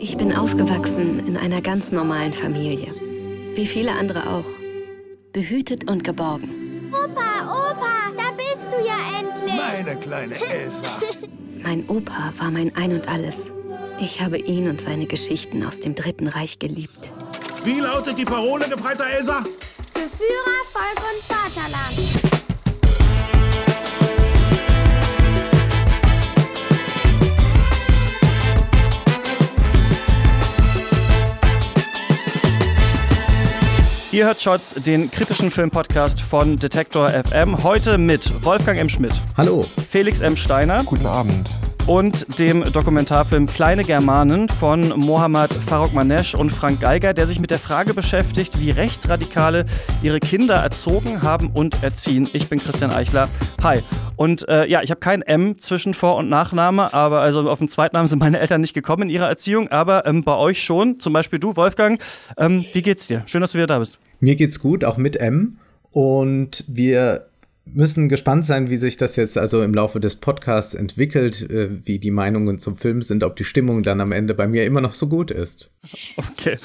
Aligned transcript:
Ich 0.00 0.16
bin 0.16 0.32
aufgewachsen 0.32 1.26
in 1.26 1.36
einer 1.36 1.60
ganz 1.60 1.90
normalen 1.90 2.32
Familie. 2.32 2.94
Wie 3.56 3.66
viele 3.66 3.90
andere 3.92 4.30
auch. 4.30 4.44
Behütet 5.32 5.90
und 5.90 6.04
geborgen. 6.04 6.92
Opa, 6.92 7.42
Opa, 7.46 8.12
da 8.16 8.30
bist 8.36 8.70
du 8.70 8.76
ja 8.86 9.18
endlich. 9.18 9.56
Meine 9.56 9.98
kleine 9.98 10.36
Elsa. 10.36 11.00
Mein 11.64 11.88
Opa 11.88 12.32
war 12.38 12.52
mein 12.52 12.74
Ein 12.76 12.92
und 12.92 13.08
Alles. 13.08 13.50
Ich 13.98 14.20
habe 14.20 14.38
ihn 14.38 14.68
und 14.68 14.80
seine 14.80 15.06
Geschichten 15.06 15.64
aus 15.64 15.80
dem 15.80 15.96
Dritten 15.96 16.28
Reich 16.28 16.60
geliebt. 16.60 17.12
Wie 17.64 17.80
lautet 17.80 18.16
die 18.16 18.24
Parole, 18.24 18.68
gefreiter 18.68 19.04
Elsa? 19.04 19.42
Für 19.92 20.08
Führer, 20.16 20.62
Volk 20.72 21.02
und 21.10 21.24
Vaterland. 21.26 22.27
Ihr 34.18 34.26
hört 34.26 34.42
Shots, 34.42 34.74
den 34.74 35.12
kritischen 35.12 35.48
Filmpodcast 35.52 36.20
von 36.20 36.56
Detektor 36.56 37.08
FM. 37.08 37.62
Heute 37.62 37.98
mit 37.98 38.44
Wolfgang 38.44 38.76
M. 38.76 38.88
Schmidt. 38.88 39.12
Hallo. 39.36 39.64
Felix 39.88 40.20
M. 40.20 40.36
Steiner. 40.36 40.82
Guten 40.82 41.06
Abend. 41.06 41.48
Und 41.86 42.36
dem 42.40 42.64
Dokumentarfilm 42.72 43.46
Kleine 43.46 43.84
Germanen 43.84 44.48
von 44.48 44.88
Mohammad 44.88 45.54
Farokmanesh 45.54 46.34
und 46.34 46.50
Frank 46.50 46.80
Geiger, 46.80 47.14
der 47.14 47.28
sich 47.28 47.38
mit 47.38 47.52
der 47.52 47.60
Frage 47.60 47.94
beschäftigt, 47.94 48.58
wie 48.58 48.72
Rechtsradikale 48.72 49.66
ihre 50.02 50.18
Kinder 50.18 50.56
erzogen 50.56 51.22
haben 51.22 51.50
und 51.54 51.80
erziehen. 51.84 52.28
Ich 52.32 52.48
bin 52.48 52.58
Christian 52.58 52.90
Eichler. 52.90 53.28
Hi. 53.62 53.82
Und 54.16 54.48
äh, 54.48 54.66
ja, 54.66 54.82
ich 54.82 54.90
habe 54.90 54.98
kein 54.98 55.22
M 55.22 55.60
zwischen 55.60 55.94
Vor- 55.94 56.16
und 56.16 56.28
Nachname, 56.28 56.92
aber 56.92 57.20
also 57.20 57.48
auf 57.48 57.60
den 57.60 57.68
Zweitnamen 57.68 58.08
sind 58.08 58.18
meine 58.18 58.40
Eltern 58.40 58.62
nicht 58.62 58.74
gekommen 58.74 59.04
in 59.04 59.10
ihrer 59.10 59.28
Erziehung, 59.28 59.68
aber 59.68 60.06
ähm, 60.06 60.24
bei 60.24 60.34
euch 60.34 60.64
schon. 60.64 60.98
Zum 60.98 61.12
Beispiel 61.12 61.38
du, 61.38 61.54
Wolfgang. 61.54 62.02
Ähm, 62.36 62.64
wie 62.72 62.82
geht's 62.82 63.06
dir? 63.06 63.22
Schön, 63.26 63.42
dass 63.42 63.52
du 63.52 63.58
wieder 63.58 63.68
da 63.68 63.78
bist. 63.78 64.00
Mir 64.20 64.36
geht's 64.36 64.60
gut, 64.60 64.84
auch 64.84 64.96
mit 64.96 65.16
M. 65.16 65.58
Und 65.90 66.64
wir 66.68 67.28
müssen 67.74 68.08
gespannt 68.08 68.44
sein, 68.44 68.70
wie 68.70 68.76
sich 68.76 68.96
das 68.96 69.16
jetzt 69.16 69.36
also 69.36 69.62
im 69.62 69.74
Laufe 69.74 70.00
des 70.00 70.16
Podcasts 70.16 70.74
entwickelt, 70.74 71.48
äh, 71.50 71.68
wie 71.84 71.98
die 71.98 72.10
Meinungen 72.10 72.58
zum 72.58 72.76
Film 72.76 73.02
sind, 73.02 73.22
ob 73.22 73.36
die 73.36 73.44
Stimmung 73.44 73.82
dann 73.82 74.00
am 74.00 74.12
Ende 74.12 74.34
bei 74.34 74.46
mir 74.46 74.64
immer 74.64 74.80
noch 74.80 74.92
so 74.92 75.06
gut 75.06 75.30
ist. 75.30 75.70
Okay. 76.16 76.56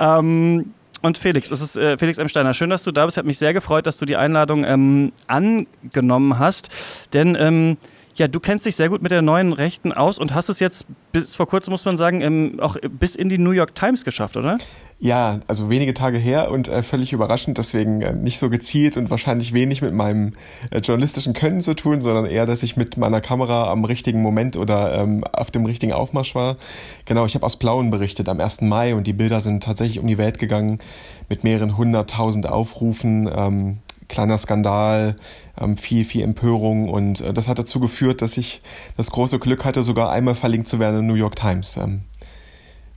Ähm, 0.00 0.74
und 1.02 1.18
Felix, 1.18 1.50
es 1.50 1.62
ist 1.62 1.76
äh, 1.76 1.96
Felix 1.96 2.18
M. 2.18 2.28
Steiner. 2.28 2.52
Schön, 2.52 2.70
dass 2.70 2.82
du 2.82 2.92
da 2.92 3.06
bist. 3.06 3.16
Hat 3.16 3.24
mich 3.24 3.38
sehr 3.38 3.54
gefreut, 3.54 3.86
dass 3.86 3.96
du 3.96 4.04
die 4.04 4.16
Einladung 4.16 4.64
ähm, 4.64 5.12
angenommen 5.26 6.38
hast. 6.38 6.68
Denn 7.12 7.36
ähm, 7.38 7.78
ja, 8.16 8.28
du 8.28 8.38
kennst 8.38 8.66
dich 8.66 8.76
sehr 8.76 8.90
gut 8.90 9.00
mit 9.00 9.10
der 9.10 9.22
neuen 9.22 9.54
Rechten 9.54 9.92
aus 9.92 10.18
und 10.18 10.34
hast 10.34 10.50
es 10.50 10.60
jetzt 10.60 10.86
bis 11.12 11.36
vor 11.36 11.46
kurzem, 11.46 11.70
muss 11.70 11.86
man 11.86 11.96
sagen, 11.96 12.20
ähm, 12.20 12.60
auch 12.60 12.76
bis 12.98 13.14
in 13.14 13.30
die 13.30 13.38
New 13.38 13.52
York 13.52 13.74
Times 13.74 14.04
geschafft, 14.04 14.36
oder? 14.36 14.58
Ja, 15.02 15.40
also 15.46 15.70
wenige 15.70 15.94
Tage 15.94 16.18
her 16.18 16.50
und 16.50 16.68
äh, 16.68 16.82
völlig 16.82 17.14
überraschend, 17.14 17.56
deswegen 17.56 18.02
äh, 18.02 18.12
nicht 18.12 18.38
so 18.38 18.50
gezielt 18.50 18.98
und 18.98 19.08
wahrscheinlich 19.08 19.54
wenig 19.54 19.80
mit 19.80 19.94
meinem 19.94 20.34
äh, 20.70 20.80
journalistischen 20.80 21.32
Können 21.32 21.62
zu 21.62 21.72
tun, 21.72 22.02
sondern 22.02 22.26
eher, 22.26 22.44
dass 22.44 22.62
ich 22.62 22.76
mit 22.76 22.98
meiner 22.98 23.22
Kamera 23.22 23.70
am 23.70 23.86
richtigen 23.86 24.20
Moment 24.20 24.56
oder 24.56 24.94
ähm, 24.98 25.24
auf 25.24 25.50
dem 25.50 25.64
richtigen 25.64 25.94
Aufmarsch 25.94 26.34
war. 26.34 26.56
Genau, 27.06 27.24
ich 27.24 27.34
habe 27.34 27.46
aus 27.46 27.56
Plauen 27.56 27.90
berichtet 27.90 28.28
am 28.28 28.40
1. 28.40 28.60
Mai 28.60 28.94
und 28.94 29.06
die 29.06 29.14
Bilder 29.14 29.40
sind 29.40 29.62
tatsächlich 29.62 30.00
um 30.00 30.06
die 30.06 30.18
Welt 30.18 30.38
gegangen 30.38 30.80
mit 31.30 31.44
mehreren 31.44 31.78
hunderttausend 31.78 32.46
Aufrufen. 32.46 33.26
Ähm, 33.34 33.78
kleiner 34.06 34.36
Skandal, 34.36 35.16
ähm, 35.58 35.78
viel, 35.78 36.04
viel 36.04 36.24
Empörung 36.24 36.90
und 36.90 37.22
äh, 37.22 37.32
das 37.32 37.48
hat 37.48 37.58
dazu 37.58 37.80
geführt, 37.80 38.20
dass 38.20 38.36
ich 38.36 38.60
das 38.98 39.10
große 39.10 39.38
Glück 39.38 39.64
hatte, 39.64 39.82
sogar 39.82 40.12
einmal 40.12 40.34
verlinkt 40.34 40.68
zu 40.68 40.78
werden 40.78 41.00
in 41.00 41.06
New 41.06 41.14
York 41.14 41.36
Times. 41.36 41.78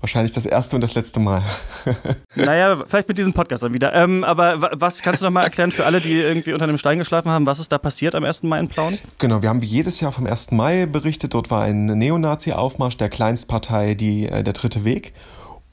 Ähm, 0.03 0.13
wahrscheinlich 0.13 0.33
das 0.33 0.45
erste 0.45 0.75
und 0.75 0.81
das 0.81 0.95
letzte 0.95 1.19
Mal. 1.19 1.41
naja, 2.35 2.83
vielleicht 2.87 3.07
mit 3.07 3.17
diesem 3.17 3.33
Podcast 3.33 3.63
dann 3.63 3.73
wieder. 3.73 3.93
Ähm, 3.93 4.23
aber 4.23 4.71
was 4.73 5.01
kannst 5.01 5.21
du 5.21 5.25
noch 5.25 5.31
mal 5.31 5.43
erklären 5.43 5.71
für 5.71 5.85
alle, 5.85 6.01
die 6.01 6.13
irgendwie 6.13 6.53
unter 6.53 6.65
einem 6.65 6.77
Stein 6.77 6.99
geschlafen 6.99 7.29
haben, 7.29 7.45
was 7.45 7.59
ist 7.59 7.71
da 7.71 7.77
passiert 7.77 8.15
am 8.15 8.23
1. 8.23 8.43
Mai 8.43 8.59
in 8.59 8.67
Plauen? 8.67 8.97
Genau, 9.17 9.41
wir 9.41 9.49
haben 9.49 9.61
wie 9.61 9.67
jedes 9.67 10.01
Jahr 10.01 10.11
vom 10.11 10.27
1. 10.27 10.51
Mai 10.51 10.85
berichtet. 10.85 11.33
Dort 11.33 11.49
war 11.49 11.63
ein 11.63 11.85
Neonazi-Aufmarsch 11.85 12.97
der 12.97 13.09
Kleinstpartei, 13.09 13.95
die, 13.95 14.27
äh, 14.27 14.43
der 14.43 14.53
Dritte 14.53 14.83
Weg. 14.83 15.13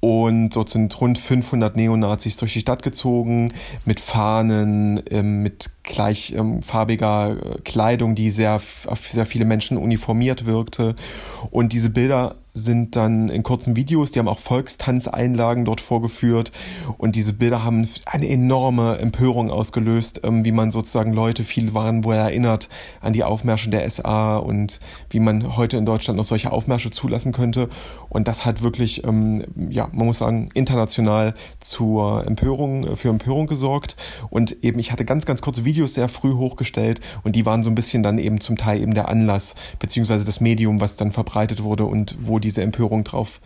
Und 0.00 0.56
dort 0.56 0.70
sind 0.70 0.98
rund 0.98 1.18
500 1.18 1.76
Neonazis 1.76 2.38
durch 2.38 2.54
die 2.54 2.60
Stadt 2.60 2.82
gezogen, 2.82 3.52
mit 3.84 4.00
Fahnen, 4.00 5.02
ähm, 5.10 5.42
mit 5.42 5.70
gleichfarbiger 5.82 7.36
äh, 7.36 7.60
Kleidung, 7.60 8.14
die 8.14 8.30
sehr 8.30 8.54
auf 8.54 9.06
sehr 9.06 9.26
viele 9.26 9.44
Menschen 9.44 9.76
uniformiert 9.76 10.46
wirkte. 10.46 10.94
Und 11.50 11.74
diese 11.74 11.90
Bilder 11.90 12.36
sind 12.52 12.96
dann 12.96 13.28
in 13.28 13.42
kurzen 13.42 13.76
Videos, 13.76 14.12
die 14.12 14.18
haben 14.18 14.28
auch 14.28 14.38
Volkstanzeinlagen 14.38 15.64
dort 15.64 15.80
vorgeführt. 15.80 16.52
Und 16.98 17.16
diese 17.16 17.32
Bilder 17.32 17.64
haben 17.64 17.88
eine 18.06 18.28
enorme 18.28 18.98
Empörung 18.98 19.50
ausgelöst, 19.50 20.20
ähm, 20.24 20.44
wie 20.44 20.52
man 20.52 20.70
sozusagen 20.70 21.12
Leute, 21.12 21.44
viel 21.44 21.74
waren 21.74 22.04
wohl 22.04 22.14
erinnert 22.14 22.68
an 23.00 23.12
die 23.12 23.24
Aufmärsche 23.24 23.70
der 23.70 23.88
SA 23.88 24.36
und 24.38 24.80
wie 25.10 25.20
man 25.20 25.56
heute 25.56 25.76
in 25.76 25.86
Deutschland 25.86 26.16
noch 26.16 26.24
solche 26.24 26.52
Aufmärsche 26.52 26.90
zulassen 26.90 27.32
könnte. 27.32 27.68
Und 28.08 28.26
das 28.26 28.44
hat 28.44 28.62
wirklich, 28.62 29.04
ähm, 29.04 29.44
ja, 29.70 29.88
man 29.92 30.06
muss 30.06 30.18
sagen, 30.18 30.48
international 30.54 31.34
zur 31.60 32.26
Empörung, 32.26 32.96
für 32.96 33.08
Empörung 33.08 33.46
gesorgt. 33.46 33.96
Und 34.30 34.64
eben, 34.64 34.80
ich 34.80 34.90
hatte 34.92 35.04
ganz, 35.04 35.26
ganz 35.26 35.40
kurze 35.40 35.64
Videos 35.64 35.94
sehr 35.94 36.08
früh 36.08 36.34
hochgestellt 36.34 37.00
und 37.22 37.36
die 37.36 37.46
waren 37.46 37.62
so 37.62 37.70
ein 37.70 37.74
bisschen 37.74 38.02
dann 38.02 38.18
eben 38.18 38.40
zum 38.40 38.56
Teil 38.56 38.80
eben 38.80 38.94
der 38.94 39.08
Anlass, 39.08 39.54
beziehungsweise 39.78 40.24
das 40.24 40.40
Medium, 40.40 40.80
was 40.80 40.96
dann 40.96 41.12
verbreitet 41.12 41.62
wurde 41.62 41.84
und 41.84 42.16
wo 42.20 42.39
diese 42.40 42.62
Empörung 42.62 43.04
drauf 43.04 43.40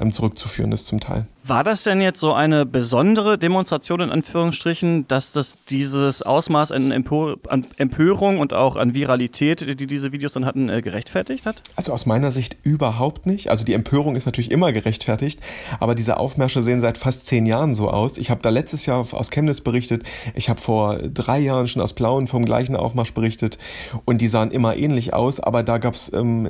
ähm, 0.00 0.12
zurückzuführen 0.12 0.72
ist 0.72 0.86
zum 0.86 1.00
Teil. 1.00 1.26
War 1.42 1.64
das 1.64 1.84
denn 1.84 2.00
jetzt 2.00 2.20
so 2.20 2.32
eine 2.32 2.66
besondere 2.66 3.38
Demonstration 3.38 4.00
in 4.00 4.10
Anführungsstrichen, 4.10 5.08
dass 5.08 5.32
das 5.32 5.56
dieses 5.68 6.22
Ausmaß 6.22 6.72
an, 6.72 6.92
Empor 6.92 7.36
an 7.48 7.66
Empörung 7.78 8.38
und 8.38 8.52
auch 8.52 8.76
an 8.76 8.94
Viralität, 8.94 9.80
die 9.80 9.86
diese 9.86 10.12
Videos 10.12 10.32
dann 10.32 10.44
hatten, 10.44 10.68
äh, 10.68 10.82
gerechtfertigt 10.82 11.46
hat? 11.46 11.62
Also 11.76 11.92
aus 11.92 12.06
meiner 12.06 12.30
Sicht 12.30 12.56
überhaupt 12.62 13.26
nicht. 13.26 13.50
Also 13.50 13.64
die 13.64 13.74
Empörung 13.74 14.16
ist 14.16 14.26
natürlich 14.26 14.50
immer 14.50 14.72
gerechtfertigt, 14.72 15.40
aber 15.78 15.94
diese 15.94 16.18
Aufmärsche 16.18 16.62
sehen 16.62 16.80
seit 16.80 16.98
fast 16.98 17.26
zehn 17.26 17.46
Jahren 17.46 17.74
so 17.74 17.90
aus. 17.90 18.18
Ich 18.18 18.30
habe 18.30 18.42
da 18.42 18.50
letztes 18.50 18.86
Jahr 18.86 19.00
aus 19.12 19.30
Chemnitz 19.30 19.60
berichtet, 19.60 20.02
ich 20.34 20.48
habe 20.50 20.60
vor 20.60 20.98
drei 20.98 21.38
Jahren 21.40 21.68
schon 21.68 21.82
aus 21.82 21.94
Plauen 21.94 22.26
vom 22.26 22.44
gleichen 22.44 22.76
Aufmarsch 22.76 23.12
berichtet 23.12 23.58
und 24.04 24.20
die 24.20 24.28
sahen 24.28 24.50
immer 24.50 24.76
ähnlich 24.76 25.14
aus, 25.14 25.40
aber 25.40 25.62
da 25.62 25.78
gab 25.78 25.94
es 25.94 26.12
ähm, 26.12 26.48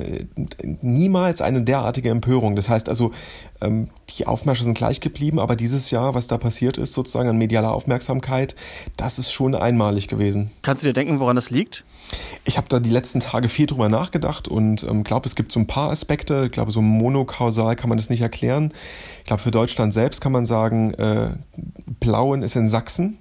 niemals 0.81 1.41
eine 1.41 1.63
derartige 1.63 2.09
Empörung. 2.09 2.55
Das 2.55 2.69
heißt 2.69 2.89
also, 2.89 3.11
die 4.17 4.27
Aufmärsche 4.27 4.63
sind 4.63 4.77
gleich 4.77 5.01
geblieben, 5.01 5.39
aber 5.39 5.55
dieses 5.55 5.91
Jahr, 5.91 6.15
was 6.15 6.27
da 6.27 6.37
passiert 6.37 6.77
ist, 6.77 6.93
sozusagen 6.93 7.29
an 7.29 7.37
medialer 7.37 7.73
Aufmerksamkeit, 7.73 8.55
das 8.97 9.19
ist 9.19 9.31
schon 9.31 9.55
einmalig 9.55 10.07
gewesen. 10.07 10.51
Kannst 10.61 10.83
du 10.83 10.87
dir 10.87 10.93
denken, 10.93 11.19
woran 11.19 11.35
das 11.35 11.49
liegt? 11.49 11.83
Ich 12.43 12.57
habe 12.57 12.67
da 12.67 12.79
die 12.79 12.89
letzten 12.89 13.19
Tage 13.19 13.47
viel 13.47 13.67
drüber 13.67 13.87
nachgedacht 13.87 14.47
und 14.47 14.83
ähm, 14.83 15.03
glaube, 15.03 15.27
es 15.27 15.35
gibt 15.35 15.51
so 15.51 15.59
ein 15.59 15.67
paar 15.67 15.91
Aspekte. 15.91 16.45
Ich 16.45 16.51
glaube, 16.51 16.71
so 16.71 16.81
monokausal 16.81 17.75
kann 17.75 17.89
man 17.89 17.97
das 17.97 18.09
nicht 18.09 18.21
erklären. 18.21 18.73
Ich 19.19 19.25
glaube, 19.25 19.41
für 19.41 19.51
Deutschland 19.51 19.93
selbst 19.93 20.21
kann 20.21 20.31
man 20.31 20.45
sagen, 20.45 20.93
äh, 20.95 21.29
Plauen 21.99 22.43
ist 22.43 22.55
in 22.55 22.67
Sachsen. 22.67 23.17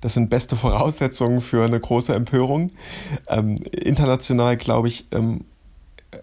Das 0.00 0.14
sind 0.14 0.30
beste 0.30 0.56
Voraussetzungen 0.56 1.40
für 1.40 1.64
eine 1.64 1.78
große 1.78 2.14
Empörung. 2.14 2.70
Ähm, 3.28 3.56
international, 3.72 4.56
glaube 4.56 4.88
ich, 4.88 5.06
ähm, 5.12 5.44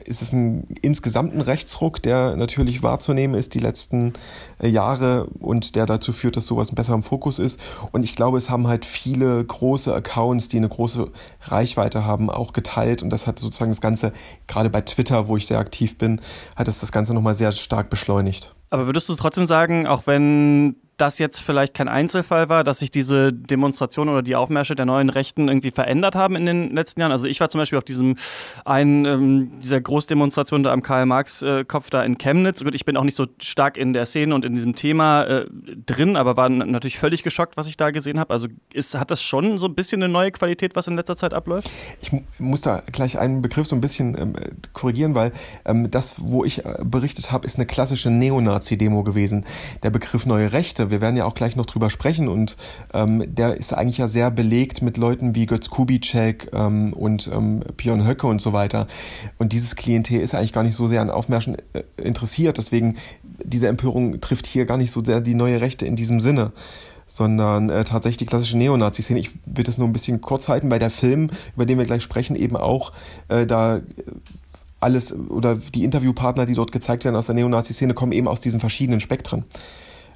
ist 0.06 0.22
es 0.22 0.34
ein 0.34 0.68
insgesamt 0.82 1.34
ein 1.34 1.42
Rechtsruck, 1.42 2.02
der 2.02 2.36
natürlich 2.36 2.84
wahrzunehmen 2.84 3.36
ist 3.36 3.54
die 3.54 3.60
letzten 3.60 4.14
äh, 4.60 4.68
Jahre 4.68 5.28
und 5.40 5.76
der 5.76 5.86
dazu 5.86 6.14
führt, 6.14 6.38
dass 6.38 6.48
sowas 6.48 6.74
besser 6.74 6.94
im 6.94 7.04
Fokus 7.04 7.40
ist. 7.40 7.60
Und 7.92 8.04
ich 8.04 8.16
glaube, 8.16 8.38
es 8.38 8.50
haben 8.50 8.68
halt 8.68 8.86
viele 8.86 9.44
große 9.44 9.94
Accounts, 9.94 10.48
die 10.48 10.58
eine 10.58 10.70
große 10.70 11.12
Reichweite 11.42 12.06
haben, 12.06 12.30
auch 12.30 12.54
geteilt. 12.54 13.02
Und 13.02 13.10
das 13.10 13.28
hat 13.28 13.40
sozusagen 13.40 13.72
das 13.72 13.82
Ganze, 13.82 14.14
gerade 14.48 14.70
bei 14.70 14.82
Twitter, 14.82 15.28
wo 15.28 15.38
ich 15.38 15.48
sehr 15.48 15.60
aktiv 15.60 15.98
bin, 15.98 16.22
hat 16.56 16.68
es 16.68 16.80
das 16.80 16.92
Ganze 16.92 17.14
nochmal 17.14 17.34
sehr 17.34 17.52
stark 17.52 17.90
beschleunigt. 17.90 18.56
Aber 18.70 18.86
würdest 18.86 19.10
du 19.10 19.16
trotzdem 19.16 19.48
sagen, 19.48 19.88
auch 19.88 20.06
wenn 20.06 20.76
das 21.00 21.20
jetzt 21.20 21.40
vielleicht 21.40 21.74
kein 21.74 21.88
Einzelfall 21.88 22.50
war, 22.50 22.64
dass 22.64 22.80
sich 22.80 22.92
diese 22.92 23.34
Demonstration 23.34 24.10
oder 24.10 24.22
die 24.22 24.36
Aufmärsche 24.36 24.76
der 24.76 24.86
neuen 24.86 25.10
Rechten 25.10 25.48
irgendwie 25.48 25.72
verändert 25.72 26.16
haben 26.16 26.36
in 26.36 26.46
den 26.46 26.76
letzten 26.76 27.02
Jahren. 27.02 27.12
Also 27.12 27.28
ich 27.28 27.40
war 27.40 27.50
zum 27.50 27.60
Beispiel 27.60 27.78
auf 27.78 27.84
diesem 27.84 28.16
einen 28.66 29.06
ähm, 29.06 29.52
dieser 29.62 29.82
Großdemonstration 29.82 30.64
da 30.64 30.74
am 30.74 30.82
Karl-Marx-Kopf 30.82 31.88
äh, 31.88 31.90
da 31.90 32.04
in 32.04 32.18
Chemnitz. 32.18 32.64
Gut, 32.64 32.76
ich 32.76 32.86
bin 32.86 32.98
auch 32.98 33.04
nicht 33.04 33.16
so 33.16 33.26
stark 33.42 33.78
in 33.78 33.94
der 33.94 34.06
Szene 34.06 34.36
und 34.36 34.46
in 34.46 34.54
diesem 34.54 34.76
Thema 34.76 35.24
äh, 35.24 35.46
drin, 35.86 36.16
aber 36.16 36.38
war 36.38 36.50
natürlich 36.50 37.00
völlig 37.00 37.24
geschockt, 37.24 37.58
was 37.58 37.68
ich 37.68 37.78
da 37.78 37.92
gesehen 37.92 38.20
habe. 38.20 38.34
Also 38.34 38.48
ist, 38.74 38.98
hat 38.98 39.12
das 39.12 39.24
schon 39.24 39.60
so 39.60 39.68
ein 39.68 39.76
bisschen 39.76 40.04
eine 40.04 40.12
neue 40.12 40.32
Qualität, 40.32 40.76
was 40.76 40.88
in 40.88 40.96
letzter 40.96 41.16
Zeit 41.16 41.34
abläuft? 41.34 41.70
Ich 42.02 42.12
muss 42.40 42.62
da 42.62 42.84
gleich 42.92 43.18
einen 43.18 43.42
Begriff 43.42 43.68
so 43.68 43.76
ein 43.76 43.82
bisschen 43.82 44.18
ähm, 44.18 44.34
korrigieren, 44.74 45.16
weil 45.16 45.32
ähm, 45.66 45.90
das, 45.90 46.18
wo 46.22 46.44
ich 46.44 46.66
äh, 46.66 46.78
berichtet 46.84 47.32
habe, 47.32 47.48
ist 47.48 47.56
eine 47.56 47.66
klassische 47.66 48.10
Neonazi-Demo 48.10 49.04
gewesen. 49.04 49.46
Der 49.84 49.90
Begriff 49.90 50.26
neue 50.26 50.52
Rechte 50.52 50.89
wir 50.92 51.02
werden 51.02 51.16
ja 51.16 51.26
auch 51.26 51.34
gleich 51.34 51.56
noch 51.56 51.66
drüber 51.66 51.90
sprechen 51.90 52.28
und 52.28 52.58
ähm, 52.94 53.24
der 53.28 53.56
ist 53.56 53.74
eigentlich 53.74 53.98
ja 53.98 54.08
sehr 54.08 54.32
belegt 54.32 54.82
mit 54.82 54.98
Leuten 54.98 55.36
wie 55.36 55.46
Götz 55.46 55.70
Kubitschek 55.70 56.50
ähm, 56.54 56.94
und 56.94 57.30
ähm, 57.34 57.64
Björn 57.78 58.08
Höcke 58.08 58.28
und 58.28 58.42
so 58.42 58.54
weiter. 58.54 58.88
Und 59.38 59.54
dieses 59.54 59.76
Klientel 59.76 60.22
ist 60.22 60.36
eigentlich 60.36 60.54
gar 60.54 60.64
nicht 60.64 60.76
so 60.76 60.88
sehr 60.88 61.02
an 61.02 61.10
Aufmärschen 61.10 61.58
äh, 61.74 61.84
interessiert. 61.98 62.58
Deswegen 62.58 62.98
diese 63.44 63.68
Empörung 63.68 64.20
trifft 64.22 64.46
hier 64.46 64.66
gar 64.66 64.78
nicht 64.78 64.92
so 64.92 65.04
sehr 65.04 65.22
die 65.22 65.36
neue 65.36 65.62
Rechte 65.62 65.86
in 65.86 65.96
diesem 65.96 66.20
Sinne, 66.20 66.52
sondern 67.06 67.70
äh, 67.70 67.84
tatsächlich 67.84 68.18
die 68.18 68.26
klassische 68.26 68.58
Neonazi-Szene. 68.58 69.20
Ich 69.20 69.32
will 69.46 69.64
das 69.64 69.78
nur 69.78 69.88
ein 69.88 69.94
bisschen 69.94 70.22
kurz 70.22 70.48
halten, 70.48 70.70
weil 70.70 70.80
der 70.80 70.90
Film, 70.90 71.30
über 71.56 71.66
den 71.66 71.78
wir 71.78 71.86
gleich 71.86 72.04
sprechen, 72.04 72.36
eben 72.36 72.56
auch 72.56 72.92
äh, 73.30 73.46
da 73.46 73.82
alles 74.80 75.14
oder 75.14 75.56
die 75.56 75.84
Interviewpartner, 75.84 76.46
die 76.46 76.54
dort 76.54 76.72
gezeigt 76.72 77.04
werden 77.04 77.16
aus 77.16 77.26
der 77.26 77.36
Neonazi-Szene, 77.36 77.94
kommen 77.94 78.12
eben 78.12 78.28
aus 78.28 78.42
diesen 78.42 78.60
verschiedenen 78.60 79.00
Spektren. 79.00 79.44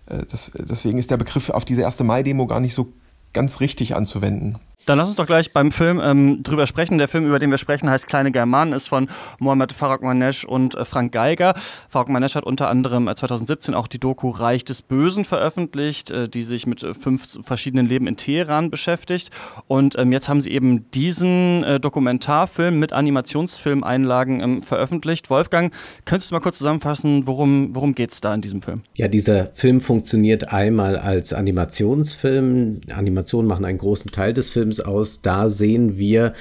Äh, 0.08 0.26
das, 0.30 0.52
deswegen 0.56 0.98
ist 0.98 1.12
der 1.12 1.18
Begriff 1.18 1.50
auf 1.50 1.66
diese 1.66 1.82
erste 1.82 2.04
Mai-Demo 2.04 2.48
gar 2.48 2.60
nicht 2.60 2.74
so 2.74 2.94
ganz 3.34 3.60
richtig 3.60 3.96
anzuwenden. 3.96 4.60
Dann 4.86 4.98
lass 4.98 5.08
uns 5.08 5.16
doch 5.16 5.26
gleich 5.26 5.54
beim 5.54 5.72
Film 5.72 6.02
ähm, 6.04 6.44
drüber 6.44 6.68
sprechen. 6.68 6.98
Der 6.98 7.08
Film, 7.08 7.26
über 7.26 7.40
den 7.40 7.50
wir 7.50 7.58
sprechen, 7.58 7.90
heißt 7.90 8.08
Kleine 8.08 8.32
Germanen, 8.32 8.74
ist 8.74 8.88
von 8.88 9.08
Mohamed 9.40 9.72
Farag 9.72 10.02
und 10.02 10.76
äh, 10.76 10.86
Frank 10.86 11.14
Geiger. 11.14 11.54
Farag 11.88 12.10
hat 12.10 12.44
unter 12.44 12.70
anderem 12.70 13.08
äh, 13.08 13.16
2017 13.16 13.74
auch 13.76 13.88
die 13.88 14.00
Doku 14.00 14.30
Reich 14.30 14.66
des 14.66 14.82
Bösen 14.82 15.24
veröffentlicht, 15.24 16.12
äh, 16.12 16.28
die 16.28 16.44
sich 16.44 16.68
mit 16.68 16.84
äh, 16.84 16.94
fünf 16.94 17.40
verschiedenen 17.46 17.88
Leben 17.88 18.08
in 18.08 18.18
Teheran 18.18 18.70
beschäftigt. 18.70 19.30
Und 19.68 19.98
ähm, 19.98 20.12
jetzt 20.12 20.28
haben 20.28 20.42
sie 20.42 20.52
eben 20.52 20.90
diesen 20.92 21.64
äh, 21.64 21.80
Dokumentarfilm 21.80 22.78
mit 22.78 22.92
Animationsfilmeinlagen 22.92 24.42
ähm, 24.42 24.64
veröffentlicht. 24.64 25.30
Wolfgang, 25.30 25.74
könntest 26.04 26.32
du 26.32 26.36
mal 26.36 26.42
kurz 26.42 26.58
zusammenfassen, 26.58 27.26
worum, 27.26 27.74
worum 27.74 27.96
geht 27.96 28.12
es 28.12 28.20
da 28.20 28.34
in 28.34 28.42
diesem 28.42 28.62
Film? 28.62 28.82
Ja, 28.96 29.08
dieser 29.08 29.52
Film 29.54 29.80
funktioniert 29.80 30.52
einmal 30.52 30.98
als 30.98 31.32
Animationsfilm. 31.32 32.82
Animationen 33.24 33.48
machen 33.48 33.66
einen 33.66 33.78
großen 33.78 34.12
Teil 34.12 34.34
des 34.34 34.50
Films 34.50 34.64
Films 34.74 34.80
aus. 34.82 35.22
Da 35.22 35.50
sehen 35.50 35.98
wir, 35.98 36.34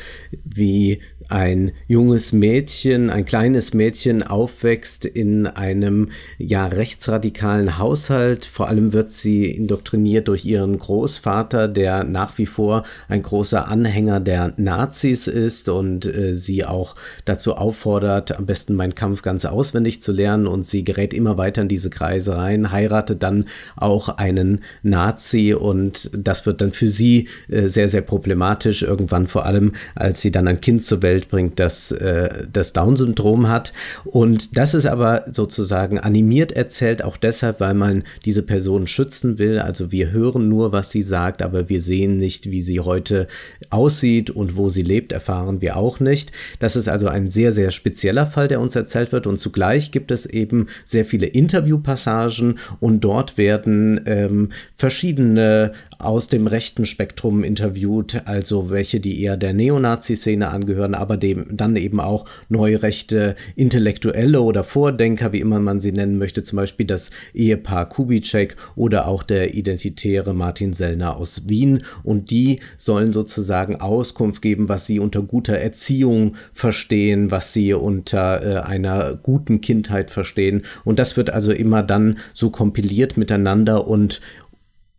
wie 0.45 1.01
ein 1.29 1.73
junges 1.87 2.33
Mädchen, 2.33 3.11
ein 3.11 3.25
kleines 3.25 3.75
Mädchen 3.75 4.23
aufwächst 4.23 5.05
in 5.05 5.47
einem 5.47 6.11
ja 6.39 6.67
rechtsradikalen 6.67 7.79
Haushalt. 7.79 8.45
Vor 8.45 8.69
allem 8.69 8.93
wird 8.93 9.11
sie 9.11 9.47
indoktriniert 9.47 10.29
durch 10.29 10.45
ihren 10.45 10.79
Großvater, 10.79 11.69
der 11.69 12.05
nach 12.05 12.39
wie 12.39 12.47
vor 12.47 12.85
ein 13.09 13.23
großer 13.23 13.69
Anhänger 13.69 14.21
der 14.21 14.55
Nazis 14.57 15.27
ist 15.27 15.69
und 15.69 16.07
äh, 16.07 16.35
sie 16.35 16.65
auch 16.65 16.97
dazu 17.25 17.55
auffordert, 17.55 18.37
am 18.37 18.47
besten 18.47 18.75
meinen 18.75 18.95
Kampf 18.95 19.23
ganz 19.23 19.45
auswendig 19.45 20.03
zu 20.03 20.13
lernen 20.13 20.47
und 20.47 20.67
sie 20.67 20.85
gerät 20.85 21.15
immer 21.15 21.39
weiter 21.39 21.63
in 21.63 21.69
diese 21.69 21.91
Kreise 21.91 22.37
rein, 22.37 22.73
heiratet 22.73 23.23
dann 23.23 23.47
auch 23.77 24.09
einen 24.09 24.65
Nazi 24.83 25.55
und 25.55 26.11
das 26.17 26.47
wird 26.47 26.61
dann 26.61 26.73
für 26.73 26.89
sie 26.89 27.29
äh, 27.49 27.67
sehr, 27.67 27.89
sehr 27.89 28.03
problematisch 28.03 28.83
irgendwann 28.83 29.27
vor 29.27 29.47
allem, 29.47 29.73
als 29.95 30.21
sie 30.21 30.33
dann 30.33 30.49
ein 30.49 30.61
Kind 30.61 30.83
zur 30.83 31.03
Welt 31.03 31.12
Welt 31.13 31.29
bringt, 31.29 31.61
das 31.61 31.93
äh, 31.93 32.47
das 32.51 32.73
Down-Syndrom 32.73 33.49
hat. 33.49 33.73
Und 34.05 34.57
das 34.57 34.73
ist 34.73 34.87
aber 34.87 35.25
sozusagen 35.31 35.99
animiert 35.99 36.53
erzählt, 36.53 37.05
auch 37.05 37.19
deshalb, 37.19 37.61
weil 37.61 37.75
man 37.75 38.05
diese 38.25 38.43
Person 38.43 38.87
schützen 38.87 39.39
will. 39.39 39.59
Also 39.59 39.93
wir 39.93 40.11
hören 40.11 40.49
nur, 40.49 40.73
was 40.73 40.91
sie 40.91 41.03
sagt, 41.03 41.43
aber 41.43 41.69
wir 41.69 41.83
sehen 41.83 42.17
nicht, 42.17 42.51
wie 42.51 42.63
sie 42.63 42.81
heute 42.81 43.29
aussieht 43.69 44.31
und 44.31 44.57
wo 44.57 44.71
sie 44.71 44.83
lebt, 44.83 45.13
erfahren 45.13 45.61
wir 45.61 45.77
auch 45.77 46.01
nicht. 46.01 46.33
Das 46.59 46.77
ist 46.77 46.89
also 46.89 47.09
ein 47.09 47.31
sehr, 47.31 47.53
sehr 47.53 47.71
spezieller 47.71 48.27
Fall, 48.27 48.49
der 48.49 48.61
uns 48.61 48.75
erzählt 48.75 49.13
wird. 49.13 49.27
Und 49.27 49.39
zugleich 49.39 49.91
gibt 49.91 50.11
es 50.11 50.25
eben 50.25 50.69
sehr 50.87 51.05
viele 51.05 51.27
Interviewpassagen 51.27 52.59
und 52.81 53.01
dort 53.01 53.37
werden 53.37 54.01
ähm, 54.07 54.49
verschiedene 54.77 55.73
aus 55.99 56.27
dem 56.27 56.47
rechten 56.47 56.85
Spektrum 56.85 57.45
interviewt, 57.45 58.23
also 58.27 58.71
welche, 58.71 58.99
die 58.99 59.23
eher 59.23 59.37
der 59.37 59.53
Neonazi-Szene 59.53 60.49
angehören, 60.49 60.95
aber 61.03 61.19
dem 61.19 61.47
dann 61.51 61.77
eben 61.77 62.01
auch 62.01 62.25
neurechte 62.49 63.37
Intellektuelle 63.57 64.41
oder 64.41 64.65
Vordenker, 64.65 65.33
wie 65.33 65.41
immer 65.41 65.61
man 65.61 65.81
sie 65.81 65.93
nennen 65.93 66.17
möchte, 66.17 66.43
zum 66.43 66.57
Beispiel 66.57 66.87
das 66.87 67.11
Ehepaar 67.35 67.89
Kubitschek 67.89 68.57
oder 68.77 69.07
auch 69.07 69.23
der 69.23 69.55
identitäre 69.55 70.33
Martin 70.33 70.73
Sellner 70.73 71.17
aus 71.17 71.49
Wien. 71.49 71.83
Und 72.03 72.31
die 72.31 72.61
sollen 72.77 73.13
sozusagen 73.13 73.81
Auskunft 73.81 74.41
geben, 74.41 74.69
was 74.69 74.87
sie 74.87 74.99
unter 74.99 75.21
guter 75.23 75.59
Erziehung 75.59 76.37
verstehen, 76.53 77.31
was 77.31 77.53
sie 77.53 77.75
unter 77.75 78.43
äh, 78.43 78.61
einer 78.61 79.19
guten 79.23 79.61
Kindheit 79.61 80.11
verstehen. 80.11 80.63
Und 80.85 80.99
das 80.99 81.17
wird 81.17 81.31
also 81.31 81.53
immer 81.53 81.83
dann 81.83 82.19
so 82.33 82.51
kompiliert 82.51 83.17
miteinander 83.17 83.87
und 83.87 84.21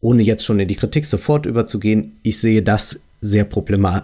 ohne 0.04 0.22
jetzt 0.22 0.44
schon 0.44 0.60
in 0.60 0.68
die 0.68 0.76
Kritik 0.76 1.06
sofort 1.06 1.46
überzugehen, 1.46 2.18
ich 2.24 2.40
sehe 2.40 2.62
das 2.62 3.00
sehr 3.22 3.48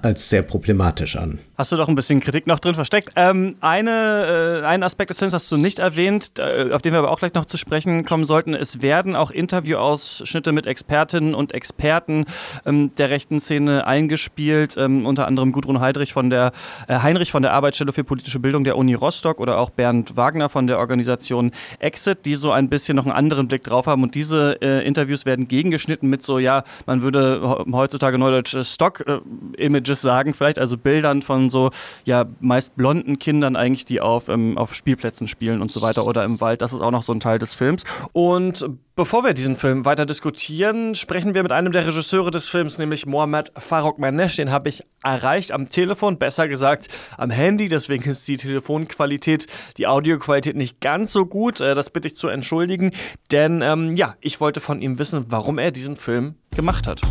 als 0.01 0.29
sehr 0.29 0.41
problematisch 0.43 1.17
an. 1.17 1.39
Hast 1.59 1.73
du 1.73 1.75
doch 1.75 1.89
ein 1.89 1.95
bisschen 1.95 2.21
Kritik 2.21 2.47
noch 2.47 2.59
drin 2.59 2.73
versteckt. 2.73 3.09
Ähm, 3.17 3.57
eine, 3.59 4.61
äh, 4.63 4.65
einen 4.65 4.81
Aspekt 4.81 5.09
des 5.09 5.19
Films 5.19 5.33
hast 5.33 5.51
du 5.51 5.57
nicht 5.57 5.79
erwähnt, 5.79 6.39
äh, 6.39 6.71
auf 6.71 6.81
den 6.81 6.93
wir 6.93 6.99
aber 6.99 7.11
auch 7.11 7.19
gleich 7.19 7.33
noch 7.33 7.43
zu 7.43 7.57
sprechen 7.57 8.05
kommen 8.05 8.23
sollten. 8.23 8.53
Es 8.53 8.81
werden 8.81 9.13
auch 9.13 9.29
Interviewausschnitte 9.29 10.53
mit 10.53 10.67
Expertinnen 10.67 11.35
und 11.35 11.53
Experten 11.53 12.23
ähm, 12.65 12.95
der 12.95 13.09
rechten 13.09 13.41
Szene 13.41 13.85
eingespielt, 13.85 14.77
ähm, 14.77 15.05
unter 15.05 15.27
anderem 15.27 15.51
Gudrun 15.51 15.81
Heidrich 15.81 16.13
von 16.13 16.29
der, 16.29 16.53
äh, 16.87 16.99
Heinrich 16.99 17.29
von 17.29 17.41
der 17.41 17.51
Arbeitsstelle 17.51 17.91
für 17.91 18.05
politische 18.05 18.39
Bildung 18.39 18.63
der 18.63 18.77
Uni 18.77 18.93
Rostock 18.93 19.41
oder 19.41 19.57
auch 19.57 19.69
Bernd 19.69 20.15
Wagner 20.15 20.47
von 20.47 20.65
der 20.65 20.79
Organisation 20.79 21.51
Exit, 21.79 22.25
die 22.25 22.35
so 22.35 22.53
ein 22.53 22.69
bisschen 22.69 22.95
noch 22.95 23.05
einen 23.05 23.15
anderen 23.15 23.49
Blick 23.49 23.65
drauf 23.65 23.85
haben. 23.85 24.03
Und 24.03 24.15
diese 24.15 24.61
äh, 24.61 24.87
Interviews 24.87 25.25
werden 25.25 25.49
gegengeschnitten 25.49 26.09
mit 26.09 26.23
so, 26.23 26.39
ja, 26.39 26.63
man 26.85 27.01
würde 27.01 27.65
heutzutage 27.69 28.17
neudeutsch 28.17 28.55
Stock 28.63 29.03
äh, 29.05 29.93
sagen, 29.93 30.33
vielleicht 30.33 30.57
also 30.57 30.77
Bildern 30.77 31.21
von 31.21 31.48
so 31.49 31.71
ja 32.05 32.25
meist 32.39 32.75
blonden 32.75 33.19
Kindern 33.19 33.55
eigentlich, 33.55 33.85
die 33.85 34.01
auf, 34.01 34.29
ähm, 34.29 34.57
auf 34.57 34.73
Spielplätzen 34.73 35.27
spielen 35.27 35.61
und 35.61 35.69
so 35.71 35.81
weiter 35.81 36.05
oder 36.05 36.23
im 36.23 36.39
Wald. 36.41 36.61
Das 36.61 36.73
ist 36.73 36.81
auch 36.81 36.91
noch 36.91 37.03
so 37.03 37.13
ein 37.13 37.19
Teil 37.19 37.39
des 37.39 37.53
Films. 37.53 37.83
Und 38.13 38.65
bevor 38.95 39.23
wir 39.23 39.33
diesen 39.33 39.55
Film 39.55 39.85
weiter 39.85 40.05
diskutieren, 40.05 40.93
sprechen 40.95 41.33
wir 41.33 41.43
mit 41.43 41.51
einem 41.51 41.71
der 41.71 41.87
Regisseure 41.87 42.31
des 42.31 42.49
Films, 42.49 42.77
nämlich 42.77 43.05
Mohamed 43.05 43.51
Farok 43.57 43.97
Manesh. 43.97 44.35
Den 44.35 44.51
habe 44.51 44.69
ich 44.69 44.83
erreicht 45.03 45.51
am 45.51 45.69
Telefon, 45.69 46.17
besser 46.17 46.47
gesagt 46.47 46.87
am 47.17 47.29
Handy. 47.29 47.69
Deswegen 47.69 48.09
ist 48.09 48.27
die 48.27 48.37
Telefonqualität, 48.37 49.47
die 49.77 49.87
Audioqualität 49.87 50.55
nicht 50.55 50.81
ganz 50.81 51.13
so 51.13 51.25
gut. 51.25 51.61
Äh, 51.61 51.75
das 51.75 51.89
bitte 51.89 52.09
ich 52.09 52.17
zu 52.17 52.27
entschuldigen. 52.27 52.91
Denn 53.31 53.61
ähm, 53.61 53.95
ja, 53.95 54.15
ich 54.19 54.41
wollte 54.41 54.59
von 54.59 54.81
ihm 54.81 54.99
wissen, 54.99 55.25
warum 55.29 55.57
er 55.57 55.71
diesen 55.71 55.95
Film 55.95 56.35
gemacht 56.55 56.87
hat. 56.87 57.01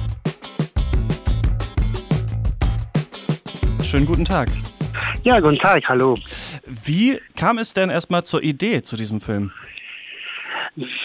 Schönen 3.89 4.05
guten 4.05 4.27
Tag. 4.27 4.51
Ja, 5.23 5.41
guten 5.41 5.57
Tag, 5.57 5.89
hallo. 5.89 6.19
Wie 6.85 7.19
kam 7.37 7.57
es 7.57 7.73
denn 7.73 7.89
erstmal 7.89 8.23
zur 8.23 8.43
Idee 8.43 8.83
zu 8.83 8.97
diesem 8.97 9.19
Film? 9.19 9.51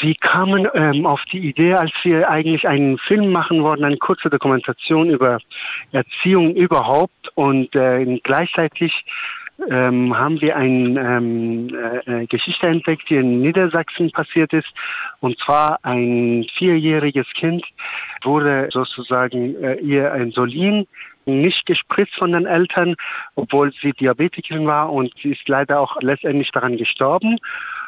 Wir 0.01 0.15
kamen 0.15 0.67
ähm, 0.73 1.05
auf 1.05 1.21
die 1.31 1.47
Idee, 1.47 1.75
als 1.75 1.93
wir 2.03 2.29
eigentlich 2.29 2.67
einen 2.67 2.97
Film 2.97 3.31
machen 3.31 3.63
wollten, 3.63 3.85
eine 3.85 3.95
kurze 3.95 4.29
Dokumentation 4.29 5.09
über 5.09 5.39
Erziehung 5.93 6.55
überhaupt 6.55 7.29
und 7.35 7.73
äh, 7.73 8.19
gleichzeitig 8.21 9.05
ähm, 9.69 10.17
haben 10.17 10.41
wir 10.41 10.55
eine 10.55 10.99
ähm, 10.99 12.01
äh, 12.05 12.25
Geschichte 12.25 12.67
entdeckt, 12.67 13.09
die 13.09 13.15
in 13.15 13.41
Niedersachsen 13.41 14.11
passiert 14.11 14.53
ist. 14.53 14.67
Und 15.19 15.37
zwar 15.39 15.79
ein 15.83 16.45
vierjähriges 16.57 17.27
Kind 17.33 17.65
wurde 18.23 18.69
sozusagen 18.71 19.55
äh, 19.63 19.75
ihr 19.75 20.13
Insulin 20.13 20.87
nicht 21.25 21.65
gespritzt 21.65 22.15
von 22.15 22.33
den 22.33 22.45
Eltern, 22.45 22.95
obwohl 23.35 23.71
sie 23.81 23.93
Diabetikerin 23.93 24.67
war 24.67 24.91
und 24.91 25.13
sie 25.21 25.31
ist 25.31 25.47
leider 25.47 25.79
auch 25.79 26.01
letztendlich 26.01 26.51
daran 26.51 26.77
gestorben. 26.77 27.37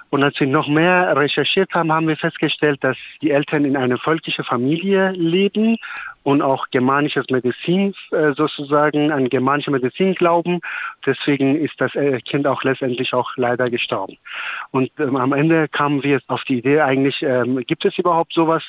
Und 0.10 0.24
als 0.24 0.40
wir 0.40 0.48
noch 0.48 0.68
mehr 0.68 1.16
recherchiert 1.18 1.74
haben, 1.74 1.92
haben 1.92 2.08
wir 2.08 2.16
festgestellt, 2.16 2.82
dass 2.84 2.96
die 3.22 3.32
Eltern 3.32 3.66
in 3.66 3.76
einer 3.76 3.98
völkischen 3.98 4.46
Familie 4.46 5.12
leben 5.12 5.78
und 6.26 6.42
auch 6.42 6.72
germanisches 6.72 7.26
Medizin 7.30 7.94
äh, 8.12 8.34
sozusagen, 8.36 9.12
an 9.12 9.30
germanische 9.30 9.70
Medizin 9.70 10.16
glauben. 10.16 10.60
Deswegen 11.06 11.56
ist 11.56 11.76
das 11.78 11.94
äh, 11.94 12.20
Kind 12.20 12.48
auch 12.48 12.64
letztendlich 12.64 13.14
auch 13.14 13.38
leider 13.38 13.70
gestorben. 13.70 14.18
Und 14.72 14.90
ähm, 14.98 15.18
am 15.18 15.34
Ende 15.34 15.68
kamen 15.68 16.02
wir 16.02 16.20
auf 16.26 16.44
die 16.46 16.58
Idee 16.58 16.82
eigentlich, 16.82 17.22
ähm, 17.22 17.64
gibt 17.68 17.86
es 17.86 18.00
überhaupt 18.00 18.34
sowas 18.34 18.64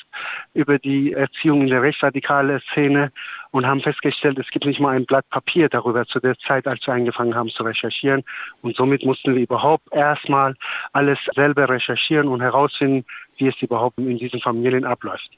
über 0.53 0.77
die 0.77 1.13
Erziehung 1.13 1.61
in 1.61 1.69
der 1.69 1.81
rechtsradikalen 1.81 2.61
Szene 2.71 3.11
und 3.49 3.65
haben 3.65 3.81
festgestellt, 3.81 4.37
es 4.37 4.51
gibt 4.51 4.65
nicht 4.65 4.79
mal 4.79 4.95
ein 4.95 5.07
Blatt 5.07 5.27
Papier 5.31 5.67
darüber 5.67 6.05
zu 6.05 6.19
der 6.19 6.37
Zeit, 6.37 6.67
als 6.67 6.85
wir 6.85 6.93
angefangen 6.93 7.33
haben 7.33 7.49
zu 7.49 7.63
recherchieren. 7.63 8.23
Und 8.61 8.75
somit 8.75 9.03
mussten 9.03 9.33
wir 9.33 9.41
überhaupt 9.41 9.91
erstmal 9.91 10.53
alles 10.93 11.17
selber 11.33 11.67
recherchieren 11.67 12.27
und 12.27 12.41
herausfinden, 12.41 13.03
wie 13.37 13.47
es 13.47 13.59
überhaupt 13.63 13.97
in 13.97 14.19
diesen 14.19 14.41
Familien 14.41 14.85
abläuft. 14.85 15.31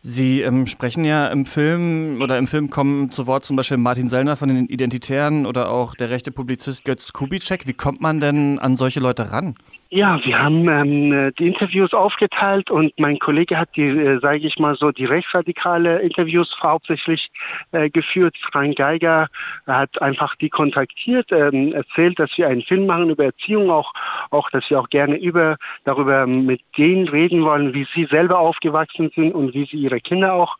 Sie 0.00 0.42
ähm, 0.42 0.66
sprechen 0.68 1.04
ja 1.04 1.26
im 1.26 1.44
Film 1.44 2.20
oder 2.22 2.38
im 2.38 2.46
Film 2.46 2.70
kommen 2.70 3.10
zu 3.10 3.26
Wort 3.26 3.44
zum 3.44 3.56
Beispiel 3.56 3.78
Martin 3.78 4.08
Sellner 4.08 4.36
von 4.36 4.48
den 4.48 4.66
Identitären 4.66 5.44
oder 5.44 5.70
auch 5.70 5.96
der 5.96 6.08
rechte 6.10 6.30
Publizist 6.30 6.84
Götz 6.84 7.12
Kubitschek. 7.12 7.66
Wie 7.66 7.72
kommt 7.72 8.00
man 8.00 8.20
denn 8.20 8.60
an 8.60 8.76
solche 8.76 9.00
Leute 9.00 9.32
ran? 9.32 9.56
Ja, 9.90 10.22
wir 10.22 10.38
haben 10.38 10.68
ähm, 10.68 11.32
die 11.38 11.46
Interviews 11.46 11.94
aufgeteilt 11.94 12.70
und 12.70 12.92
mein 12.98 13.18
Kollege 13.18 13.56
hat 13.56 13.70
die, 13.74 13.88
äh, 13.88 14.20
sage 14.20 14.46
ich 14.46 14.58
mal 14.58 14.76
so, 14.76 14.92
die 14.92 15.06
rechtsradikale 15.06 16.00
Interviews 16.00 16.54
hauptsächlich 16.62 17.30
äh, 17.72 17.88
geführt. 17.88 18.36
Frank 18.52 18.76
Geiger 18.76 19.28
hat 19.66 20.02
einfach 20.02 20.36
die 20.36 20.50
kontaktiert, 20.50 21.32
ähm, 21.32 21.72
erzählt, 21.72 22.18
dass 22.18 22.36
wir 22.36 22.48
einen 22.48 22.60
Film 22.60 22.84
machen 22.84 23.08
über 23.08 23.24
Erziehung, 23.24 23.70
auch, 23.70 23.94
auch, 24.30 24.50
dass 24.50 24.68
wir 24.68 24.78
auch 24.78 24.90
gerne 24.90 25.16
über 25.16 25.56
darüber 25.84 26.26
mit 26.26 26.60
denen 26.76 27.08
reden 27.08 27.42
wollen, 27.42 27.72
wie 27.72 27.86
sie 27.94 28.04
selber 28.10 28.40
aufgewachsen 28.40 29.10
sind 29.14 29.34
und 29.34 29.54
wie 29.54 29.64
sie 29.64 29.78
ihre 29.78 30.00
Kinder 30.00 30.34
auch 30.34 30.58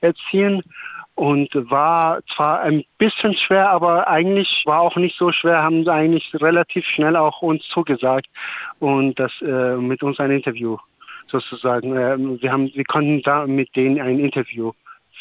erziehen 0.00 0.62
und 1.20 1.50
war 1.54 2.20
zwar 2.34 2.62
ein 2.62 2.82
bisschen 2.96 3.34
schwer, 3.34 3.68
aber 3.68 4.08
eigentlich 4.08 4.62
war 4.64 4.80
auch 4.80 4.96
nicht 4.96 5.18
so 5.18 5.32
schwer, 5.32 5.62
haben 5.62 5.84
sie 5.84 5.92
eigentlich 5.92 6.32
relativ 6.40 6.86
schnell 6.86 7.14
auch 7.14 7.42
uns 7.42 7.62
zugesagt 7.68 8.26
und 8.78 9.20
das 9.20 9.30
äh, 9.42 9.76
mit 9.76 10.02
uns 10.02 10.18
ein 10.18 10.30
Interview 10.30 10.78
sozusagen. 11.30 11.94
Äh, 11.94 12.16
wir 12.40 12.50
haben, 12.50 12.70
wir 12.72 12.84
konnten 12.84 13.20
da 13.20 13.46
mit 13.46 13.76
denen 13.76 14.00
ein 14.00 14.18
Interview 14.18 14.72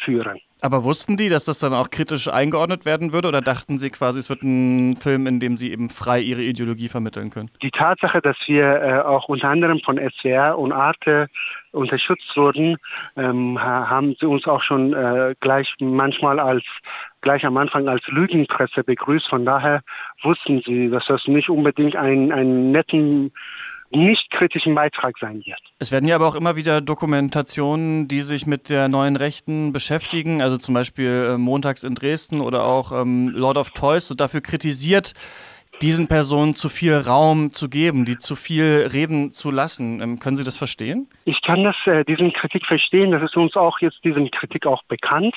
führen. 0.04 0.40
Aber 0.62 0.84
wussten 0.84 1.16
die, 1.16 1.30
dass 1.30 1.46
das 1.46 1.60
dann 1.60 1.74
auch 1.74 1.90
kritisch 1.90 2.28
eingeordnet 2.28 2.84
werden 2.84 3.14
würde 3.14 3.30
oder 3.30 3.40
dachten 3.40 3.78
sie 3.78 3.90
quasi, 3.90 4.20
es 4.20 4.30
wird 4.30 4.44
ein 4.44 4.98
Film, 4.98 5.26
in 5.26 5.40
dem 5.40 5.56
sie 5.56 5.72
eben 5.72 5.90
frei 5.90 6.20
ihre 6.20 6.42
Ideologie 6.42 6.90
vermitteln 6.90 7.30
können? 7.30 7.50
Die 7.62 7.72
Tatsache, 7.72 8.22
dass 8.22 8.36
wir 8.46 8.82
äh, 8.82 9.00
auch 9.00 9.30
unter 9.30 9.48
anderem 9.48 9.80
von 9.80 9.98
SWR 9.98 10.60
und 10.60 10.74
Arte 10.74 11.30
unterstützt 11.72 12.36
wurden, 12.36 12.76
ähm, 13.16 13.62
haben 13.62 14.16
sie 14.20 14.26
uns 14.26 14.48
auch 14.48 14.62
schon 14.62 14.94
äh, 14.94 15.36
gleich 15.40 15.76
manchmal 15.80 16.40
als 16.40 16.64
gleich 17.22 17.46
am 17.46 17.58
Anfang 17.58 17.88
als 17.88 18.06
Lügenpresse 18.08 18.84
begrüßt. 18.84 19.28
Von 19.30 19.46
daher 19.46 19.82
wussten 20.24 20.62
sie, 20.66 20.90
dass 20.90 21.06
das 21.08 21.28
nicht 21.28 21.50
unbedingt 21.50 21.96
einen, 21.96 22.32
einen 22.32 22.72
netten 22.72 23.32
nicht 23.92 24.30
kritischen 24.32 24.76
Beitrag 24.76 25.18
sein 25.20 25.42
wird. 25.46 25.60
Es 25.80 25.92
werden 25.92 26.08
ja 26.08 26.16
aber 26.16 26.28
auch 26.28 26.36
immer 26.36 26.56
wieder 26.56 26.82
Dokumentationen, 26.82 28.08
die 28.08 28.22
sich 28.22 28.46
mit 28.46 28.70
der 28.70 28.88
neuen 28.88 29.16
Rechten 29.16 29.74
beschäftigen, 29.74 30.42
also 30.42 30.58
zum 30.58 30.74
Beispiel 30.74 31.32
äh, 31.32 31.38
Montags 31.38 31.84
in 31.84 31.96
Dresden 31.96 32.42
oder 32.42 32.66
auch 32.66 32.92
ähm, 32.92 33.30
Lord 33.30 33.58
of 33.58 33.72
Toys, 33.72 34.08
so 34.08 34.16
dafür 34.16 34.42
kritisiert, 34.42 35.14
diesen 35.82 36.08
Personen 36.08 36.56
zu 36.56 36.68
viel 36.68 36.96
Raum 36.96 37.54
zu 37.54 37.70
geben, 37.70 38.06
die 38.06 38.18
zu 38.18 38.36
viel 38.36 38.90
reden 38.92 39.32
zu 39.32 39.52
lassen. 39.52 40.02
Ähm, 40.02 40.20
können 40.20 40.38
Sie 40.38 40.44
das 40.44 40.58
verstehen? 40.58 41.08
Ich 41.26 41.42
kann 41.42 41.64
das, 41.64 41.76
äh, 41.86 42.04
diesen 42.04 42.34
Kritik 42.34 42.66
verstehen. 42.66 43.12
Das 43.12 43.24
ist 43.24 43.36
uns 43.38 43.56
auch 43.56 43.80
jetzt 43.80 44.04
diesen 44.04 44.30
Kritik 44.32 44.66
auch 44.66 44.84
bekannt. 44.84 45.36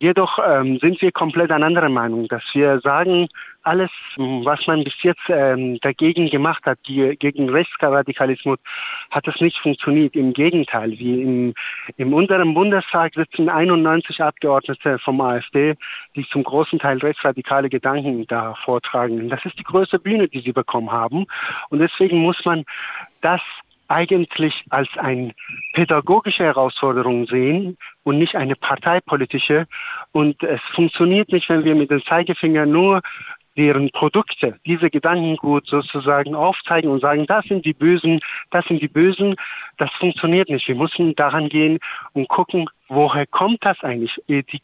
Jedoch 0.00 0.38
ähm, 0.46 0.78
sind 0.80 1.00
wir 1.02 1.12
komplett 1.12 1.50
an 1.50 1.62
anderer 1.62 1.88
Meinung, 1.88 2.28
dass 2.28 2.42
wir 2.52 2.80
sagen, 2.80 3.28
alles, 3.62 3.90
was 4.16 4.66
man 4.66 4.84
bis 4.84 4.94
jetzt 5.02 5.22
ähm, 5.28 5.78
dagegen 5.80 6.28
gemacht 6.28 6.64
hat, 6.66 6.78
die, 6.86 7.16
gegen 7.16 7.48
Rechtsradikalismus, 7.48 8.58
hat 9.10 9.28
es 9.28 9.40
nicht 9.40 9.58
funktioniert. 9.58 10.14
Im 10.14 10.32
Gegenteil, 10.32 10.90
wie 10.90 11.22
im, 11.22 11.54
in 11.96 12.12
unserem 12.12 12.54
Bundestag 12.54 13.14
sitzen 13.14 13.48
91 13.48 14.20
Abgeordnete 14.22 14.98
vom 14.98 15.20
AfD, 15.20 15.74
die 16.16 16.26
zum 16.28 16.44
großen 16.44 16.78
Teil 16.78 16.98
rechtsradikale 16.98 17.68
Gedanken 17.68 18.26
da 18.26 18.54
vortragen. 18.54 19.28
Das 19.28 19.44
ist 19.44 19.58
die 19.58 19.64
größte 19.64 19.98
Bühne, 19.98 20.28
die 20.28 20.40
sie 20.40 20.52
bekommen 20.52 20.90
haben. 20.90 21.26
Und 21.70 21.78
deswegen 21.78 22.18
muss 22.18 22.44
man 22.44 22.64
das 23.20 23.40
eigentlich 23.92 24.64
als 24.70 24.88
eine 24.96 25.32
pädagogische 25.74 26.44
Herausforderung 26.44 27.26
sehen 27.26 27.76
und 28.04 28.18
nicht 28.18 28.36
eine 28.36 28.56
parteipolitische. 28.56 29.66
Und 30.12 30.42
es 30.42 30.60
funktioniert 30.74 31.30
nicht, 31.30 31.48
wenn 31.48 31.64
wir 31.64 31.74
mit 31.74 31.90
dem 31.90 32.02
Zeigefinger 32.04 32.64
nur 32.66 33.02
deren 33.56 33.90
Produkte, 33.90 34.58
diese 34.64 34.90
Gedankengut 34.90 35.66
sozusagen 35.66 36.34
aufzeigen 36.34 36.90
und 36.90 37.00
sagen, 37.00 37.26
das 37.26 37.44
sind 37.46 37.64
die 37.64 37.74
Bösen, 37.74 38.20
das 38.50 38.64
sind 38.66 38.80
die 38.80 38.88
Bösen, 38.88 39.36
das 39.78 39.90
funktioniert 39.98 40.48
nicht. 40.48 40.68
Wir 40.68 40.74
müssen 40.74 41.14
daran 41.14 41.48
gehen 41.48 41.78
und 42.12 42.28
gucken, 42.28 42.68
woher 42.88 43.26
kommt 43.26 43.64
das 43.64 43.82
eigentlich? 43.82 44.22
Äh, 44.28 44.42
die, 44.42 44.62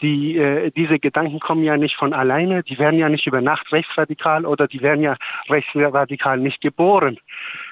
die, 0.00 0.36
äh, 0.36 0.70
diese 0.70 0.98
Gedanken 0.98 1.40
kommen 1.40 1.64
ja 1.64 1.76
nicht 1.76 1.96
von 1.96 2.12
alleine, 2.12 2.62
die 2.62 2.78
werden 2.78 2.98
ja 2.98 3.08
nicht 3.08 3.26
über 3.26 3.40
Nacht 3.40 3.72
rechtsradikal 3.72 4.46
oder 4.46 4.68
die 4.68 4.82
werden 4.82 5.02
ja 5.02 5.16
rechtsradikal 5.48 6.38
nicht 6.38 6.60
geboren. 6.60 7.18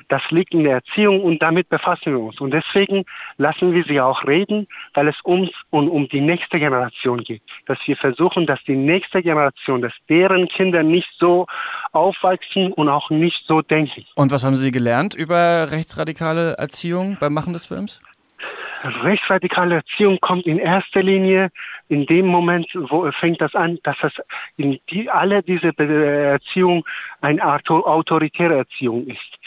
Das 0.09 0.23
liegt 0.31 0.55
in 0.55 0.65
der 0.65 0.75
Erziehung 0.75 1.23
und 1.23 1.43
damit 1.43 1.69
befassen 1.69 2.13
wir 2.13 2.21
uns. 2.21 2.41
Und 2.41 2.53
deswegen 2.53 3.05
lassen 3.39 3.73
wir 3.73 3.85
sie 3.85 4.01
auch 4.01 4.25
reden, 4.25 4.67
weil 4.95 5.09
es 5.09 5.17
uns 5.23 5.51
und 5.71 5.89
um 5.89 6.09
die 6.09 6.21
nächste 6.21 6.59
Generation 6.59 7.23
geht. 7.25 7.43
Dass 7.67 7.79
wir 7.87 7.97
versuchen, 7.97 8.47
dass 8.47 8.63
die 8.65 8.77
nächste 8.77 9.23
Generation, 9.23 9.83
dass 9.83 9.93
deren 10.09 10.49
Kinder 10.49 10.83
nicht 10.83 11.09
so 11.19 11.47
aufwachsen 11.93 12.73
und 12.73 12.89
auch 12.89 13.11
nicht 13.11 13.45
so 13.47 13.63
denken. 13.63 14.05
Und 14.15 14.31
was 14.31 14.45
haben 14.45 14.57
Sie 14.57 14.71
gelernt 14.71 15.15
über 15.15 15.71
rechtsradikale 15.71 16.55
Erziehung 16.59 17.17
beim 17.19 17.35
Machen 17.35 17.53
des 17.53 17.67
Films? 17.67 18.01
rechtsradikale 19.03 19.77
Erziehung 19.77 20.19
kommt 20.21 20.47
in 20.47 20.59
erster 20.59 21.03
Linie 21.03 21.51
in 21.89 22.07
dem 22.07 22.27
Moment, 22.27 22.69
wo 22.75 23.11
fängt 23.13 23.41
das 23.41 23.55
an, 23.55 23.79
dass 23.83 23.97
das 24.01 24.13
in 24.57 24.79
die, 24.91 25.11
alle 25.11 25.43
diese 25.43 25.73
Erziehung 25.77 26.85
eine 27.21 27.43
autoritäre 27.45 28.57
Erziehung 28.57 29.07
ist. 29.07 29.39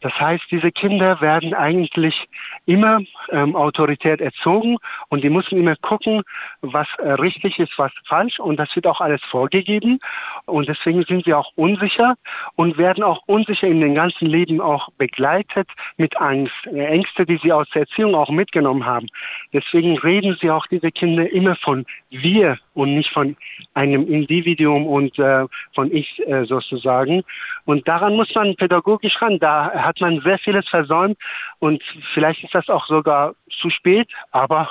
Das 0.00 0.12
heißt, 0.20 0.44
diese 0.50 0.72
Kinder 0.72 1.20
werden 1.20 1.54
eigentlich 1.54 2.28
immer 2.66 3.00
ähm, 3.30 3.56
autoritär 3.56 4.20
erzogen 4.20 4.76
und 5.08 5.24
die 5.24 5.30
müssen 5.30 5.58
immer 5.58 5.74
gucken, 5.76 6.22
was 6.60 6.86
äh, 6.98 7.12
richtig 7.12 7.58
ist, 7.58 7.72
was 7.78 7.92
falsch 8.06 8.38
und 8.38 8.58
das 8.58 8.74
wird 8.74 8.86
auch 8.86 9.00
alles 9.00 9.22
vorgegeben 9.30 9.98
und 10.44 10.68
deswegen 10.68 11.04
sind 11.04 11.24
sie 11.24 11.34
auch 11.34 11.50
unsicher 11.54 12.14
und 12.56 12.76
werden 12.76 13.02
auch 13.02 13.22
unsicher 13.26 13.68
in 13.68 13.80
den 13.80 13.94
ganzen 13.94 14.26
Leben 14.26 14.60
auch 14.60 14.88
begleitet 14.98 15.68
mit 15.96 16.16
Angst, 16.20 16.66
Ängste, 16.66 17.24
die 17.24 17.38
sie 17.42 17.52
aus 17.52 17.68
der 17.70 17.82
Erziehung 17.82 18.14
auch 18.14 18.30
mitgenommen 18.30 18.84
haben. 18.84 19.08
Deswegen 19.52 19.98
reden 19.98 20.36
sie 20.40 20.50
auch 20.50 20.66
diese 20.66 20.92
Kinder 20.92 21.30
immer 21.30 21.56
von 21.56 21.86
wir 22.10 22.58
und 22.76 22.94
nicht 22.94 23.12
von 23.12 23.36
einem 23.74 24.06
Individuum 24.06 24.86
und 24.86 25.18
äh, 25.18 25.46
von 25.74 25.92
ich 25.92 26.22
äh, 26.26 26.44
sozusagen. 26.44 27.24
Und 27.64 27.88
daran 27.88 28.14
muss 28.14 28.32
man 28.34 28.54
pädagogisch 28.54 29.20
ran. 29.20 29.38
Da 29.38 29.72
hat 29.72 30.00
man 30.00 30.20
sehr 30.20 30.38
vieles 30.38 30.68
versäumt 30.68 31.16
und 31.58 31.82
vielleicht 32.12 32.44
ist 32.44 32.54
das 32.54 32.68
auch 32.68 32.86
sogar 32.86 33.34
zu 33.60 33.70
spät, 33.70 34.08
aber 34.30 34.68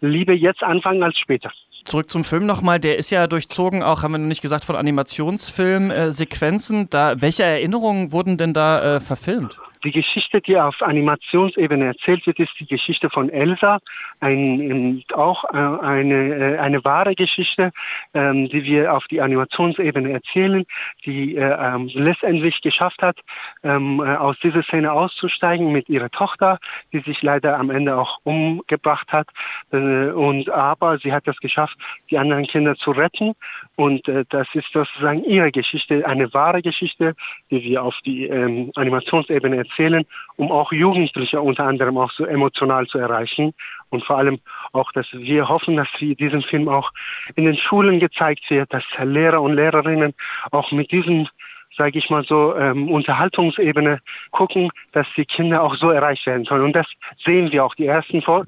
lieber 0.00 0.32
jetzt 0.32 0.62
anfangen 0.62 1.02
als 1.02 1.18
später. 1.18 1.50
Zurück 1.84 2.10
zum 2.10 2.24
Film 2.24 2.46
nochmal, 2.46 2.78
der 2.78 2.96
ist 2.96 3.10
ja 3.10 3.26
durchzogen, 3.26 3.82
auch 3.82 4.02
haben 4.02 4.12
wir 4.12 4.18
noch 4.18 4.28
nicht 4.28 4.42
gesagt, 4.42 4.64
von 4.64 4.76
Animationsfilmsequenzen. 4.76 6.82
Äh, 6.82 6.86
da, 6.90 7.20
welche 7.20 7.42
Erinnerungen 7.42 8.12
wurden 8.12 8.36
denn 8.36 8.54
da 8.54 8.96
äh, 8.96 9.00
verfilmt? 9.00 9.58
Die 9.84 9.92
Geschichte, 9.92 10.40
die 10.40 10.58
auf 10.58 10.82
Animationsebene 10.82 11.86
erzählt 11.86 12.26
wird, 12.26 12.40
ist 12.40 12.52
die 12.58 12.66
Geschichte 12.66 13.10
von 13.10 13.30
Elsa, 13.30 13.78
ein, 14.18 15.04
auch 15.12 15.44
äh, 15.44 15.56
eine, 15.56 16.34
äh, 16.34 16.58
eine 16.58 16.84
wahre 16.84 17.14
Geschichte, 17.14 17.70
ähm, 18.12 18.48
die 18.48 18.64
wir 18.64 18.94
auf 18.94 19.04
die 19.06 19.20
Animationsebene 19.20 20.10
erzählen, 20.10 20.64
die 21.04 21.36
äh, 21.36 21.56
ähm, 21.58 21.90
letztendlich 21.94 22.60
geschafft 22.60 23.02
hat, 23.02 23.18
ähm, 23.62 24.00
aus 24.00 24.36
dieser 24.42 24.62
Szene 24.64 24.92
auszusteigen 24.92 25.70
mit 25.70 25.88
ihrer 25.88 26.10
Tochter, 26.10 26.58
die 26.92 27.00
sich 27.00 27.22
leider 27.22 27.58
am 27.58 27.70
Ende 27.70 27.96
auch 27.96 28.18
umgebracht 28.24 29.12
hat. 29.12 29.28
und 29.70 30.50
aber 30.50 30.98
sie 30.98 31.12
hat 31.12 31.28
es 31.28 31.38
geschafft, 31.38 31.76
die 32.10 32.18
anderen 32.18 32.46
Kinder 32.46 32.76
zu 32.76 32.90
retten. 32.90 33.34
Und 33.76 34.08
das 34.08 34.46
ist 34.54 34.72
sozusagen 34.72 35.24
ihre 35.24 35.52
Geschichte, 35.52 36.06
eine 36.06 36.32
wahre 36.34 36.62
Geschichte, 36.62 37.14
die 37.50 37.62
wir 37.62 37.82
auf 37.82 37.94
die 38.04 38.26
ähm, 38.26 38.72
Animationsebene 38.74 39.56
erzählen 39.56 39.67
erzählen, 39.68 40.04
um 40.36 40.50
auch 40.50 40.72
Jugendliche 40.72 41.40
unter 41.40 41.64
anderem 41.64 41.98
auch 41.98 42.10
so 42.12 42.24
emotional 42.24 42.86
zu 42.86 42.98
erreichen 42.98 43.54
und 43.90 44.04
vor 44.04 44.18
allem 44.18 44.38
auch, 44.72 44.92
dass 44.92 45.06
wir 45.12 45.48
hoffen, 45.48 45.76
dass 45.76 45.88
diesen 45.98 46.42
Film 46.42 46.68
auch 46.68 46.92
in 47.36 47.44
den 47.44 47.56
Schulen 47.56 48.00
gezeigt 48.00 48.50
wird, 48.50 48.72
dass 48.72 48.84
Lehrer 49.02 49.40
und 49.40 49.54
Lehrerinnen 49.54 50.14
auch 50.50 50.70
mit 50.72 50.90
diesem 50.92 51.28
sage 51.76 51.98
ich 51.98 52.10
mal 52.10 52.24
so, 52.24 52.56
ähm, 52.56 52.90
Unterhaltungsebene 52.90 54.00
gucken, 54.32 54.70
dass 54.90 55.06
die 55.16 55.24
Kinder 55.24 55.62
auch 55.62 55.76
so 55.76 55.90
erreicht 55.90 56.26
werden 56.26 56.44
sollen. 56.44 56.62
Und 56.62 56.72
das 56.72 56.86
sehen 57.24 57.52
wir 57.52 57.64
auch. 57.64 57.74
Die 57.76 57.86
ersten 57.86 58.20
Vor 58.20 58.46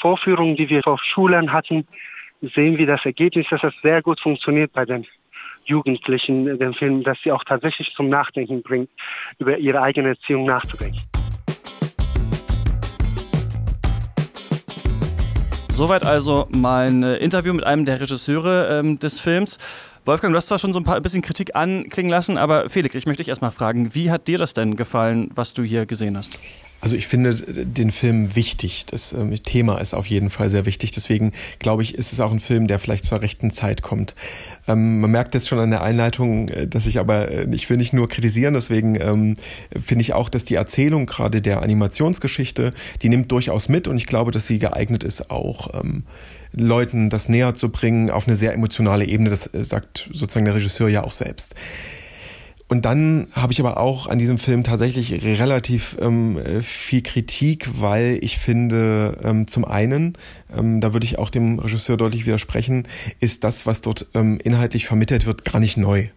Vorführungen, 0.00 0.56
die 0.56 0.70
wir 0.70 0.86
auf 0.88 1.02
Schulen 1.04 1.52
hatten, 1.52 1.86
sehen 2.40 2.78
wir 2.78 2.86
das 2.86 3.04
Ergebnis, 3.04 3.46
dass 3.50 3.60
das 3.60 3.74
sehr 3.82 4.00
gut 4.00 4.18
funktioniert 4.18 4.72
bei 4.72 4.86
den 4.86 5.06
Jugendlichen 5.64 6.58
den 6.58 6.74
Film, 6.74 7.02
dass 7.02 7.18
sie 7.22 7.32
auch 7.32 7.44
tatsächlich 7.44 7.92
zum 7.96 8.08
Nachdenken 8.08 8.62
bringt, 8.62 8.90
über 9.38 9.58
ihre 9.58 9.80
eigene 9.80 10.10
Erziehung 10.10 10.44
nachzudenken. 10.44 11.00
Soweit 15.80 16.04
also 16.04 16.46
mein 16.50 17.02
äh, 17.02 17.16
Interview 17.16 17.54
mit 17.54 17.64
einem 17.64 17.86
der 17.86 18.02
Regisseure 18.02 18.80
ähm, 18.80 18.98
des 18.98 19.18
Films. 19.18 19.56
Wolfgang, 20.04 20.30
du 20.30 20.36
hast 20.36 20.48
zwar 20.48 20.58
schon 20.58 20.74
so 20.74 20.78
ein, 20.78 20.84
paar, 20.84 20.96
ein 20.96 21.02
bisschen 21.02 21.22
Kritik 21.22 21.56
anklingen 21.56 22.10
lassen, 22.10 22.36
aber 22.36 22.68
Felix, 22.68 22.94
ich 22.94 23.06
möchte 23.06 23.22
dich 23.22 23.28
erstmal 23.28 23.50
fragen, 23.50 23.94
wie 23.94 24.10
hat 24.10 24.28
dir 24.28 24.36
das 24.36 24.52
denn 24.52 24.76
gefallen, 24.76 25.30
was 25.34 25.54
du 25.54 25.62
hier 25.62 25.86
gesehen 25.86 26.18
hast? 26.18 26.38
Also 26.80 26.96
ich 26.96 27.06
finde 27.06 27.34
den 27.34 27.90
Film 27.90 28.34
wichtig. 28.36 28.86
Das 28.86 29.12
ähm, 29.12 29.34
Thema 29.42 29.78
ist 29.78 29.94
auf 29.94 30.06
jeden 30.06 30.30
Fall 30.30 30.50
sehr 30.50 30.66
wichtig. 30.66 30.90
Deswegen 30.92 31.32
glaube 31.58 31.82
ich, 31.82 31.94
ist 31.94 32.12
es 32.12 32.20
auch 32.20 32.32
ein 32.32 32.40
Film, 32.40 32.66
der 32.66 32.78
vielleicht 32.78 33.04
zur 33.04 33.20
rechten 33.20 33.50
Zeit 33.50 33.82
kommt. 33.82 34.14
Ähm, 34.66 35.00
man 35.00 35.10
merkt 35.10 35.34
jetzt 35.34 35.48
schon 35.48 35.58
an 35.58 35.70
der 35.70 35.82
Einleitung, 35.82 36.48
äh, 36.48 36.66
dass 36.66 36.86
ich 36.86 36.98
aber, 36.98 37.30
äh, 37.30 37.46
ich 37.52 37.68
will 37.68 37.76
nicht 37.76 37.92
nur 37.92 38.08
kritisieren, 38.08 38.54
deswegen 38.54 39.00
ähm, 39.00 39.36
finde 39.78 40.02
ich 40.02 40.14
auch, 40.14 40.28
dass 40.28 40.44
die 40.44 40.54
Erzählung 40.54 41.06
gerade 41.06 41.42
der 41.42 41.62
Animationsgeschichte, 41.62 42.70
die 43.02 43.08
nimmt 43.08 43.30
durchaus 43.30 43.68
mit 43.68 43.86
und 43.88 43.96
ich 43.96 44.06
glaube, 44.06 44.30
dass 44.30 44.46
sie 44.46 44.58
geeignet 44.58 45.04
ist, 45.04 45.30
auch 45.30 45.70
Leuten 46.52 47.10
das 47.10 47.28
näher 47.28 47.54
zu 47.54 47.70
bringen 47.70 48.10
auf 48.10 48.26
eine 48.26 48.36
sehr 48.36 48.52
emotionale 48.52 49.04
Ebene. 49.04 49.30
Das 49.30 49.52
äh, 49.54 49.64
sagt 49.64 50.08
sozusagen 50.12 50.44
der 50.44 50.54
Regisseur 50.54 50.88
ja 50.88 51.04
auch 51.04 51.12
selbst. 51.12 51.54
Und 52.70 52.84
dann 52.84 53.26
habe 53.32 53.52
ich 53.52 53.58
aber 53.58 53.78
auch 53.78 54.06
an 54.06 54.20
diesem 54.20 54.38
Film 54.38 54.62
tatsächlich 54.62 55.24
relativ 55.24 55.96
ähm, 56.00 56.38
viel 56.62 57.02
Kritik, 57.02 57.68
weil 57.80 58.20
ich 58.22 58.38
finde, 58.38 59.18
ähm, 59.24 59.48
zum 59.48 59.64
einen, 59.64 60.12
ähm, 60.56 60.80
da 60.80 60.92
würde 60.92 61.04
ich 61.04 61.18
auch 61.18 61.30
dem 61.30 61.58
Regisseur 61.58 61.96
deutlich 61.96 62.26
widersprechen, 62.26 62.86
ist 63.18 63.42
das, 63.42 63.66
was 63.66 63.80
dort 63.80 64.06
ähm, 64.14 64.38
inhaltlich 64.44 64.86
vermittelt 64.86 65.26
wird, 65.26 65.44
gar 65.44 65.58
nicht 65.58 65.78
neu. 65.78 66.10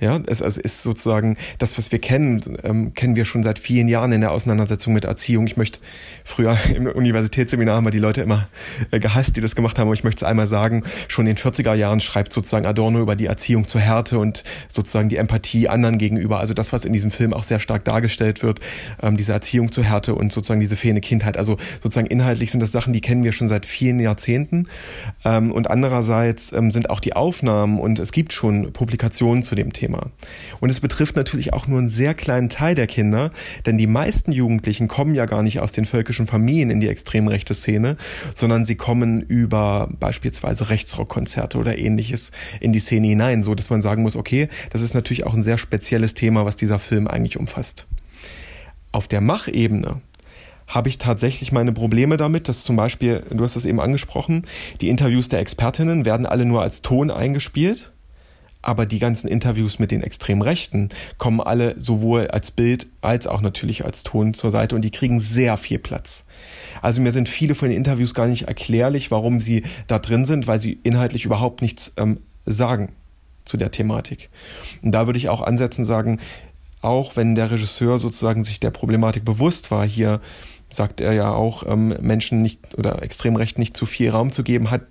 Ja, 0.00 0.20
es 0.26 0.42
also 0.42 0.60
ist 0.60 0.82
sozusagen 0.82 1.36
das, 1.58 1.76
was 1.76 1.90
wir 1.90 1.98
kennen, 1.98 2.40
ähm, 2.62 2.94
kennen 2.94 3.16
wir 3.16 3.24
schon 3.24 3.42
seit 3.42 3.58
vielen 3.58 3.88
Jahren 3.88 4.12
in 4.12 4.20
der 4.20 4.30
Auseinandersetzung 4.30 4.94
mit 4.94 5.04
Erziehung. 5.04 5.46
Ich 5.46 5.56
möchte 5.56 5.80
früher 6.24 6.56
im 6.74 6.86
Universitätsseminar 6.86 7.76
haben 7.76 7.86
wir 7.86 7.90
die 7.90 7.98
Leute 7.98 8.20
immer 8.20 8.48
äh, 8.92 9.00
gehasst, 9.00 9.36
die 9.36 9.40
das 9.40 9.56
gemacht 9.56 9.78
haben, 9.78 9.88
aber 9.88 9.94
ich 9.94 10.04
möchte 10.04 10.24
es 10.24 10.28
einmal 10.30 10.46
sagen, 10.46 10.84
schon 11.08 11.26
in 11.26 11.34
den 11.34 11.42
40er 11.42 11.74
Jahren 11.74 11.98
schreibt 12.00 12.32
sozusagen 12.32 12.64
Adorno 12.64 13.00
über 13.00 13.16
die 13.16 13.26
Erziehung 13.26 13.66
zur 13.66 13.80
Härte 13.80 14.18
und 14.18 14.44
sozusagen 14.68 15.08
die 15.08 15.16
Empathie 15.16 15.68
anderen 15.68 15.98
gegenüber. 15.98 16.38
Also 16.38 16.54
das, 16.54 16.72
was 16.72 16.84
in 16.84 16.92
diesem 16.92 17.10
Film 17.10 17.34
auch 17.34 17.42
sehr 17.42 17.58
stark 17.58 17.84
dargestellt 17.84 18.44
wird, 18.44 18.60
ähm, 19.02 19.16
diese 19.16 19.32
Erziehung 19.32 19.72
zur 19.72 19.82
Härte 19.82 20.14
und 20.14 20.32
sozusagen 20.32 20.60
diese 20.60 20.76
fehlende 20.76 21.00
Kindheit. 21.00 21.36
Also 21.36 21.56
sozusagen 21.82 22.06
inhaltlich 22.06 22.52
sind 22.52 22.60
das 22.60 22.70
Sachen, 22.70 22.92
die 22.92 23.00
kennen 23.00 23.24
wir 23.24 23.32
schon 23.32 23.48
seit 23.48 23.66
vielen 23.66 23.98
Jahrzehnten. 23.98 24.68
Ähm, 25.24 25.50
und 25.50 25.68
andererseits 25.68 26.52
ähm, 26.52 26.70
sind 26.70 26.90
auch 26.90 27.00
die 27.00 27.14
Aufnahmen 27.14 27.80
und 27.80 27.98
es 27.98 28.12
gibt 28.12 28.32
schon 28.32 28.72
Publikationen 28.72 29.42
zu 29.42 29.54
dem 29.54 29.72
Thema. 29.72 29.87
Thema. 29.88 30.10
Und 30.60 30.70
es 30.70 30.80
betrifft 30.80 31.16
natürlich 31.16 31.52
auch 31.52 31.66
nur 31.66 31.78
einen 31.78 31.88
sehr 31.88 32.14
kleinen 32.14 32.48
Teil 32.48 32.74
der 32.74 32.86
Kinder, 32.86 33.30
denn 33.66 33.78
die 33.78 33.86
meisten 33.86 34.32
Jugendlichen 34.32 34.88
kommen 34.88 35.14
ja 35.14 35.26
gar 35.26 35.42
nicht 35.42 35.60
aus 35.60 35.72
den 35.72 35.86
völkischen 35.86 36.26
Familien 36.26 36.70
in 36.70 36.80
die 36.80 36.88
extrem 36.88 37.28
rechte 37.28 37.54
Szene, 37.54 37.96
sondern 38.34 38.64
sie 38.64 38.76
kommen 38.76 39.22
über 39.22 39.88
beispielsweise 39.98 40.68
Rechtsrockkonzerte 40.68 41.58
oder 41.58 41.78
ähnliches 41.78 42.32
in 42.60 42.72
die 42.72 42.80
Szene 42.80 43.08
hinein, 43.08 43.42
so 43.42 43.54
dass 43.54 43.70
man 43.70 43.82
sagen 43.82 44.02
muss, 44.02 44.16
okay, 44.16 44.48
das 44.70 44.82
ist 44.82 44.94
natürlich 44.94 45.24
auch 45.24 45.34
ein 45.34 45.42
sehr 45.42 45.58
spezielles 45.58 46.14
Thema, 46.14 46.44
was 46.44 46.56
dieser 46.56 46.78
Film 46.78 47.08
eigentlich 47.08 47.38
umfasst. 47.38 47.86
Auf 48.92 49.08
der 49.08 49.20
Machebene 49.20 50.00
habe 50.66 50.90
ich 50.90 50.98
tatsächlich 50.98 51.50
meine 51.50 51.72
Probleme 51.72 52.18
damit, 52.18 52.48
dass 52.48 52.62
zum 52.62 52.76
Beispiel, 52.76 53.22
du 53.30 53.42
hast 53.42 53.56
das 53.56 53.64
eben 53.64 53.80
angesprochen, 53.80 54.46
die 54.82 54.90
Interviews 54.90 55.28
der 55.28 55.38
Expertinnen 55.38 56.04
werden 56.04 56.26
alle 56.26 56.44
nur 56.44 56.60
als 56.60 56.82
Ton 56.82 57.10
eingespielt 57.10 57.92
aber 58.68 58.84
die 58.84 58.98
ganzen 58.98 59.28
Interviews 59.28 59.78
mit 59.78 59.90
den 59.90 60.02
Extremrechten 60.02 60.90
kommen 61.16 61.40
alle 61.40 61.80
sowohl 61.80 62.28
als 62.28 62.50
Bild 62.50 62.86
als 63.00 63.26
auch 63.26 63.40
natürlich 63.40 63.86
als 63.86 64.02
Ton 64.02 64.34
zur 64.34 64.50
Seite 64.50 64.76
und 64.76 64.82
die 64.82 64.90
kriegen 64.90 65.20
sehr 65.20 65.56
viel 65.56 65.78
Platz. 65.78 66.26
Also 66.82 67.00
mir 67.00 67.10
sind 67.10 67.30
viele 67.30 67.54
von 67.54 67.70
den 67.70 67.78
Interviews 67.78 68.12
gar 68.12 68.26
nicht 68.26 68.42
erklärlich, 68.42 69.10
warum 69.10 69.40
sie 69.40 69.62
da 69.86 69.98
drin 69.98 70.26
sind, 70.26 70.46
weil 70.46 70.60
sie 70.60 70.78
inhaltlich 70.82 71.24
überhaupt 71.24 71.62
nichts 71.62 71.94
ähm, 71.96 72.18
sagen 72.44 72.92
zu 73.46 73.56
der 73.56 73.70
Thematik. 73.70 74.28
Und 74.82 74.92
da 74.92 75.06
würde 75.06 75.18
ich 75.18 75.30
auch 75.30 75.40
ansetzen 75.40 75.86
sagen, 75.86 76.20
auch 76.82 77.16
wenn 77.16 77.34
der 77.34 77.50
Regisseur 77.50 77.98
sozusagen 77.98 78.44
sich 78.44 78.60
der 78.60 78.70
Problematik 78.70 79.24
bewusst 79.24 79.70
war, 79.70 79.86
hier 79.88 80.20
sagt 80.68 81.00
er 81.00 81.14
ja 81.14 81.32
auch, 81.32 81.62
ähm, 81.66 81.96
Menschen 82.02 82.42
nicht 82.42 82.76
oder 82.76 83.02
Extremrechten 83.02 83.62
nicht 83.62 83.78
zu 83.78 83.86
viel 83.86 84.10
Raum 84.10 84.30
zu 84.30 84.42
geben, 84.42 84.70
hat 84.70 84.82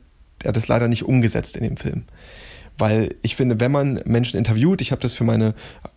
er 0.42 0.52
das 0.52 0.68
leider 0.68 0.88
nicht 0.88 1.04
umgesetzt 1.04 1.56
in 1.56 1.64
dem 1.64 1.78
Film. 1.78 2.06
Weil 2.78 3.16
ich 3.24 3.36
finde, 3.36 3.60
wenn 3.60 3.72
man 3.72 4.02
Menschen 4.06 4.38
interviewt, 4.38 4.82
ich 4.82 4.92
habe 4.92 5.02
das 5.02 5.14
für 5.14 5.24
meine 5.24 5.56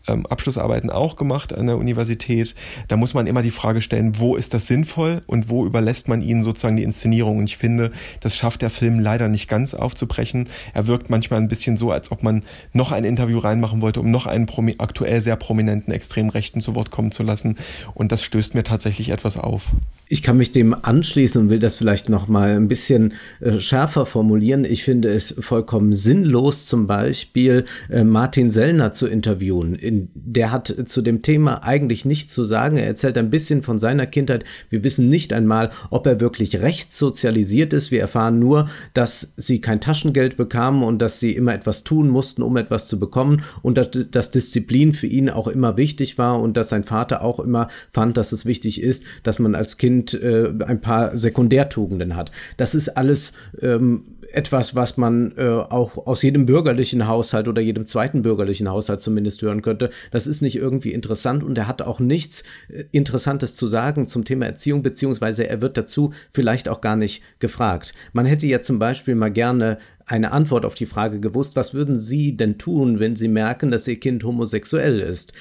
ähm, 0.09 0.26
Abschlussarbeiten 0.26 0.90
auch 0.90 1.16
gemacht 1.16 1.52
an 1.52 1.66
der 1.66 1.78
Universität, 1.78 2.54
da 2.88 2.97
muss 2.97 3.14
man 3.14 3.26
immer 3.26 3.42
die 3.42 3.50
Frage 3.50 3.80
stellen, 3.80 4.19
wo 4.19 4.37
ist 4.37 4.54
das 4.54 4.66
sinnvoll 4.66 5.21
und 5.26 5.49
wo 5.49 5.66
überlässt 5.66 6.09
man 6.09 6.23
ihnen 6.23 6.42
sozusagen 6.42 6.76
die 6.76 6.83
Inszenierung. 6.83 7.38
Und 7.38 7.45
ich 7.45 7.57
finde, 7.57 7.90
das 8.21 8.37
schafft 8.37 8.62
der 8.62 8.71
Film 8.71 9.00
leider 9.00 9.28
nicht 9.28 9.49
ganz 9.49 9.75
aufzubrechen. 9.75 10.49
Er 10.75 10.87
wirkt 10.87 11.11
manchmal 11.11 11.40
ein 11.40 11.49
bisschen 11.49 11.76
so, 11.76 11.90
als 11.90 12.11
ob 12.12 12.23
man 12.23 12.45
noch 12.73 12.92
ein 12.92 13.04
Interview 13.04 13.38
reinmachen 13.38 13.80
wollte, 13.80 14.00
um 14.00 14.11
noch 14.11 14.26
einen 14.26 14.49
aktuell 14.78 15.21
sehr 15.21 15.37
prominenten 15.37 15.92
Extremrechten 15.92 16.61
zu 16.61 16.75
Wort 16.75 16.90
kommen 16.90 17.12
zu 17.12 17.23
lassen. 17.23 17.57
Und 17.95 18.12
das 18.12 18.23
stößt 18.23 18.54
mir 18.54 18.62
tatsächlich 18.62 19.11
etwas 19.11 19.37
auf. 19.37 19.75
Ich 20.09 20.23
kann 20.23 20.37
mich 20.37 20.50
dem 20.50 20.75
anschließen 20.75 21.40
und 21.40 21.50
will 21.50 21.61
das 21.61 21.76
vielleicht 21.76 22.09
noch 22.09 22.26
mal 22.26 22.57
ein 22.57 22.66
bisschen 22.66 23.14
äh, 23.40 23.61
schärfer 23.61 24.07
formulieren. 24.07 24.65
Ich 24.65 24.82
finde 24.82 25.13
es 25.13 25.36
vollkommen 25.39 25.93
sinnlos, 25.93 26.67
zum 26.67 26.89
Beispiel 26.89 27.65
äh, 27.89 28.02
Martin 28.02 28.50
Sellner 28.50 28.93
zu 28.93 29.06
interviewen. 29.06 29.76
Der 30.15 30.53
hat 30.53 30.75
zu 30.87 31.03
dem 31.03 31.23
Thema 31.23 31.65
eigentlich 31.65 32.05
nichts 32.05 32.35
zu 32.35 32.45
sagen. 32.45 32.76
Er 32.76 32.87
erzählt 32.87 33.19
ein 33.19 33.31
bisschen 33.31 33.63
von 33.63 33.79
seiner 33.79 34.07
Kindheit. 34.07 34.45
Wir 34.69 34.85
wissen 34.85 35.09
nicht 35.09 35.33
einmal, 35.33 35.71
ob 35.91 36.07
er 36.07 36.21
wirklich 36.21 36.61
recht 36.61 36.95
sozialisiert 36.95 37.73
ist. 37.73 37.91
Wir 37.91 38.00
erfahren 38.00 38.39
nur, 38.39 38.69
dass 38.95 39.33
sie 39.37 39.61
kein 39.61 39.81
Taschengeld 39.81 40.37
bekamen 40.37 40.83
und 40.83 41.00
dass 41.00 41.21
sie 41.21 41.33
immer 41.33 41.55
etwas 41.55 41.85
tun 41.85 42.09
mussten, 42.09 42.43
um 42.43 42.57
etwas 42.57 42.87
zu 42.87 42.99
bekommen 42.99 43.43
und 43.63 43.76
dass, 43.76 43.91
dass 44.11 44.31
Disziplin 44.31 44.93
für 44.93 45.07
ihn 45.07 45.31
auch 45.31 45.49
immer 45.49 45.76
wichtig 45.76 46.19
war 46.19 46.41
und 46.41 46.57
dass 46.57 46.69
sein 46.71 46.85
Vater 46.85 47.23
auch 47.23 47.41
immer 47.41 47.69
fand, 47.91 48.17
dass 48.17 48.33
es 48.33 48.47
wichtig 48.47 48.81
ist, 48.83 49.05
dass 49.23 49.39
man 49.39 49.55
als 49.55 49.76
Kind 49.76 50.15
äh, 50.15 50.53
ein 50.67 50.81
paar 50.81 51.17
Sekundärtugenden 51.17 52.17
hat. 52.17 52.31
Das 52.57 52.75
ist 52.75 52.97
alles 52.97 53.33
ähm, 53.61 54.05
etwas, 54.33 54.75
was 54.75 54.97
man 54.97 55.33
äh, 55.37 55.49
auch 55.49 56.06
aus 56.06 56.23
jedem 56.23 56.47
bürgerlichen 56.47 57.06
Haushalt 57.06 57.49
oder 57.49 57.61
jedem 57.61 57.87
zweiten 57.87 58.23
bürgerlichen 58.23 58.69
Haushalt 58.69 59.00
zumindest 59.00 59.43
hören 59.43 59.63
könnte. 59.63 59.91
Das 60.11 60.26
ist 60.26 60.41
nicht 60.41 60.56
irgendwie 60.56 60.93
interessant 60.93 61.43
und 61.43 61.56
er 61.59 61.67
hat 61.67 61.83
auch 61.83 62.00
nichts 62.00 62.43
äh, 62.69 62.85
Interessantes 62.93 63.56
zu 63.56 63.67
sagen 63.67 64.06
zum 64.06 64.25
Thema 64.25 64.47
Erziehung, 64.47 64.83
beziehungsweise 64.83 65.49
er 65.49 65.61
wird 65.61 65.76
dazu 65.76 66.13
vielleicht 66.33 66.69
auch 66.69 66.80
gar 66.80 66.97
nicht 66.97 67.23
gefragt. 67.39 67.95
Man 68.13 68.26
hätte 68.26 68.47
ja 68.47 68.61
zum 68.61 68.78
Beispiel 68.78 69.15
mal 69.15 69.30
gerne 69.30 69.78
eine 70.06 70.33
Antwort 70.33 70.65
auf 70.65 70.75
die 70.75 70.87
Frage 70.87 71.21
gewusst, 71.21 71.54
was 71.54 71.73
würden 71.73 71.99
Sie 71.99 72.37
denn 72.37 72.59
tun, 72.59 72.99
wenn 72.99 73.15
Sie 73.15 73.28
merken, 73.28 73.71
dass 73.71 73.87
Ihr 73.87 74.00
Kind 74.00 74.25
homosexuell 74.25 74.99
ist? 74.99 75.33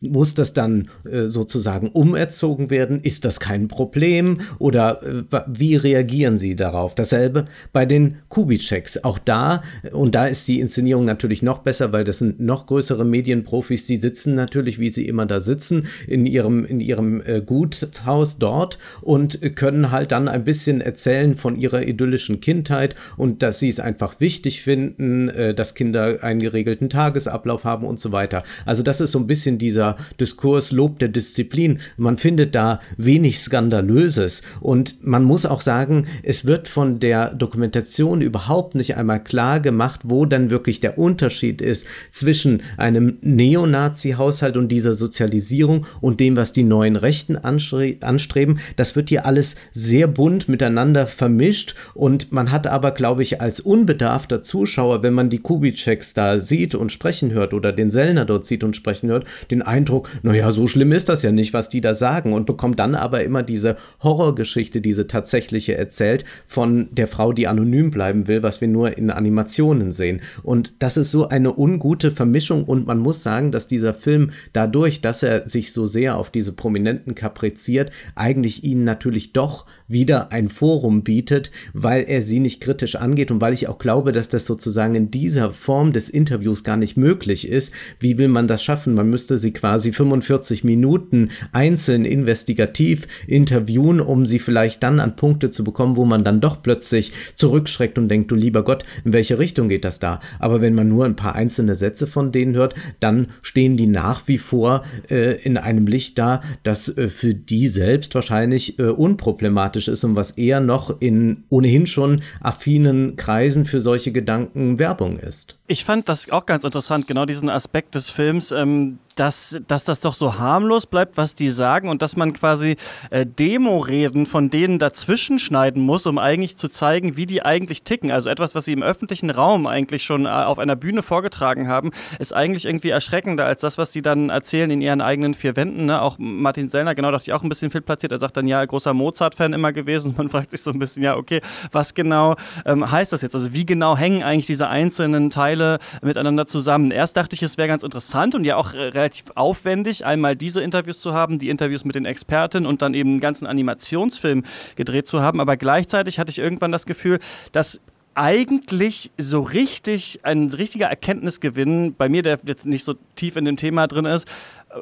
Muss 0.00 0.34
das 0.34 0.52
dann 0.52 0.88
äh, 1.10 1.26
sozusagen 1.26 1.88
umerzogen 1.88 2.70
werden? 2.70 3.00
Ist 3.00 3.24
das 3.24 3.40
kein 3.40 3.68
Problem? 3.68 4.40
Oder 4.58 5.02
äh, 5.02 5.40
wie 5.46 5.76
reagieren 5.76 6.38
Sie 6.38 6.56
darauf? 6.56 6.94
Dasselbe 6.94 7.46
bei 7.72 7.86
den 7.86 8.16
Kubitscheks. 8.28 9.04
Auch 9.04 9.18
da, 9.18 9.62
und 9.92 10.14
da 10.14 10.26
ist 10.26 10.48
die 10.48 10.60
Inszenierung 10.60 11.04
natürlich 11.04 11.42
noch 11.42 11.58
besser, 11.58 11.92
weil 11.92 12.04
das 12.04 12.18
sind 12.18 12.40
noch 12.40 12.66
größere 12.66 13.04
Medienprofis, 13.04 13.86
die 13.86 13.96
sitzen 13.96 14.34
natürlich, 14.34 14.78
wie 14.78 14.90
sie 14.90 15.06
immer 15.06 15.26
da 15.26 15.40
sitzen, 15.40 15.86
in 16.06 16.26
ihrem, 16.26 16.64
in 16.64 16.80
ihrem 16.80 17.22
äh, 17.24 17.40
Gutshaus 17.40 18.38
dort 18.38 18.78
und 19.00 19.56
können 19.56 19.90
halt 19.90 20.12
dann 20.12 20.28
ein 20.28 20.44
bisschen 20.44 20.80
erzählen 20.80 21.36
von 21.36 21.56
ihrer 21.56 21.82
idyllischen 21.82 22.40
Kindheit 22.40 22.94
und 23.16 23.42
dass 23.42 23.58
sie 23.58 23.68
es 23.68 23.80
einfach 23.80 24.20
wichtig 24.20 24.62
finden, 24.62 25.28
äh, 25.28 25.54
dass 25.54 25.74
Kinder 25.74 26.22
einen 26.22 26.40
geregelten 26.40 26.88
Tagesablauf 26.88 27.64
haben 27.64 27.86
und 27.86 28.00
so 28.00 28.12
weiter. 28.12 28.42
Also 28.64 28.82
das 28.82 29.00
ist 29.00 29.12
so 29.12 29.18
ein 29.18 29.26
bisschen 29.26 29.58
diese 29.58 29.75
dieser 29.76 29.96
Diskurs 30.18 30.72
Lob 30.72 30.98
der 31.00 31.08
Disziplin. 31.08 31.80
Man 31.98 32.16
findet 32.16 32.54
da 32.54 32.80
wenig 32.96 33.40
Skandalöses. 33.40 34.40
Und 34.60 35.06
man 35.06 35.22
muss 35.22 35.44
auch 35.44 35.60
sagen, 35.60 36.06
es 36.22 36.46
wird 36.46 36.66
von 36.66 36.98
der 36.98 37.34
Dokumentation 37.34 38.22
überhaupt 38.22 38.74
nicht 38.74 38.96
einmal 38.96 39.22
klar 39.22 39.60
gemacht, 39.60 40.00
wo 40.04 40.24
dann 40.24 40.48
wirklich 40.48 40.80
der 40.80 40.96
Unterschied 40.96 41.60
ist 41.60 41.86
zwischen 42.10 42.62
einem 42.78 43.18
Neonazi-Haushalt 43.20 44.56
und 44.56 44.68
dieser 44.68 44.94
Sozialisierung 44.94 45.84
und 46.00 46.20
dem, 46.20 46.36
was 46.36 46.52
die 46.52 46.64
neuen 46.64 46.96
Rechten 46.96 47.36
anstreben. 47.36 48.58
Das 48.76 48.96
wird 48.96 49.10
hier 49.10 49.26
alles 49.26 49.56
sehr 49.72 50.06
bunt 50.06 50.48
miteinander 50.48 51.06
vermischt 51.06 51.74
und 51.92 52.32
man 52.32 52.50
hat 52.50 52.66
aber, 52.66 52.92
glaube 52.92 53.22
ich, 53.22 53.42
als 53.42 53.60
unbedarfter 53.60 54.40
Zuschauer, 54.40 55.02
wenn 55.02 55.12
man 55.12 55.28
die 55.28 55.38
Kubitscheks 55.38 56.14
da 56.14 56.38
sieht 56.38 56.74
und 56.74 56.92
sprechen 56.92 57.32
hört 57.32 57.52
oder 57.52 57.72
den 57.72 57.90
Sellner 57.90 58.24
dort 58.24 58.46
sieht 58.46 58.64
und 58.64 58.74
sprechen 58.74 59.10
hört, 59.10 59.26
den 59.56 59.62
Eindruck, 59.62 60.08
naja, 60.22 60.50
so 60.52 60.66
schlimm 60.66 60.92
ist 60.92 61.08
das 61.08 61.22
ja 61.22 61.32
nicht, 61.32 61.52
was 61.52 61.68
die 61.68 61.80
da 61.80 61.94
sagen 61.94 62.32
und 62.32 62.46
bekommt 62.46 62.78
dann 62.78 62.94
aber 62.94 63.24
immer 63.24 63.42
diese 63.42 63.76
Horrorgeschichte, 64.02 64.80
diese 64.80 65.06
tatsächliche 65.06 65.76
erzählt 65.76 66.24
von 66.46 66.88
der 66.92 67.08
Frau, 67.08 67.32
die 67.32 67.48
anonym 67.48 67.90
bleiben 67.90 68.28
will, 68.28 68.42
was 68.42 68.60
wir 68.60 68.68
nur 68.68 68.96
in 68.96 69.10
Animationen 69.10 69.92
sehen. 69.92 70.20
Und 70.42 70.74
das 70.78 70.96
ist 70.96 71.10
so 71.10 71.28
eine 71.28 71.58
ungute 71.58 72.10
Vermischung 72.10 72.64
und 72.64 72.86
man 72.86 72.98
muss 72.98 73.22
sagen, 73.22 73.52
dass 73.52 73.66
dieser 73.66 73.94
Film 73.94 74.30
dadurch, 74.52 75.00
dass 75.00 75.22
er 75.22 75.48
sich 75.48 75.72
so 75.72 75.86
sehr 75.86 76.18
auf 76.18 76.30
diese 76.30 76.52
Prominenten 76.52 77.14
kapriziert, 77.14 77.90
eigentlich 78.14 78.64
ihnen 78.64 78.84
natürlich 78.84 79.32
doch 79.32 79.66
wieder 79.88 80.32
ein 80.32 80.48
Forum 80.48 81.02
bietet, 81.02 81.50
weil 81.72 82.04
er 82.08 82.22
sie 82.22 82.40
nicht 82.40 82.60
kritisch 82.60 82.96
angeht 82.96 83.30
und 83.30 83.40
weil 83.40 83.54
ich 83.54 83.68
auch 83.68 83.78
glaube, 83.78 84.12
dass 84.12 84.28
das 84.28 84.46
sozusagen 84.46 84.94
in 84.94 85.10
dieser 85.10 85.50
Form 85.50 85.92
des 85.92 86.10
Interviews 86.10 86.64
gar 86.64 86.76
nicht 86.76 86.96
möglich 86.96 87.48
ist. 87.48 87.72
Wie 87.98 88.18
will 88.18 88.28
man 88.28 88.48
das 88.48 88.62
schaffen? 88.62 88.94
Man 88.94 89.08
müsste 89.08 89.38
sie 89.46 89.52
quasi 89.52 89.92
45 89.92 90.64
Minuten 90.64 91.30
einzeln 91.52 92.04
investigativ 92.04 93.06
interviewen, 93.28 94.00
um 94.00 94.26
sie 94.26 94.40
vielleicht 94.40 94.82
dann 94.82 94.98
an 94.98 95.14
Punkte 95.14 95.50
zu 95.50 95.62
bekommen, 95.62 95.94
wo 95.94 96.04
man 96.04 96.24
dann 96.24 96.40
doch 96.40 96.62
plötzlich 96.62 97.12
zurückschreckt 97.36 97.96
und 97.96 98.08
denkt, 98.08 98.30
du 98.32 98.34
lieber 98.34 98.64
Gott, 98.64 98.84
in 99.04 99.12
welche 99.12 99.38
Richtung 99.38 99.68
geht 99.68 99.84
das 99.84 100.00
da? 100.00 100.18
Aber 100.40 100.60
wenn 100.60 100.74
man 100.74 100.88
nur 100.88 101.04
ein 101.04 101.14
paar 101.14 101.36
einzelne 101.36 101.76
Sätze 101.76 102.08
von 102.08 102.32
denen 102.32 102.56
hört, 102.56 102.74
dann 102.98 103.28
stehen 103.42 103.76
die 103.76 103.86
nach 103.86 104.26
wie 104.26 104.38
vor 104.38 104.82
äh, 105.08 105.40
in 105.42 105.58
einem 105.58 105.86
Licht 105.86 106.18
da, 106.18 106.42
das 106.64 106.88
äh, 106.88 107.08
für 107.08 107.34
die 107.34 107.68
selbst 107.68 108.14
wahrscheinlich 108.16 108.80
äh, 108.80 108.84
unproblematisch 108.84 109.86
ist 109.86 110.02
und 110.02 110.16
was 110.16 110.32
eher 110.32 110.60
noch 110.60 111.00
in 111.00 111.44
ohnehin 111.50 111.86
schon 111.86 112.20
affinen 112.40 113.14
Kreisen 113.14 113.64
für 113.64 113.80
solche 113.80 114.10
Gedanken 114.10 114.80
Werbung 114.80 115.18
ist. 115.18 115.56
Ich 115.68 115.84
fand 115.84 116.08
das 116.08 116.30
auch 116.32 116.46
ganz 116.46 116.64
interessant, 116.64 117.06
genau 117.06 117.26
diesen 117.26 117.48
Aspekt 117.48 117.94
des 117.94 118.10
Films, 118.10 118.50
ähm, 118.50 118.98
dass, 119.16 119.58
dass 119.66 119.84
das 119.84 120.00
doch 120.00 120.14
so 120.14 120.38
harmlos 120.38 120.86
bleibt, 120.86 121.16
was 121.16 121.34
die 121.34 121.50
sagen 121.50 121.88
und 121.88 122.02
dass 122.02 122.16
man 122.16 122.34
quasi 122.34 122.76
äh, 123.10 123.26
Demo-Reden 123.26 124.26
von 124.26 124.50
denen 124.50 124.78
dazwischen 124.78 125.38
schneiden 125.38 125.82
muss, 125.82 126.06
um 126.06 126.18
eigentlich 126.18 126.56
zu 126.58 126.68
zeigen, 126.68 127.16
wie 127.16 127.26
die 127.26 127.42
eigentlich 127.42 127.82
ticken. 127.82 128.10
Also 128.10 128.28
etwas, 128.28 128.54
was 128.54 128.66
sie 128.66 128.72
im 128.72 128.82
öffentlichen 128.82 129.30
Raum 129.30 129.66
eigentlich 129.66 130.04
schon 130.04 130.26
äh, 130.26 130.28
auf 130.28 130.58
einer 130.58 130.76
Bühne 130.76 131.02
vorgetragen 131.02 131.66
haben, 131.66 131.90
ist 132.18 132.34
eigentlich 132.34 132.66
irgendwie 132.66 132.90
erschreckender 132.90 133.46
als 133.46 133.62
das, 133.62 133.78
was 133.78 133.92
sie 133.92 134.02
dann 134.02 134.28
erzählen 134.28 134.70
in 134.70 134.82
ihren 134.82 135.00
eigenen 135.00 135.32
vier 135.32 135.56
Wänden. 135.56 135.86
Ne? 135.86 136.00
Auch 136.00 136.16
Martin 136.18 136.68
Sellner, 136.68 136.94
genau, 136.94 137.10
dachte 137.10 137.24
ich 137.30 137.32
auch 137.32 137.42
ein 137.42 137.48
bisschen 137.48 137.70
viel 137.70 137.80
platziert. 137.80 138.12
Er 138.12 138.18
sagt 138.18 138.36
dann, 138.36 138.46
ja, 138.46 138.62
großer 138.64 138.92
Mozart-Fan 138.92 139.54
immer 139.54 139.72
gewesen. 139.72 140.10
Und 140.10 140.18
man 140.18 140.28
fragt 140.28 140.50
sich 140.50 140.60
so 140.60 140.70
ein 140.70 140.78
bisschen, 140.78 141.02
ja, 141.02 141.16
okay, 141.16 141.40
was 141.72 141.94
genau 141.94 142.36
ähm, 142.66 142.90
heißt 142.90 143.14
das 143.14 143.22
jetzt? 143.22 143.34
Also 143.34 143.54
wie 143.54 143.64
genau 143.64 143.96
hängen 143.96 144.22
eigentlich 144.22 144.46
diese 144.46 144.68
einzelnen 144.68 145.30
Teile 145.30 145.78
miteinander 146.02 146.46
zusammen? 146.46 146.90
Erst 146.90 147.16
dachte 147.16 147.34
ich, 147.34 147.42
es 147.42 147.56
wäre 147.56 147.68
ganz 147.68 147.82
interessant 147.82 148.34
und 148.34 148.44
ja 148.44 148.56
auch 148.56 148.74
äh, 148.74 148.88
relativ 149.06 149.26
aufwendig, 149.36 150.04
einmal 150.04 150.34
diese 150.34 150.62
Interviews 150.62 150.98
zu 150.98 151.14
haben, 151.14 151.38
die 151.38 151.48
Interviews 151.48 151.84
mit 151.84 151.94
den 151.94 152.06
Experten 152.06 152.66
und 152.66 152.82
dann 152.82 152.92
eben 152.92 153.10
einen 153.10 153.20
ganzen 153.20 153.46
Animationsfilm 153.46 154.42
gedreht 154.74 155.06
zu 155.06 155.20
haben. 155.20 155.40
Aber 155.40 155.56
gleichzeitig 155.56 156.18
hatte 156.18 156.30
ich 156.30 156.38
irgendwann 156.38 156.72
das 156.72 156.86
Gefühl, 156.86 157.20
dass 157.52 157.80
eigentlich 158.14 159.12
so 159.18 159.42
richtig 159.42 160.20
ein 160.22 160.48
richtiger 160.48 160.86
Erkenntnisgewinn 160.86 161.94
bei 161.94 162.08
mir, 162.08 162.22
der 162.22 162.38
jetzt 162.46 162.66
nicht 162.66 162.82
so 162.82 162.94
tief 163.14 163.36
in 163.36 163.44
dem 163.44 163.56
Thema 163.56 163.86
drin 163.86 164.06
ist, 164.06 164.26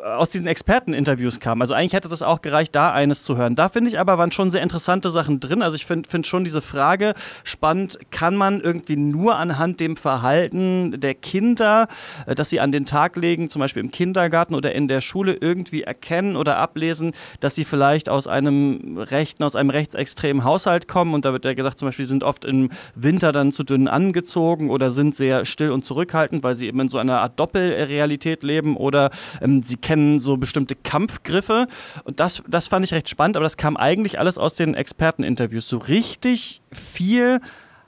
aus 0.02 0.28
diesen 0.28 0.46
Experteninterviews 0.46 1.40
kam. 1.40 1.60
Also 1.60 1.74
eigentlich 1.74 1.92
hätte 1.92 2.08
das 2.08 2.22
auch 2.22 2.42
gereicht, 2.42 2.74
da 2.74 2.92
eines 2.92 3.22
zu 3.22 3.36
hören. 3.36 3.56
Da 3.56 3.68
finde 3.68 3.90
ich 3.90 3.98
aber, 3.98 4.18
waren 4.18 4.32
schon 4.32 4.50
sehr 4.50 4.62
interessante 4.62 5.10
Sachen 5.10 5.40
drin. 5.40 5.62
Also 5.62 5.76
ich 5.76 5.86
finde 5.86 6.08
find 6.08 6.26
schon 6.26 6.44
diese 6.44 6.62
Frage 6.62 7.14
spannend, 7.44 7.98
kann 8.10 8.36
man 8.36 8.60
irgendwie 8.60 8.96
nur 8.96 9.36
anhand 9.36 9.80
dem 9.80 9.96
Verhalten 9.96 11.00
der 11.00 11.14
Kinder, 11.14 11.88
äh, 12.26 12.34
das 12.34 12.50
sie 12.50 12.60
an 12.60 12.72
den 12.72 12.84
Tag 12.86 13.16
legen, 13.16 13.48
zum 13.48 13.60
Beispiel 13.60 13.82
im 13.82 13.90
Kindergarten 13.90 14.54
oder 14.54 14.72
in 14.72 14.88
der 14.88 15.00
Schule, 15.00 15.36
irgendwie 15.40 15.82
erkennen 15.82 16.36
oder 16.36 16.58
ablesen, 16.58 17.12
dass 17.40 17.54
sie 17.54 17.64
vielleicht 17.64 18.08
aus 18.08 18.26
einem 18.26 18.98
rechten, 18.98 19.44
aus 19.44 19.56
einem 19.56 19.70
rechtsextremen 19.70 20.44
Haushalt 20.44 20.88
kommen. 20.88 21.14
Und 21.14 21.24
da 21.24 21.32
wird 21.32 21.44
ja 21.44 21.54
gesagt, 21.54 21.78
zum 21.78 21.88
Beispiel, 21.88 22.04
sie 22.04 22.10
sind 22.10 22.24
oft 22.24 22.44
im 22.44 22.70
Winter 22.94 23.32
dann 23.32 23.52
zu 23.52 23.64
dünn 23.64 23.88
angezogen 23.88 24.70
oder 24.70 24.90
sind 24.90 25.16
sehr 25.16 25.44
still 25.44 25.70
und 25.70 25.84
zurückhaltend, 25.84 26.42
weil 26.42 26.56
sie 26.56 26.66
eben 26.66 26.80
in 26.80 26.88
so 26.88 26.98
einer 26.98 27.20
Art 27.20 27.38
Doppelrealität 27.38 28.42
leben 28.42 28.76
oder 28.76 29.10
ähm, 29.40 29.62
sie 29.62 29.76
kennen 29.84 30.18
so 30.18 30.38
bestimmte 30.38 30.74
Kampfgriffe. 30.74 31.68
Und 32.04 32.18
das, 32.18 32.42
das 32.48 32.68
fand 32.68 32.86
ich 32.86 32.92
recht 32.94 33.08
spannend, 33.08 33.36
aber 33.36 33.44
das 33.44 33.58
kam 33.58 33.76
eigentlich 33.76 34.18
alles 34.18 34.38
aus 34.38 34.54
den 34.54 34.74
Experteninterviews. 34.74 35.68
So 35.68 35.76
richtig 35.76 36.62
viel 36.72 37.40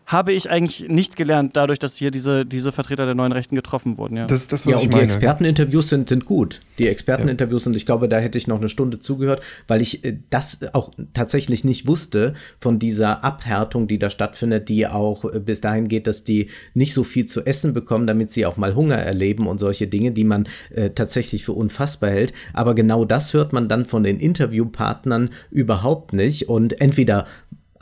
habe 0.07 0.33
ich 0.33 0.49
eigentlich 0.49 0.88
nicht 0.88 1.16
gelernt, 1.16 1.57
dadurch, 1.57 1.81
dass 1.81 1.97
hier 1.97 2.12
diese, 2.12 2.47
diese 2.47 2.71
Vertreter 2.71 3.07
der 3.07 3.16
neuen 3.16 3.33
Rechten 3.33 3.57
getroffen 3.57 3.99
wurden. 3.99 4.16
Ja, 4.16 4.27
das 4.27 4.47
das, 4.47 4.64
was 4.64 4.73
ja, 4.73 4.79
und 4.79 4.95
die 4.95 4.99
Experteninterviews 4.99 5.88
sind, 5.88 6.09
sind 6.09 6.25
gut. 6.25 6.61
Die 6.79 6.87
Experteninterviews, 6.87 7.64
ja. 7.64 7.71
und 7.71 7.77
ich 7.77 7.87
glaube, 7.87 8.09
da 8.09 8.19
hätte 8.19 8.38
ich 8.38 8.47
noch 8.47 8.59
eine 8.59 8.69
Stunde 8.69 9.01
zugehört, 9.01 9.42
weil 9.66 9.83
ich 9.83 10.05
äh, 10.05 10.19
das 10.31 10.61
auch 10.75 10.92
tatsächlich 11.12 11.64
nicht 11.64 11.88
wusste 11.88 12.35
von 12.61 12.79
dieser 12.79 13.25
Abhärtung, 13.25 13.88
die 13.88 13.99
da 13.99 14.09
stattfindet, 14.09 14.69
die 14.69 14.87
auch 14.87 15.25
äh, 15.25 15.40
bis 15.40 15.61
dahin 15.61 15.88
geht, 15.88 16.07
dass 16.07 16.23
die 16.23 16.51
nicht 16.75 16.95
so 16.95 17.03
viel 17.03 17.27
zu 17.27 17.45
essen 17.45 17.73
bekommen, 17.73 18.07
damit 18.07 18.31
sie 18.31 18.47
auch 18.47 18.57
mal 18.57 18.77
Hunger 18.77 18.97
erleben 18.97 19.49
und 19.49 19.59
solche 19.59 19.88
Dinge, 19.88 20.12
die 20.12 20.25
man 20.25 20.49
äh, 20.71 20.90
tatsächlich 20.90 21.45
für 21.45 21.53
unfassbar 21.53 22.11
hält. 22.11 22.33
Aber 22.53 22.77
genau 22.77 23.05
das 23.05 23.35
hört 23.35 23.53
man 23.53 23.69
dann 23.69 23.85
von 23.85 24.05
den 24.05 24.21
Interviewpartnern 24.21 25.31
überhaupt 25.51 26.12
nicht. 26.12 26.49
Und 26.49 26.81
entweder 26.81 27.27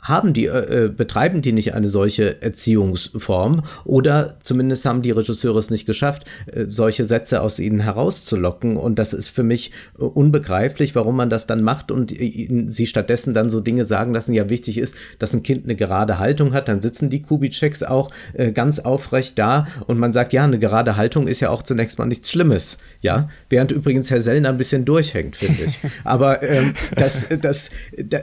haben 0.05 0.33
die, 0.33 0.45
äh, 0.45 0.85
äh, 0.85 0.89
betreiben 0.89 1.41
die 1.41 1.51
nicht 1.51 1.73
eine 1.73 1.87
solche 1.87 2.41
Erziehungsform 2.41 3.63
oder 3.83 4.37
zumindest 4.43 4.85
haben 4.85 5.01
die 5.01 5.11
Regisseure 5.11 5.59
es 5.59 5.69
nicht 5.69 5.85
geschafft, 5.85 6.25
äh, 6.51 6.65
solche 6.67 7.05
Sätze 7.05 7.41
aus 7.41 7.59
ihnen 7.59 7.79
herauszulocken 7.79 8.77
und 8.77 8.99
das 8.99 9.13
ist 9.13 9.29
für 9.29 9.43
mich 9.43 9.71
äh, 9.99 10.03
unbegreiflich, 10.03 10.95
warum 10.95 11.15
man 11.15 11.29
das 11.29 11.47
dann 11.47 11.63
macht 11.63 11.91
und 11.91 12.11
äh, 12.11 12.65
sie 12.67 12.85
stattdessen 12.85 13.33
dann 13.33 13.49
so 13.49 13.59
Dinge 13.61 13.85
sagen 13.85 14.13
lassen, 14.13 14.33
ja 14.33 14.47
wichtig 14.49 14.77
ist, 14.77 14.95
dass 15.19 15.33
ein 15.33 15.43
Kind 15.43 15.65
eine 15.65 15.75
gerade 15.75 16.19
Haltung 16.19 16.53
hat, 16.53 16.67
dann 16.67 16.81
sitzen 16.81 17.09
die 17.09 17.21
Kubitscheks 17.21 17.81
auch 17.83 18.11
äh, 18.33 18.51
ganz 18.51 18.79
aufrecht 18.79 19.39
da 19.39 19.65
und 19.87 19.97
man 19.97 20.13
sagt, 20.13 20.33
ja, 20.33 20.43
eine 20.43 20.59
gerade 20.59 20.97
Haltung 20.97 21.27
ist 21.27 21.39
ja 21.39 21.49
auch 21.49 21.63
zunächst 21.63 21.97
mal 21.97 22.05
nichts 22.05 22.29
Schlimmes, 22.31 22.77
ja, 23.01 23.29
während 23.49 23.71
übrigens 23.71 24.11
Herr 24.11 24.21
Sellner 24.21 24.49
ein 24.49 24.57
bisschen 24.57 24.85
durchhängt, 24.85 25.35
finde 25.35 25.63
ich. 25.63 25.79
Aber 26.03 26.43
ähm, 26.43 26.73
das, 26.95 27.25
das, 27.41 27.71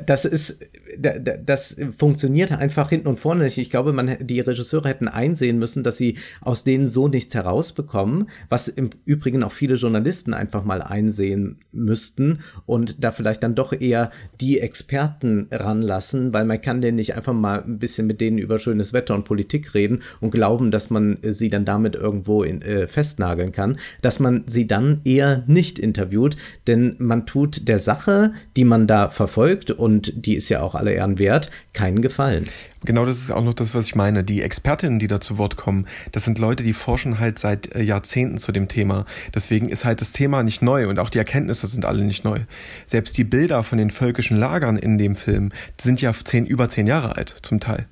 das 0.07 0.25
ist, 0.25 0.59
das 0.99 1.77
funktioniert 1.97 2.53
einfach 2.53 2.91
hinten 2.91 3.09
und 3.09 3.21
vorne 3.21 3.45
nicht. 3.45 3.59
Ich 3.59 3.71
glaube, 3.71 3.93
man, 3.93 4.17
die 4.21 4.41
Regisseure 4.41 4.89
hätten 4.89 5.09
einsehen 5.09 5.59
müssen, 5.59 5.83
dass 5.83 5.97
sie 5.97 6.19
aus 6.41 6.65
denen 6.65 6.89
so 6.89 7.09
nichts 7.09 7.35
herausbekommen, 7.35 8.29
was 8.49 8.69
im 8.69 8.91
Übrigen 9.05 9.43
auch 9.43 9.53
viele 9.53 9.75
Journalisten 9.75 10.35
einfach 10.35 10.65
mal 10.65 10.83
einsehen 10.83 11.59
müssten 11.73 12.41
und 12.67 13.03
da 13.03 13.13
vielleicht 13.13 13.43
dann 13.43 13.55
doch 13.55 13.73
eher 13.73 14.11
die 14.41 14.61
Experten 14.61 15.49
ranlassen, 15.51 16.33
weil 16.33 16.45
man 16.45 16.61
kann 16.61 16.81
denen 16.81 16.97
nicht 16.97 17.17
einfach 17.17 17.33
mal 17.33 17.63
ein 17.63 17.79
bisschen 17.79 18.07
mit 18.07 18.21
denen 18.21 18.39
über 18.39 18.59
schönes 18.59 18.93
Wetter 18.93 19.15
und 19.15 19.25
Politik 19.25 19.75
reden 19.75 20.03
und 20.21 20.31
glauben, 20.31 20.71
dass 20.71 20.91
man 20.91 21.19
sie 21.23 21.51
dann 21.51 21.65
damit 21.65 21.95
irgendwo 21.95 22.43
in, 22.43 22.63
äh, 22.63 22.87
festnageln 22.87 23.53
kann, 23.53 23.79
dass 24.01 24.21
man 24.21 24.45
sie 24.47 24.67
dann 24.67 25.01
eher 25.05 25.45
nicht 25.47 25.79
interviewt, 25.79 26.37
denn 26.67 26.97
man 26.99 27.27
tut 27.27 27.69
der 27.69 27.79
Sache, 27.79 28.33
die 28.57 28.65
man 28.65 28.87
da 28.87 29.09
verfolgt 29.09 29.71
und 29.71 30.27
die 30.27 30.35
ist 30.35 30.49
ja 30.49 30.63
auch 30.63 30.75
alle 30.83 30.93
Ehren 30.93 31.19
wert, 31.19 31.51
keinen 31.73 32.03
Gefallen. 32.03 32.45
Genau 32.85 33.07
das 33.07 33.19
ist 33.19 33.31
auch 33.31 33.45
noch 33.45 33.55
das, 33.55 33.75
was 33.75 33.87
ich 33.87 33.95
meine. 33.95 34.25
Die 34.25 34.43
Expertinnen, 34.43 34.99
die 34.99 35.07
da 35.07 35.21
zu 35.21 35.39
Wort 35.39 35.57
kommen, 35.57 35.87
das 36.11 36.25
sind 36.25 36.39
Leute, 36.39 36.65
die 36.65 36.73
forschen 36.73 37.21
halt 37.21 37.39
seit 37.39 37.75
äh, 37.75 37.83
Jahrzehnten 37.83 38.39
zu 38.39 38.51
dem 38.51 38.67
Thema. 38.67 39.07
Deswegen 39.35 39.69
ist 39.69 39.85
halt 39.85 40.01
das 40.01 40.13
Thema 40.13 40.43
nicht 40.43 40.63
neu 40.63 40.89
und 40.89 40.99
auch 40.99 41.09
die 41.09 41.19
Erkenntnisse 41.19 41.69
sind 41.69 41.85
alle 41.85 42.03
nicht 42.05 42.25
neu. 42.25 42.41
Selbst 42.87 43.17
die 43.17 43.25
Bilder 43.25 43.63
von 43.63 43.79
den 43.79 43.91
völkischen 43.91 44.37
Lagern 44.37 44.77
in 44.77 44.99
dem 44.99 45.15
Film 45.15 45.53
sind 45.81 46.01
ja 46.01 46.13
zehn, 46.13 46.45
über 46.45 46.69
zehn 46.69 46.89
Jahre 46.89 47.17
alt, 47.17 47.35
zum 47.43 47.61
Teil. 47.61 47.87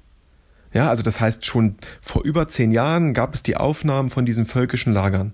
Ja, 0.73 0.89
also 0.89 1.03
das 1.03 1.21
heißt, 1.21 1.47
schon 1.47 1.77
vor 2.01 2.23
über 2.25 2.49
zehn 2.49 2.71
Jahren 2.71 3.15
gab 3.15 3.35
es 3.35 3.43
die 3.43 3.57
Aufnahmen 3.57 4.11
von 4.11 4.25
diesen 4.25 4.45
völkischen 4.45 4.93
Lagern. 4.93 5.33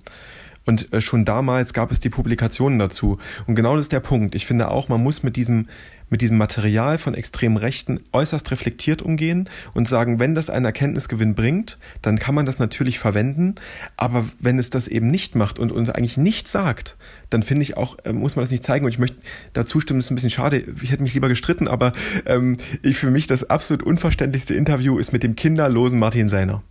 Und 0.67 0.93
äh, 0.93 1.01
schon 1.01 1.25
damals 1.25 1.73
gab 1.73 1.93
es 1.93 2.01
die 2.01 2.11
Publikationen 2.11 2.79
dazu. 2.79 3.19
Und 3.47 3.55
genau 3.55 3.77
das 3.77 3.87
ist 3.87 3.93
der 3.93 4.01
Punkt. 4.01 4.35
Ich 4.35 4.47
finde 4.47 4.71
auch, 4.71 4.89
man 4.89 5.03
muss 5.03 5.23
mit 5.23 5.37
diesem, 5.37 5.69
mit 6.11 6.21
diesem 6.21 6.37
Material 6.37 6.99
von 6.99 7.15
extremen 7.15 7.57
Rechten 7.57 8.01
äußerst 8.13 8.51
reflektiert 8.51 9.01
umgehen 9.01 9.49
und 9.75 9.87
sagen, 9.89 10.19
wenn 10.19 10.35
das 10.35 10.51
einen 10.51 10.65
Erkenntnisgewinn 10.65 11.37
bringt, 11.37 11.79
dann 12.03 12.19
kann 12.19 12.35
man 12.35 12.47
das 12.47 12.59
natürlich 12.59 12.99
verwenden. 12.99 13.55
Aber 13.97 14.25
wenn 14.41 14.59
es 14.59 14.69
das 14.69 14.89
eben 14.89 15.09
nicht 15.09 15.37
macht 15.37 15.61
und 15.61 15.71
uns 15.71 15.89
eigentlich 15.89 16.17
nichts 16.17 16.51
sagt, 16.51 16.97
dann 17.31 17.45
finde 17.45 17.63
ich 17.63 17.77
auch, 17.77 17.97
äh, 18.05 18.13
muss 18.13 18.35
man 18.35 18.43
das 18.43 18.51
nicht 18.51 18.65
zeigen. 18.65 18.85
Und 18.85 18.91
ich 18.91 18.99
möchte 18.99 19.19
da 19.53 19.65
zustimmen, 19.67 20.01
das 20.01 20.07
ist 20.07 20.11
ein 20.11 20.17
bisschen 20.17 20.31
schade. 20.31 20.65
Ich 20.83 20.91
hätte 20.91 21.05
mich 21.05 21.15
lieber 21.15 21.29
gestritten, 21.29 21.69
aber 21.69 21.93
ähm, 22.27 22.57
ich, 22.83 22.97
für 22.97 23.11
mich 23.11 23.29
das 23.29 23.49
absolut 23.49 23.85
unverständlichste 23.85 24.55
Interview 24.55 24.99
ist 24.99 25.13
mit 25.13 25.23
dem 25.23 25.37
kinderlosen 25.37 26.01
Martin 26.01 26.29
Seiner 26.29 26.63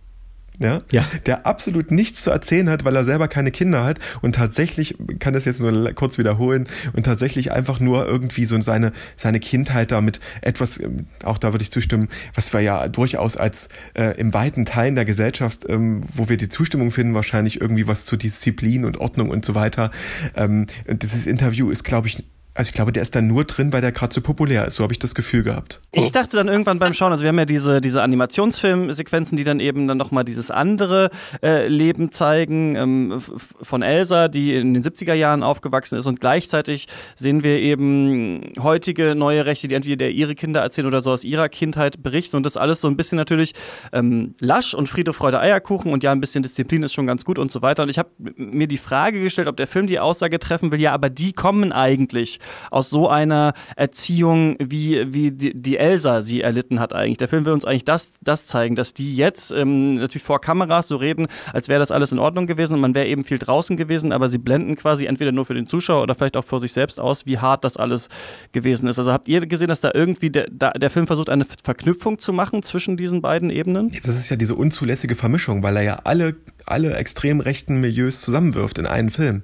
ja, 0.58 0.80
ja. 0.90 1.04
der 1.26 1.46
absolut 1.46 1.90
nichts 1.90 2.22
zu 2.22 2.30
erzählen 2.30 2.68
hat, 2.70 2.84
weil 2.84 2.96
er 2.96 3.04
selber 3.04 3.28
keine 3.28 3.50
Kinder 3.50 3.84
hat 3.84 3.98
und 4.22 4.34
tatsächlich, 4.34 4.96
kann 5.18 5.34
das 5.34 5.44
jetzt 5.44 5.60
nur 5.60 5.92
kurz 5.92 6.18
wiederholen, 6.18 6.66
und 6.92 7.04
tatsächlich 7.04 7.52
einfach 7.52 7.80
nur 7.80 8.06
irgendwie 8.06 8.44
so 8.46 8.60
seine, 8.60 8.92
seine 9.16 9.40
Kindheit 9.40 9.92
damit 9.92 10.20
etwas, 10.40 10.80
ähm, 10.80 11.06
auch 11.24 11.38
da 11.38 11.52
würde 11.52 11.62
ich 11.62 11.70
zustimmen, 11.70 12.08
was 12.34 12.52
wir 12.52 12.60
ja 12.60 12.88
durchaus 12.88 13.36
als 13.36 13.68
äh, 13.94 14.18
im 14.18 14.32
weiten 14.34 14.64
Teilen 14.64 14.94
der 14.94 15.04
Gesellschaft, 15.04 15.66
ähm, 15.68 16.02
wo 16.14 16.28
wir 16.28 16.36
die 16.36 16.48
Zustimmung 16.48 16.90
finden, 16.90 17.14
wahrscheinlich 17.14 17.60
irgendwie 17.60 17.86
was 17.86 18.04
zu 18.04 18.16
Disziplin 18.16 18.84
und 18.84 18.98
Ordnung 18.98 19.30
und 19.30 19.44
so 19.44 19.54
weiter. 19.54 19.90
Ähm, 20.34 20.66
dieses 20.88 21.26
Interview 21.26 21.70
ist, 21.70 21.84
glaube 21.84 22.08
ich, 22.08 22.24
Also 22.56 22.70
ich 22.70 22.74
glaube, 22.74 22.90
der 22.90 23.02
ist 23.02 23.14
dann 23.14 23.26
nur 23.26 23.44
drin, 23.44 23.72
weil 23.72 23.82
der 23.82 23.92
gerade 23.92 24.14
so 24.14 24.22
populär 24.22 24.66
ist. 24.66 24.76
So 24.76 24.82
habe 24.82 24.92
ich 24.92 24.98
das 24.98 25.14
Gefühl 25.14 25.42
gehabt. 25.42 25.82
Ich 25.92 26.10
dachte 26.10 26.36
dann 26.36 26.48
irgendwann 26.48 26.78
beim 26.78 26.94
Schauen, 26.94 27.12
also 27.12 27.22
wir 27.22 27.28
haben 27.28 27.38
ja 27.38 27.44
diese, 27.44 27.82
diese 27.82 28.02
Animationsfilmsequenzen, 28.02 29.36
die 29.36 29.44
dann 29.44 29.60
eben 29.60 29.86
dann 29.86 29.98
nochmal 29.98 30.24
dieses 30.24 30.50
andere 30.50 31.10
äh, 31.42 31.68
Leben 31.68 32.12
zeigen 32.12 32.74
ähm, 32.76 33.22
von 33.62 33.82
Elsa, 33.82 34.28
die 34.28 34.54
in 34.54 34.72
den 34.72 34.82
70er 34.82 35.12
Jahren 35.12 35.42
aufgewachsen 35.42 35.98
ist 35.98 36.06
und 36.06 36.20
gleichzeitig 36.20 36.86
sehen 37.14 37.42
wir 37.42 37.58
eben 37.58 38.54
heutige 38.58 39.14
neue 39.14 39.44
Rechte, 39.44 39.68
die 39.68 39.74
entweder 39.74 40.08
ihre 40.08 40.34
Kinder 40.34 40.60
erzählen 40.60 40.86
oder 40.86 41.02
so 41.02 41.10
aus 41.10 41.24
ihrer 41.24 41.50
Kindheit 41.50 42.02
berichten 42.02 42.36
und 42.36 42.46
das 42.46 42.56
alles 42.56 42.80
so 42.80 42.88
ein 42.88 42.96
bisschen 42.96 43.16
natürlich 43.16 43.52
ähm, 43.92 44.34
lasch 44.40 44.72
und 44.72 44.88
Friede, 44.88 45.12
Freude, 45.12 45.40
Eierkuchen 45.40 45.92
und 45.92 46.02
ja, 46.02 46.12
ein 46.12 46.20
bisschen 46.20 46.42
Disziplin 46.42 46.82
ist 46.82 46.94
schon 46.94 47.06
ganz 47.06 47.24
gut 47.24 47.38
und 47.38 47.52
so 47.52 47.60
weiter. 47.60 47.82
Und 47.82 47.90
ich 47.90 47.98
habe 47.98 48.08
mir 48.18 48.66
die 48.66 48.78
Frage 48.78 49.20
gestellt, 49.20 49.48
ob 49.48 49.56
der 49.58 49.66
Film 49.66 49.86
die 49.86 50.00
Aussage 50.00 50.38
treffen 50.38 50.72
will, 50.72 50.80
ja, 50.80 50.92
aber 50.92 51.10
die 51.10 51.32
kommen 51.34 51.72
eigentlich 51.72 52.40
aus 52.70 52.90
so 52.90 53.08
einer 53.08 53.52
Erziehung, 53.76 54.56
wie, 54.60 55.12
wie 55.12 55.30
die, 55.30 55.76
Elsa 55.76 56.22
sie 56.22 56.40
erlitten 56.40 56.80
hat 56.80 56.92
eigentlich. 56.92 57.18
Der 57.18 57.28
Film 57.28 57.44
will 57.44 57.52
uns 57.52 57.64
eigentlich 57.64 57.84
das, 57.84 58.12
das 58.22 58.46
zeigen, 58.46 58.76
dass 58.76 58.94
die 58.94 59.16
jetzt 59.16 59.50
ähm, 59.50 59.94
natürlich 59.94 60.22
vor 60.22 60.40
Kameras 60.40 60.88
so 60.88 60.96
reden, 60.96 61.26
als 61.52 61.68
wäre 61.68 61.80
das 61.80 61.90
alles 61.90 62.12
in 62.12 62.18
Ordnung 62.18 62.46
gewesen 62.46 62.74
und 62.74 62.80
man 62.80 62.94
wäre 62.94 63.06
eben 63.06 63.24
viel 63.24 63.38
draußen 63.38 63.76
gewesen, 63.76 64.12
aber 64.12 64.28
sie 64.28 64.38
blenden 64.38 64.76
quasi 64.76 65.06
entweder 65.06 65.32
nur 65.32 65.44
für 65.44 65.54
den 65.54 65.66
Zuschauer 65.66 66.02
oder 66.02 66.14
vielleicht 66.14 66.36
auch 66.36 66.44
vor 66.44 66.60
sich 66.60 66.72
selbst 66.72 67.00
aus, 67.00 67.26
wie 67.26 67.38
hart 67.38 67.64
das 67.64 67.76
alles 67.76 68.08
gewesen 68.52 68.88
ist. 68.88 68.98
Also 68.98 69.12
habt 69.12 69.28
ihr 69.28 69.46
gesehen, 69.46 69.68
dass 69.68 69.80
da 69.80 69.90
irgendwie 69.92 70.30
der, 70.30 70.48
der 70.48 70.90
Film 70.90 71.06
versucht, 71.06 71.28
eine 71.28 71.46
Verknüpfung 71.64 72.18
zu 72.18 72.32
machen 72.32 72.62
zwischen 72.62 72.96
diesen 72.96 73.22
beiden 73.22 73.50
Ebenen? 73.50 73.92
Das 74.04 74.16
ist 74.16 74.28
ja 74.28 74.36
diese 74.36 74.54
unzulässige 74.54 75.14
Vermischung, 75.14 75.62
weil 75.62 75.76
er 75.76 75.82
ja 75.82 76.00
alle, 76.04 76.36
alle 76.64 76.94
extrem 76.94 77.40
rechten 77.40 77.80
Milieus 77.80 78.20
zusammenwirft 78.20 78.78
in 78.78 78.86
einen 78.86 79.10
Film. 79.10 79.42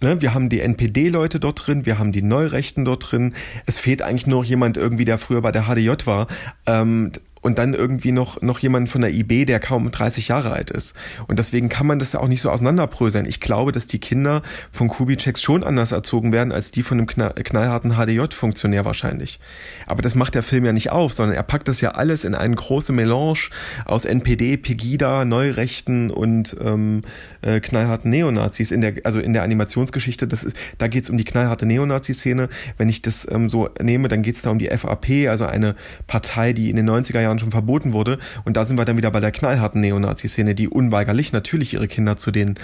Ne, 0.00 0.20
wir 0.22 0.32
haben 0.32 0.48
die 0.48 0.60
NPD-Leute 0.60 1.40
dort 1.40 1.66
drin, 1.66 1.84
wir 1.84 1.98
haben 1.98 2.12
die 2.12 2.22
Neurechten 2.22 2.84
dort 2.84 3.10
drin. 3.10 3.34
Es 3.66 3.80
fehlt 3.80 4.00
eigentlich 4.00 4.28
nur 4.28 4.44
jemand 4.44 4.76
irgendwie, 4.76 5.04
der 5.04 5.18
früher 5.18 5.42
bei 5.42 5.50
der 5.50 5.64
HDJ 5.64 6.06
war. 6.06 6.28
Ähm, 6.66 7.10
und 7.40 7.58
dann 7.58 7.74
irgendwie 7.74 8.12
noch, 8.12 8.40
noch 8.42 8.58
jemand 8.58 8.88
von 8.88 9.00
der 9.00 9.12
IB, 9.12 9.44
der 9.44 9.60
kaum 9.60 9.90
30 9.90 10.28
Jahre 10.28 10.52
alt 10.52 10.70
ist. 10.70 10.94
Und 11.26 11.38
deswegen 11.38 11.68
kann 11.68 11.86
man 11.86 11.98
das 11.98 12.12
ja 12.12 12.20
auch 12.20 12.28
nicht 12.28 12.40
so 12.40 12.50
auseinanderbröseln. 12.50 13.26
Ich 13.26 13.40
glaube, 13.40 13.72
dass 13.72 13.86
die 13.86 13.98
Kinder 13.98 14.42
von 14.72 14.88
Kubitscheks 14.88 15.42
schon 15.42 15.64
anders 15.64 15.92
erzogen 15.92 16.32
werden 16.32 16.52
als 16.52 16.70
die 16.70 16.82
von 16.82 16.98
einem 16.98 17.06
knallharten 17.06 17.92
HDJ-Funktionär 17.92 18.84
wahrscheinlich. 18.84 19.40
Aber 19.86 20.02
das 20.02 20.14
macht 20.14 20.34
der 20.34 20.42
Film 20.42 20.64
ja 20.64 20.72
nicht 20.72 20.90
auf, 20.90 21.12
sondern 21.12 21.36
er 21.36 21.42
packt 21.42 21.68
das 21.68 21.80
ja 21.80 21.90
alles 21.90 22.24
in 22.24 22.34
eine 22.34 22.54
große 22.54 22.92
Melange 22.92 23.50
aus 23.84 24.04
NPD, 24.04 24.56
Pegida, 24.56 25.24
Neurechten 25.24 26.10
und 26.10 26.56
ähm, 26.60 27.02
äh, 27.42 27.60
knallharten 27.60 28.10
Neonazis. 28.10 28.70
In 28.70 28.80
der, 28.80 28.94
also 29.04 29.20
in 29.20 29.32
der 29.32 29.42
Animationsgeschichte, 29.42 30.26
das 30.26 30.44
ist, 30.44 30.56
da 30.78 30.88
geht's 30.88 31.10
um 31.10 31.18
die 31.18 31.24
knallharte 31.24 31.66
Neonazi-Szene. 31.66 32.48
Wenn 32.76 32.88
ich 32.88 33.02
das 33.02 33.26
ähm, 33.30 33.48
so 33.48 33.68
nehme, 33.80 34.08
dann 34.08 34.22
geht's 34.22 34.42
da 34.42 34.50
um 34.50 34.58
die 34.58 34.68
FAP, 34.68 35.28
also 35.28 35.46
eine 35.46 35.74
Partei, 36.06 36.52
die 36.52 36.70
in 36.70 36.76
den 36.76 36.88
90er 36.88 37.20
Jahren 37.20 37.27
Jahren 37.28 37.38
schon 37.38 37.50
verboten 37.50 37.92
wurde. 37.92 38.18
Und 38.44 38.56
da 38.56 38.64
sind 38.64 38.78
wir 38.78 38.84
dann 38.84 38.96
wieder 38.96 39.10
bei 39.10 39.20
der 39.20 39.30
knallharten 39.30 39.80
Neonazi-Szene, 39.80 40.54
die 40.54 40.68
unweigerlich 40.68 41.32
natürlich 41.32 41.74
ihre 41.74 41.88
Kinder 41.88 42.16
zu 42.16 42.30
den 42.30 42.56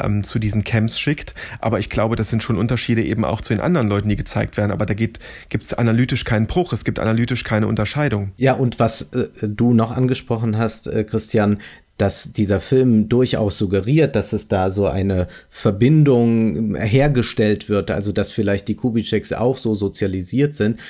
ähm, 0.00 0.22
zu 0.22 0.38
diesen 0.38 0.64
Camps 0.64 0.98
schickt. 0.98 1.34
Aber 1.60 1.78
ich 1.78 1.90
glaube, 1.90 2.16
das 2.16 2.30
sind 2.30 2.42
schon 2.42 2.56
Unterschiede 2.56 3.02
eben 3.02 3.24
auch 3.24 3.40
zu 3.40 3.52
den 3.52 3.60
anderen 3.60 3.88
Leuten, 3.88 4.08
die 4.08 4.16
gezeigt 4.16 4.56
werden. 4.56 4.72
Aber 4.72 4.86
da 4.86 4.94
gibt 4.94 5.20
es 5.52 5.74
analytisch 5.74 6.24
keinen 6.24 6.46
Bruch, 6.46 6.72
es 6.72 6.84
gibt 6.84 6.98
analytisch 6.98 7.44
keine 7.44 7.66
Unterscheidung. 7.66 8.32
Ja, 8.36 8.54
und 8.54 8.78
was 8.78 9.02
äh, 9.12 9.28
du 9.42 9.74
noch 9.74 9.90
angesprochen 9.96 10.56
hast, 10.56 10.86
äh, 10.86 11.04
Christian, 11.04 11.58
dass 11.98 12.32
dieser 12.32 12.60
Film 12.60 13.10
durchaus 13.10 13.58
suggeriert, 13.58 14.16
dass 14.16 14.32
es 14.32 14.48
da 14.48 14.70
so 14.70 14.86
eine 14.86 15.28
Verbindung 15.50 16.74
hergestellt 16.74 17.68
wird, 17.68 17.90
also 17.90 18.10
dass 18.10 18.32
vielleicht 18.32 18.68
die 18.68 18.74
Kubitscheks 18.74 19.34
auch 19.34 19.58
so 19.58 19.74
sozialisiert 19.74 20.54
sind 20.54 20.80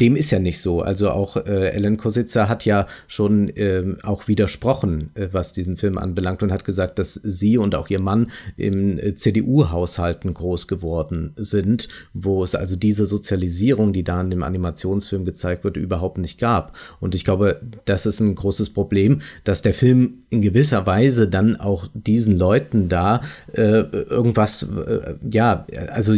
dem 0.00 0.16
ist 0.16 0.30
ja 0.30 0.38
nicht 0.38 0.60
so. 0.60 0.80
Also 0.80 1.10
auch 1.10 1.36
äh, 1.36 1.70
Ellen 1.70 1.96
Kositzer 1.96 2.48
hat 2.48 2.64
ja 2.64 2.86
schon 3.06 3.48
äh, 3.50 3.84
auch 4.02 4.28
widersprochen, 4.28 5.10
äh, 5.14 5.28
was 5.32 5.52
diesen 5.52 5.76
Film 5.76 5.98
anbelangt 5.98 6.42
und 6.42 6.52
hat 6.52 6.64
gesagt, 6.64 6.98
dass 6.98 7.14
sie 7.14 7.58
und 7.58 7.74
auch 7.74 7.90
ihr 7.90 8.00
Mann 8.00 8.30
im 8.56 8.98
äh, 8.98 9.14
CDU-Haushalten 9.14 10.32
groß 10.32 10.68
geworden 10.68 11.32
sind, 11.36 11.88
wo 12.14 12.42
es 12.42 12.54
also 12.54 12.76
diese 12.76 13.06
Sozialisierung, 13.06 13.92
die 13.92 14.04
da 14.04 14.20
in 14.20 14.30
dem 14.30 14.42
Animationsfilm 14.42 15.24
gezeigt 15.24 15.64
wird, 15.64 15.76
überhaupt 15.76 16.18
nicht 16.18 16.38
gab. 16.38 16.76
Und 17.00 17.14
ich 17.14 17.24
glaube, 17.24 17.60
das 17.84 18.06
ist 18.06 18.20
ein 18.20 18.34
großes 18.34 18.70
Problem, 18.70 19.20
dass 19.44 19.62
der 19.62 19.74
Film 19.74 20.24
in 20.30 20.40
gewisser 20.42 20.86
Weise 20.86 21.28
dann 21.28 21.56
auch 21.56 21.88
diesen 21.92 22.38
Leuten 22.38 22.88
da 22.88 23.20
äh, 23.52 23.60
irgendwas, 23.62 24.62
äh, 24.62 25.14
ja, 25.30 25.66
also 25.88 26.14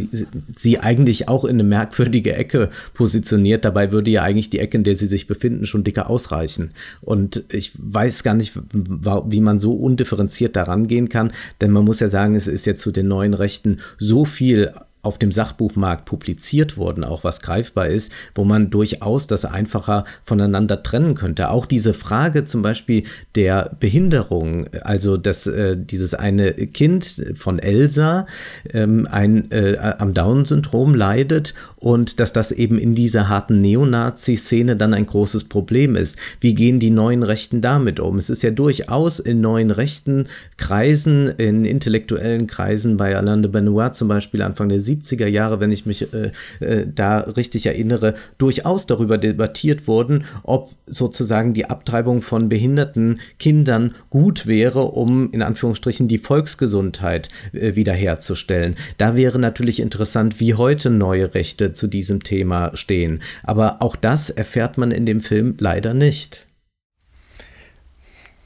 sie 0.57 0.79
eigentlich 0.79 1.29
auch 1.29 1.45
in 1.45 1.57
eine 1.57 1.65
merkwürdige 1.65 2.35
Ecke 2.35 2.71
positioniert 2.95 3.65
Dabei 3.73 3.91
würde 3.91 4.11
ja 4.11 4.23
eigentlich 4.23 4.51
die 4.51 4.59
Ecke, 4.59 4.77
in 4.77 4.85
der 4.85 4.97
sie 4.97 5.07
sich 5.07 5.27
befinden, 5.27 5.65
schon 5.65 5.83
dicker 5.83 6.11
ausreichen. 6.11 6.73
Und 7.01 7.45
ich 7.49 7.73
weiß 7.79 8.23
gar 8.23 8.35
nicht, 8.35 8.53
wie 8.75 9.41
man 9.41 9.61
so 9.61 9.73
undifferenziert 9.73 10.57
daran 10.57 10.89
gehen 10.89 11.09
kann, 11.09 11.33
denn 11.63 11.71
man 11.71 11.87
muss 11.87 12.01
ja 12.01 12.09
sagen, 12.09 12.35
es 12.35 12.47
ist 12.47 12.67
jetzt 12.67 12.83
zu 12.83 12.91
den 12.91 13.09
neuen 13.09 13.33
Rechten 13.33 13.79
so 13.99 14.27
viel 14.27 14.73
auf 15.03 15.19
dem 15.19 15.33
Sachbuchmarkt 15.33 16.05
publiziert 16.05 16.77
wurden, 16.77 17.03
auch 17.03 17.25
was 17.25 17.41
greifbar 17.41 17.89
ist, 17.89 18.13
wo 18.37 18.45
man 18.45 18.71
durchaus 18.71 19.27
das 19.27 19.45
einfacher 19.45 20.05
voneinander 20.25 20.83
trennen 20.83 21.17
könnte. 21.17 21.51
Auch 21.51 21.67
diese 21.67 21.93
Frage 21.93 22.45
zum 22.45 22.63
Beispiel 22.63 23.03
der 23.35 23.77
Behinderung, 23.81 24.69
also 24.83 25.17
dass 25.17 25.49
äh, 25.49 25.77
dieses 25.77 26.15
eine 26.15 26.53
Kind 26.53 27.35
von 27.35 27.59
Elsa 27.59 28.27
ähm, 28.73 29.09
ein, 29.11 29.51
äh, 29.51 29.77
am 29.99 30.15
Down-Syndrom 30.15 30.95
leidet 30.95 31.55
und 31.83 32.21
dass 32.21 32.33
das 32.33 32.53
eben 32.53 32.79
in 32.79 32.95
dieser 32.95 33.29
harten 33.29 33.61
Neonazi-Szene 33.61 34.77
dann 34.77 34.95
ein 34.95 35.05
großes 35.05 35.45
Problem 35.45 35.97
ist. 35.97 36.17
Wie 36.39 36.55
gehen 36.55 36.79
die 36.79 36.93
neuen 36.93 37.25
Rechten 37.25 37.61
damit 37.61 37.99
um? 37.99 38.19
Es 38.19 38.31
ist 38.31 38.43
ja 38.43 38.53
durchaus 38.53 39.19
in 39.19 39.41
neuen 39.41 39.73
rechten 39.73 40.29
Kreisen, 40.57 41.27
in 41.27 41.65
intellektuellen 41.65 42.47
Kreisen 42.47 42.97
bei 42.97 43.17
Alain 43.17 43.43
de 43.43 43.51
Benoit 43.51 43.97
zum 43.97 44.07
Beispiel 44.07 44.43
Anfang 44.43 44.69
der 44.69 44.79
70er 44.79 45.27
Jahre, 45.27 45.59
wenn 45.59 45.73
ich 45.73 45.85
mich 45.85 46.07
äh, 46.15 46.31
äh, 46.61 46.87
da 46.87 47.19
richtig 47.21 47.67
erinnere, 47.67 48.15
durchaus 48.39 48.87
darüber 48.87 49.19
debattiert 49.19 49.89
wurden, 49.89 50.25
ob 50.45 50.71
sozusagen 50.87 51.53
die 51.53 51.69
Abtreibung 51.69 52.23
von 52.23 52.49
behinderten 52.49 53.19
Kindern 53.41 53.97
gut 54.09 54.47
wäre, 54.47 54.83
um 54.83 55.33
in 55.33 55.43
Anführungsstrichen 55.43 56.07
die 56.07 56.19
Volksgesundheit 56.19 57.29
äh, 57.53 57.75
wiederherzustellen. 57.75 58.77
Da 58.99 59.17
wäre 59.17 59.41
natürlich 59.41 59.81
interessant, 59.81 60.39
wie 60.39 60.55
heute 60.55 60.89
neue 60.89 61.35
Rechte 61.35 61.72
zu 61.75 61.87
diesem 61.87 62.23
Thema 62.23 62.77
stehen. 62.77 63.23
Aber 63.43 63.83
auch 63.83 63.97
das 63.97 64.31
erfährt 64.31 64.79
man 64.79 64.91
in 64.91 65.07
dem 65.07 65.21
Film 65.21 65.57
leider 65.59 65.95
nicht. 65.95 66.47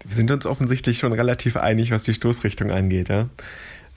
Wir 0.05 0.15
sind 0.15 0.31
uns 0.31 0.47
offensichtlich 0.47 0.99
schon 0.99 1.13
relativ 1.13 1.57
einig, 1.57 1.91
was 1.91 2.05
die 2.05 2.15
Stoßrichtung 2.15 2.71
angeht. 2.71 3.09
Ja? 3.09 3.29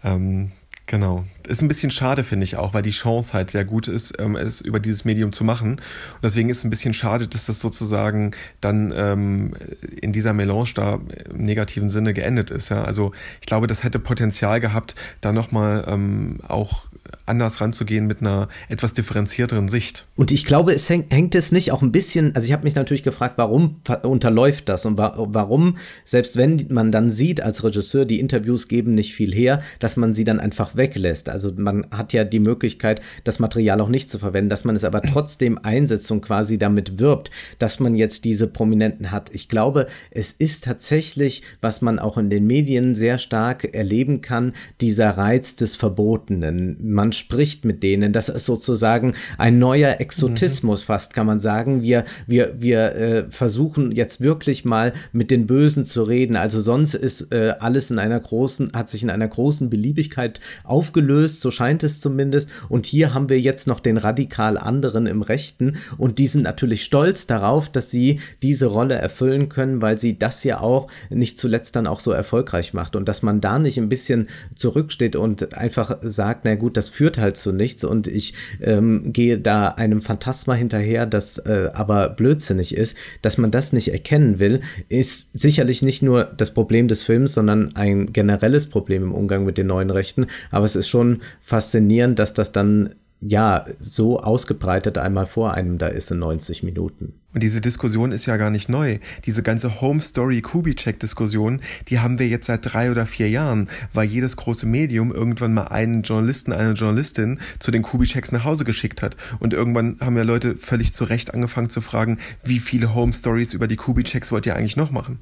Ähm, 0.04 0.52
Genau. 0.90 1.24
Ist 1.48 1.62
ein 1.62 1.68
bisschen 1.68 1.92
schade, 1.92 2.24
finde 2.24 2.46
ich 2.46 2.56
auch, 2.56 2.74
weil 2.74 2.82
die 2.82 2.90
Chance 2.90 3.34
halt 3.36 3.52
sehr 3.52 3.64
gut 3.64 3.88
ist, 3.88 4.16
ähm, 4.20 4.36
es 4.36 4.60
über 4.60 4.80
dieses 4.80 5.06
Medium 5.06 5.32
zu 5.32 5.44
machen. 5.44 5.74
Und 5.74 6.24
deswegen 6.24 6.50
ist 6.50 6.58
es 6.58 6.64
ein 6.64 6.72
bisschen 6.72 6.96
schade, 6.96 7.28
dass 7.28 7.46
das 7.46 7.60
sozusagen 7.60 8.32
dann 8.60 8.92
ähm, 8.96 9.54
in 10.02 10.14
dieser 10.14 10.34
Melange 10.34 10.72
da 10.74 11.00
im 11.30 11.46
negativen 11.46 11.92
Sinne 11.92 12.16
geendet 12.16 12.50
ist. 12.50 12.70
Ja? 12.70 12.86
Also 12.86 13.12
ich 13.40 13.46
glaube, 13.46 13.68
das 13.68 13.84
hätte 13.84 14.00
Potenzial 14.00 14.60
gehabt, 14.60 14.96
da 15.22 15.32
nochmal 15.32 15.86
ähm, 15.88 16.40
auch 16.48 16.86
anders 17.30 17.62
ranzugehen 17.62 18.08
mit 18.08 18.22
einer 18.22 18.50
etwas 18.68 18.94
differenzierteren 18.94 19.70
Sicht. 19.70 20.08
Und 20.16 20.32
ich 20.32 20.46
glaube, 20.46 20.74
es 20.74 20.90
hängt, 20.90 21.14
hängt 21.14 21.36
es 21.36 21.52
nicht 21.52 21.72
auch 21.72 21.82
ein 21.82 21.92
bisschen, 21.92 22.36
also 22.36 22.46
ich 22.46 22.54
habe 22.54 22.64
mich 22.64 22.76
natürlich 22.76 23.04
gefragt, 23.04 23.36
warum 23.38 23.82
unterläuft 24.04 24.68
das 24.68 24.86
und 24.86 24.98
wa 24.98 25.14
warum, 25.18 25.78
selbst 26.06 26.36
wenn 26.36 26.66
man 26.70 26.92
dann 26.92 27.12
sieht 27.12 27.42
als 27.42 27.64
Regisseur, 27.64 28.06
die 28.06 28.20
Interviews 28.20 28.68
geben 28.68 28.96
nicht 28.96 29.14
viel 29.14 29.34
her, 29.34 29.62
dass 29.80 29.96
man 29.96 30.14
sie 30.14 30.24
dann 30.24 30.40
einfach 30.40 30.76
weglässt. 30.76 31.30
Also 31.30 31.54
man 31.56 31.86
hat 31.92 32.14
ja 32.14 32.24
die 32.24 32.40
Möglichkeit, 32.40 33.02
das 33.24 33.40
Material 33.40 33.80
auch 33.82 33.90
nicht 33.90 34.12
zu 34.12 34.20
verwenden, 34.20 34.50
dass 34.50 34.66
man 34.66 34.76
es 34.76 34.84
aber 34.84 35.02
trotzdem 35.02 35.58
einsetzt 35.64 36.12
und 36.12 36.22
quasi 36.22 36.58
damit 36.58 37.00
wirbt, 37.00 37.32
dass 37.60 37.80
man 37.80 37.96
jetzt 37.96 38.26
diese 38.26 38.48
Prominenten 38.48 39.12
hat. 39.12 39.30
Ich 39.34 39.48
glaube, 39.50 39.88
es 40.12 40.32
ist 40.32 40.64
tatsächlich, 40.64 41.44
was 41.62 41.82
man 41.82 42.00
auch 42.00 42.18
in 42.18 42.30
den 42.30 42.48
Medien 42.48 42.96
sehr 42.96 43.20
stark 43.20 43.74
erleben 43.76 44.22
kann, 44.22 44.54
dieser 44.82 45.12
Reiz 45.12 45.56
des 45.56 45.76
Verbotenen 45.76 46.78
man 46.82 47.12
spricht 47.20 47.66
mit 47.66 47.84
denen. 47.84 48.14
Das 48.14 48.30
ist 48.30 48.46
sozusagen 48.46 49.14
ein 49.38 49.60
neuer 49.60 50.00
Exotismus, 50.00 50.82
mhm. 50.82 50.86
fast 50.86 51.14
kann 51.14 51.28
man 51.28 51.40
sagen. 51.40 51.82
Wir, 51.82 52.06
wir, 52.28 52.56
wir 52.60 52.96
äh, 52.96 53.26
versuchen 53.30 53.92
jetzt 53.92 54.22
wirklich 54.22 54.66
mal 54.66 54.94
mit 55.12 55.32
den 55.32 55.46
Bösen 55.46 55.86
zu 55.86 56.04
reden. 56.04 56.36
Also 56.36 56.62
sonst 56.62 56.96
ist 56.96 57.32
äh, 57.32 57.54
alles 57.60 57.92
in 57.92 58.00
einer 58.00 58.20
großen, 58.20 58.72
hat 58.74 58.90
sich 58.90 59.04
in 59.04 59.10
einer 59.10 59.28
großen 59.28 59.70
Beliebigkeit 59.70 60.40
aufgelöst, 60.64 61.42
so 61.42 61.52
scheint 61.52 61.84
es 61.84 62.02
zumindest. 62.02 62.50
Und 62.70 62.86
hier 62.86 63.14
haben 63.14 63.30
wir 63.30 63.40
jetzt 63.40 63.68
noch 63.68 63.80
den 63.80 63.98
radikal 63.98 64.58
anderen 64.58 65.06
im 65.06 65.22
Rechten 65.22 65.78
und 65.98 66.18
die 66.18 66.28
sind 66.28 66.44
natürlich 66.44 66.84
stolz 66.84 67.28
darauf, 67.28 67.70
dass 67.70 67.90
sie 67.90 68.20
diese 68.42 68.68
Rolle 68.68 68.96
erfüllen 68.96 69.50
können, 69.50 69.82
weil 69.82 70.00
sie 70.00 70.18
das 70.18 70.44
ja 70.44 70.60
auch 70.60 70.88
nicht 71.10 71.40
zuletzt 71.40 71.76
dann 71.76 71.88
auch 71.88 72.00
so 72.00 72.12
erfolgreich 72.12 72.74
macht 72.74 72.96
und 72.96 73.08
dass 73.08 73.22
man 73.22 73.42
da 73.42 73.60
nicht 73.60 73.78
ein 73.78 73.90
bisschen 73.90 74.30
zurücksteht 74.56 75.16
und 75.16 75.54
einfach 75.56 75.98
sagt, 76.02 76.46
na 76.46 76.56
gut, 76.56 76.78
das 76.78 76.90
führt 76.90 77.09
halt 77.18 77.38
zu 77.38 77.52
nichts 77.52 77.84
und 77.84 78.08
ich 78.08 78.34
ähm, 78.62 79.12
gehe 79.12 79.38
da 79.38 79.70
einem 79.70 80.02
Phantasma 80.02 80.54
hinterher, 80.54 81.06
das 81.06 81.38
äh, 81.40 81.70
aber 81.74 82.10
blödsinnig 82.10 82.76
ist, 82.76 82.96
dass 83.22 83.38
man 83.38 83.52
das 83.52 83.74
nicht 83.74 83.92
erkennen 83.92 84.40
will, 84.40 84.62
ist 84.88 85.30
sicherlich 85.34 85.82
nicht 85.82 86.02
nur 86.02 86.26
das 86.26 86.54
Problem 86.54 86.88
des 86.88 87.04
Films, 87.04 87.34
sondern 87.34 87.76
ein 87.76 88.14
generelles 88.14 88.68
Problem 88.68 89.04
im 89.04 89.14
Umgang 89.14 89.46
mit 89.46 89.58
den 89.58 89.68
neuen 89.68 89.90
Rechten. 89.90 90.28
Aber 90.52 90.66
es 90.66 90.76
ist 90.76 90.88
schon 90.88 91.22
faszinierend, 91.42 92.20
dass 92.20 92.34
das 92.34 92.52
dann 92.52 92.96
ja, 93.22 93.66
so 93.80 94.20
ausgebreitet 94.20 94.98
einmal 94.98 95.26
vor 95.26 95.54
einem 95.54 95.78
da 95.78 95.88
ist 95.88 96.10
in 96.12 96.20
90 96.20 96.64
Minuten. 96.64 97.14
Und 97.34 97.44
diese 97.44 97.62
Diskussion 97.62 98.12
ist 98.12 98.26
ja 98.26 98.38
gar 98.38 98.50
nicht 98.50 98.70
neu. 98.70 98.98
Diese 99.26 99.44
ganze 99.44 99.82
Home 99.82 100.02
Story 100.02 100.42
Kubitschek 100.42 101.00
Diskussion, 101.00 101.62
die 101.90 102.00
haben 102.00 102.18
wir 102.18 102.28
jetzt 102.28 102.48
seit 102.48 102.74
drei 102.74 102.90
oder 102.90 103.06
vier 103.06 103.30
Jahren, 103.30 103.70
weil 103.94 104.08
jedes 104.08 104.36
große 104.38 104.66
Medium 104.66 105.12
irgendwann 105.12 105.54
mal 105.54 105.68
einen 105.68 106.02
Journalisten, 106.02 106.54
eine 106.54 106.74
Journalistin 106.74 107.40
zu 107.60 107.72
den 107.72 107.82
Kubitscheks 107.82 108.32
nach 108.32 108.46
Hause 108.46 108.64
geschickt 108.64 109.02
hat. 109.02 109.16
Und 109.40 109.54
irgendwann 109.54 109.98
haben 110.00 110.18
ja 110.18 110.24
Leute 110.24 110.56
völlig 110.56 110.94
zu 110.94 111.04
Recht 111.04 111.34
angefangen 111.34 111.70
zu 111.70 111.82
fragen, 111.82 112.18
wie 112.44 112.60
viele 112.60 112.96
Home 112.96 113.14
Stories 113.14 113.54
über 113.54 113.68
die 113.68 113.76
Kubitscheks 113.76 114.32
wollt 114.32 114.46
ihr 114.46 114.56
eigentlich 114.56 114.78
noch 114.78 114.92
machen? 114.92 115.20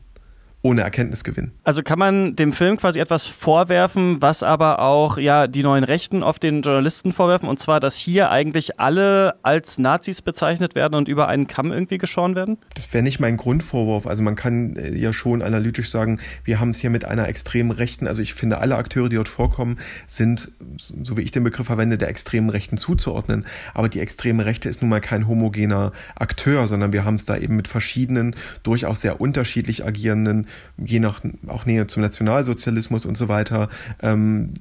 Ohne 0.64 0.82
Erkenntnisgewinn. 0.82 1.52
Also 1.64 1.84
kann 1.84 2.00
man 2.00 2.36
dem 2.36 2.52
Film 2.52 2.78
quasi 2.78 3.00
etwas 3.00 3.28
vorwerfen, 3.28 4.22
was 4.22 4.42
aber 4.42 4.80
auch 4.80 5.18
ja 5.18 5.48
die 5.48 5.64
neuen 5.64 5.84
Rechten 5.84 6.24
auf 6.24 6.40
den 6.40 6.62
Journalisten 6.62 7.12
vorwerfen, 7.12 7.48
und 7.48 7.60
zwar, 7.60 7.80
dass 7.80 7.96
hier 7.96 8.32
eigentlich 8.32 8.80
alle 8.80 9.36
als 9.44 9.78
Nazis 9.78 10.22
bezeichnet 10.22 10.76
werden 10.76 10.96
und 10.96 11.08
über 11.08 11.28
einen 11.28 11.48
Kamm 11.48 11.72
irgendwie 11.72 12.00
geschoren 12.00 12.36
werden? 12.36 12.58
Das 12.74 12.92
wäre 12.94 13.04
nicht 13.04 13.20
mein 13.20 13.38
Grundvorwurf. 13.38 14.08
Also 14.08 14.24
man 14.24 14.36
kann 14.36 14.76
äh, 14.76 14.96
ja 14.96 15.14
schon 15.14 15.42
analytisch 15.42 15.92
sagen, 15.92 16.20
wir 16.44 16.60
haben 16.60 16.72
es 16.72 16.80
hier 16.80 16.90
mit 16.90 17.06
einer 17.06 17.28
extremen 17.28 17.72
Rechten, 17.72 18.08
also 18.08 18.22
ich 18.22 18.34
finde, 18.34 18.58
alle 18.58 18.76
Akteure, 18.76 19.10
die 19.10 19.16
dort 19.16 19.30
vorkommen, 19.30 19.78
sind, 20.08 20.52
so 20.78 21.18
wie 21.18 21.22
ich 21.22 21.32
den 21.32 21.44
Begriff 21.44 21.68
verwende, 21.68 21.98
der 21.98 22.10
extremen 22.10 22.50
Rechten 22.50 22.78
zuzuordnen. 22.78 23.46
Aber 23.74 23.90
die 23.90 24.00
extreme 24.00 24.46
Rechte 24.46 24.70
ist 24.70 24.82
nun 24.82 24.90
mal 24.90 25.02
kein 25.02 25.28
homogener 25.28 25.92
Akteur, 26.16 26.66
sondern 26.66 26.94
wir 26.94 27.06
haben 27.06 27.16
es 27.16 27.26
da 27.26 27.38
eben 27.38 27.56
mit 27.56 27.68
verschiedenen, 27.68 28.36
durchaus 28.64 29.02
sehr 29.02 29.22
unterschiedlich 29.22 29.86
agierenden 29.86 30.47
je 30.78 31.00
nach 31.00 31.22
auch 31.48 31.66
Nähe 31.66 31.88
zum 31.88 32.02
Nationalsozialismus 32.02 33.06
und 33.06 33.18
so 33.18 33.28
weiter, 33.28 33.70
ähm, 34.02 34.54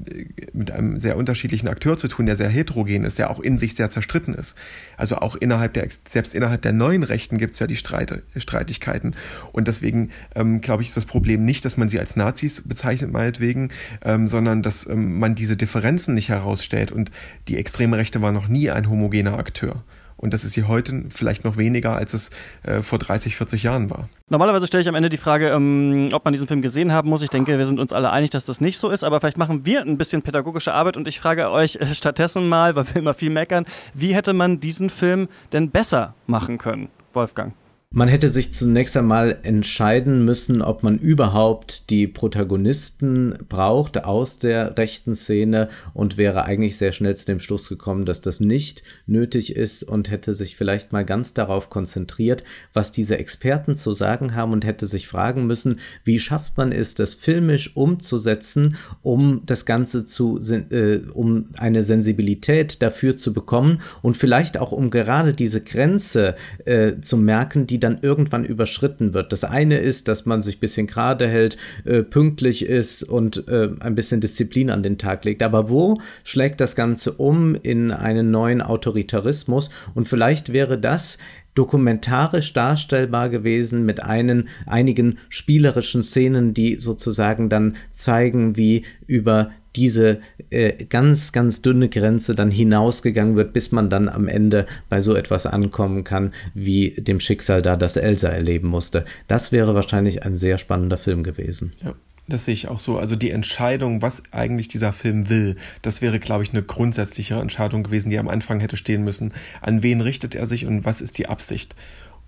mit 0.52 0.70
einem 0.70 0.98
sehr 0.98 1.16
unterschiedlichen 1.16 1.68
Akteur 1.68 1.96
zu 1.96 2.08
tun, 2.08 2.26
der 2.26 2.36
sehr 2.36 2.48
heterogen 2.48 3.04
ist, 3.04 3.18
der 3.18 3.30
auch 3.30 3.40
in 3.40 3.58
sich 3.58 3.74
sehr 3.74 3.90
zerstritten 3.90 4.34
ist. 4.34 4.56
Also 4.96 5.16
auch 5.16 5.36
innerhalb 5.36 5.74
der, 5.74 5.86
selbst 6.08 6.34
innerhalb 6.34 6.62
der 6.62 6.72
neuen 6.72 7.02
Rechten 7.02 7.38
gibt 7.38 7.54
es 7.54 7.60
ja 7.60 7.66
die 7.66 7.76
Streit, 7.76 8.22
Streitigkeiten. 8.36 9.14
Und 9.52 9.68
deswegen 9.68 10.10
ähm, 10.34 10.60
glaube 10.60 10.82
ich, 10.82 10.88
ist 10.88 10.96
das 10.96 11.06
Problem 11.06 11.44
nicht, 11.44 11.64
dass 11.64 11.76
man 11.76 11.88
sie 11.88 12.00
als 12.00 12.16
Nazis 12.16 12.62
bezeichnet, 12.62 13.12
meinetwegen, 13.12 13.70
ähm, 14.04 14.28
sondern 14.28 14.62
dass 14.62 14.86
ähm, 14.86 15.18
man 15.18 15.34
diese 15.34 15.56
Differenzen 15.56 16.14
nicht 16.14 16.28
herausstellt. 16.28 16.92
Und 16.92 17.10
die 17.48 17.56
extreme 17.56 17.96
Rechte 17.96 18.22
war 18.22 18.32
noch 18.32 18.48
nie 18.48 18.70
ein 18.70 18.88
homogener 18.88 19.38
Akteur. 19.38 19.84
Und 20.26 20.34
das 20.34 20.42
ist 20.42 20.54
sie 20.54 20.64
heute 20.64 21.04
vielleicht 21.10 21.44
noch 21.44 21.56
weniger, 21.56 21.94
als 21.94 22.12
es 22.12 22.30
äh, 22.64 22.82
vor 22.82 22.98
30, 22.98 23.36
40 23.36 23.62
Jahren 23.62 23.90
war. 23.90 24.08
Normalerweise 24.28 24.66
stelle 24.66 24.82
ich 24.82 24.88
am 24.88 24.96
Ende 24.96 25.08
die 25.08 25.18
Frage, 25.18 25.50
ähm, 25.50 26.08
ob 26.12 26.24
man 26.24 26.32
diesen 26.32 26.48
Film 26.48 26.62
gesehen 26.62 26.90
haben 26.90 27.08
muss. 27.08 27.22
Ich 27.22 27.30
denke, 27.30 27.56
wir 27.56 27.64
sind 27.64 27.78
uns 27.78 27.92
alle 27.92 28.10
einig, 28.10 28.30
dass 28.30 28.44
das 28.44 28.60
nicht 28.60 28.76
so 28.76 28.90
ist, 28.90 29.04
aber 29.04 29.20
vielleicht 29.20 29.38
machen 29.38 29.64
wir 29.64 29.82
ein 29.82 29.96
bisschen 29.96 30.22
pädagogische 30.22 30.74
Arbeit 30.74 30.96
und 30.96 31.06
ich 31.06 31.20
frage 31.20 31.48
euch 31.52 31.76
äh, 31.76 31.94
stattdessen 31.94 32.48
mal, 32.48 32.74
weil 32.74 32.88
wir 32.88 32.96
immer 32.96 33.14
viel 33.14 33.30
meckern, 33.30 33.66
wie 33.94 34.16
hätte 34.16 34.32
man 34.32 34.58
diesen 34.58 34.90
Film 34.90 35.28
denn 35.52 35.70
besser 35.70 36.16
machen 36.26 36.58
können, 36.58 36.88
Wolfgang? 37.12 37.54
Man 37.92 38.08
hätte 38.08 38.28
sich 38.30 38.52
zunächst 38.52 38.96
einmal 38.96 39.38
entscheiden 39.44 40.24
müssen, 40.24 40.60
ob 40.60 40.82
man 40.82 40.98
überhaupt 40.98 41.88
die 41.88 42.08
Protagonisten 42.08 43.38
braucht 43.48 44.04
aus 44.04 44.40
der 44.40 44.76
rechten 44.76 45.14
Szene 45.14 45.68
und 45.94 46.18
wäre 46.18 46.44
eigentlich 46.44 46.76
sehr 46.76 46.90
schnell 46.90 47.14
zu 47.16 47.26
dem 47.26 47.38
Schluss 47.38 47.68
gekommen, 47.68 48.04
dass 48.04 48.20
das 48.20 48.40
nicht 48.40 48.82
nötig 49.06 49.54
ist 49.54 49.84
und 49.84 50.10
hätte 50.10 50.34
sich 50.34 50.56
vielleicht 50.56 50.92
mal 50.92 51.04
ganz 51.04 51.32
darauf 51.32 51.70
konzentriert, 51.70 52.42
was 52.74 52.90
diese 52.90 53.18
Experten 53.18 53.76
zu 53.76 53.92
sagen 53.92 54.34
haben 54.34 54.52
und 54.52 54.66
hätte 54.66 54.88
sich 54.88 55.06
fragen 55.06 55.46
müssen, 55.46 55.78
wie 56.02 56.18
schafft 56.18 56.56
man 56.56 56.72
es, 56.72 56.96
das 56.96 57.14
filmisch 57.14 57.76
umzusetzen, 57.76 58.76
um 59.02 59.42
das 59.46 59.64
Ganze 59.64 60.04
zu, 60.04 60.40
äh, 60.40 61.02
um 61.14 61.50
eine 61.56 61.84
Sensibilität 61.84 62.82
dafür 62.82 63.16
zu 63.16 63.32
bekommen 63.32 63.80
und 64.02 64.16
vielleicht 64.16 64.58
auch 64.58 64.72
um 64.72 64.90
gerade 64.90 65.32
diese 65.32 65.62
Grenze 65.62 66.34
äh, 66.64 67.00
zu 67.00 67.16
merken, 67.16 67.68
die 67.68 67.75
dann 67.80 67.98
irgendwann 68.02 68.44
überschritten 68.44 69.14
wird. 69.14 69.32
Das 69.32 69.44
eine 69.44 69.78
ist, 69.78 70.08
dass 70.08 70.26
man 70.26 70.42
sich 70.42 70.56
ein 70.56 70.60
bisschen 70.60 70.86
gerade 70.86 71.26
hält, 71.28 71.56
äh, 71.84 72.02
pünktlich 72.02 72.66
ist 72.66 73.02
und 73.02 73.48
äh, 73.48 73.70
ein 73.80 73.94
bisschen 73.94 74.20
Disziplin 74.20 74.70
an 74.70 74.82
den 74.82 74.98
Tag 74.98 75.24
legt. 75.24 75.42
Aber 75.42 75.68
wo 75.68 76.00
schlägt 76.24 76.60
das 76.60 76.76
Ganze 76.76 77.12
um 77.12 77.54
in 77.54 77.90
einen 77.90 78.30
neuen 78.30 78.62
Autoritarismus? 78.62 79.70
Und 79.94 80.08
vielleicht 80.08 80.52
wäre 80.52 80.78
das 80.78 81.18
dokumentarisch 81.56 82.52
darstellbar 82.52 83.30
gewesen 83.30 83.84
mit 83.84 84.02
einen, 84.02 84.48
einigen 84.66 85.18
spielerischen 85.28 86.02
Szenen, 86.02 86.54
die 86.54 86.76
sozusagen 86.76 87.48
dann 87.48 87.76
zeigen, 87.94 88.56
wie 88.56 88.84
über 89.06 89.50
diese 89.74 90.20
äh, 90.50 90.84
ganz, 90.84 91.32
ganz 91.32 91.62
dünne 91.62 91.88
Grenze 91.88 92.34
dann 92.34 92.50
hinausgegangen 92.50 93.36
wird, 93.36 93.52
bis 93.52 93.72
man 93.72 93.90
dann 93.90 94.08
am 94.08 94.28
Ende 94.28 94.66
bei 94.88 95.00
so 95.00 95.14
etwas 95.14 95.46
ankommen 95.46 96.04
kann, 96.04 96.32
wie 96.54 96.90
dem 96.90 97.20
Schicksal 97.20 97.62
da, 97.62 97.76
das 97.76 97.96
Elsa 97.96 98.28
erleben 98.28 98.68
musste. 98.68 99.04
Das 99.28 99.52
wäre 99.52 99.74
wahrscheinlich 99.74 100.24
ein 100.24 100.36
sehr 100.36 100.58
spannender 100.58 100.98
Film 100.98 101.22
gewesen. 101.22 101.72
Ja. 101.84 101.94
Das 102.28 102.44
sehe 102.44 102.54
ich 102.54 102.66
auch 102.66 102.80
so. 102.80 102.98
Also 102.98 103.14
die 103.14 103.30
Entscheidung, 103.30 104.02
was 104.02 104.24
eigentlich 104.32 104.66
dieser 104.66 104.92
Film 104.92 105.28
will, 105.28 105.54
das 105.82 106.02
wäre, 106.02 106.18
glaube 106.18 106.42
ich, 106.42 106.50
eine 106.50 106.62
grundsätzliche 106.62 107.36
Entscheidung 107.36 107.84
gewesen, 107.84 108.10
die 108.10 108.18
am 108.18 108.28
Anfang 108.28 108.58
hätte 108.58 108.76
stehen 108.76 109.04
müssen. 109.04 109.32
An 109.60 109.84
wen 109.84 110.00
richtet 110.00 110.34
er 110.34 110.46
sich 110.46 110.66
und 110.66 110.84
was 110.84 111.00
ist 111.00 111.18
die 111.18 111.28
Absicht? 111.28 111.76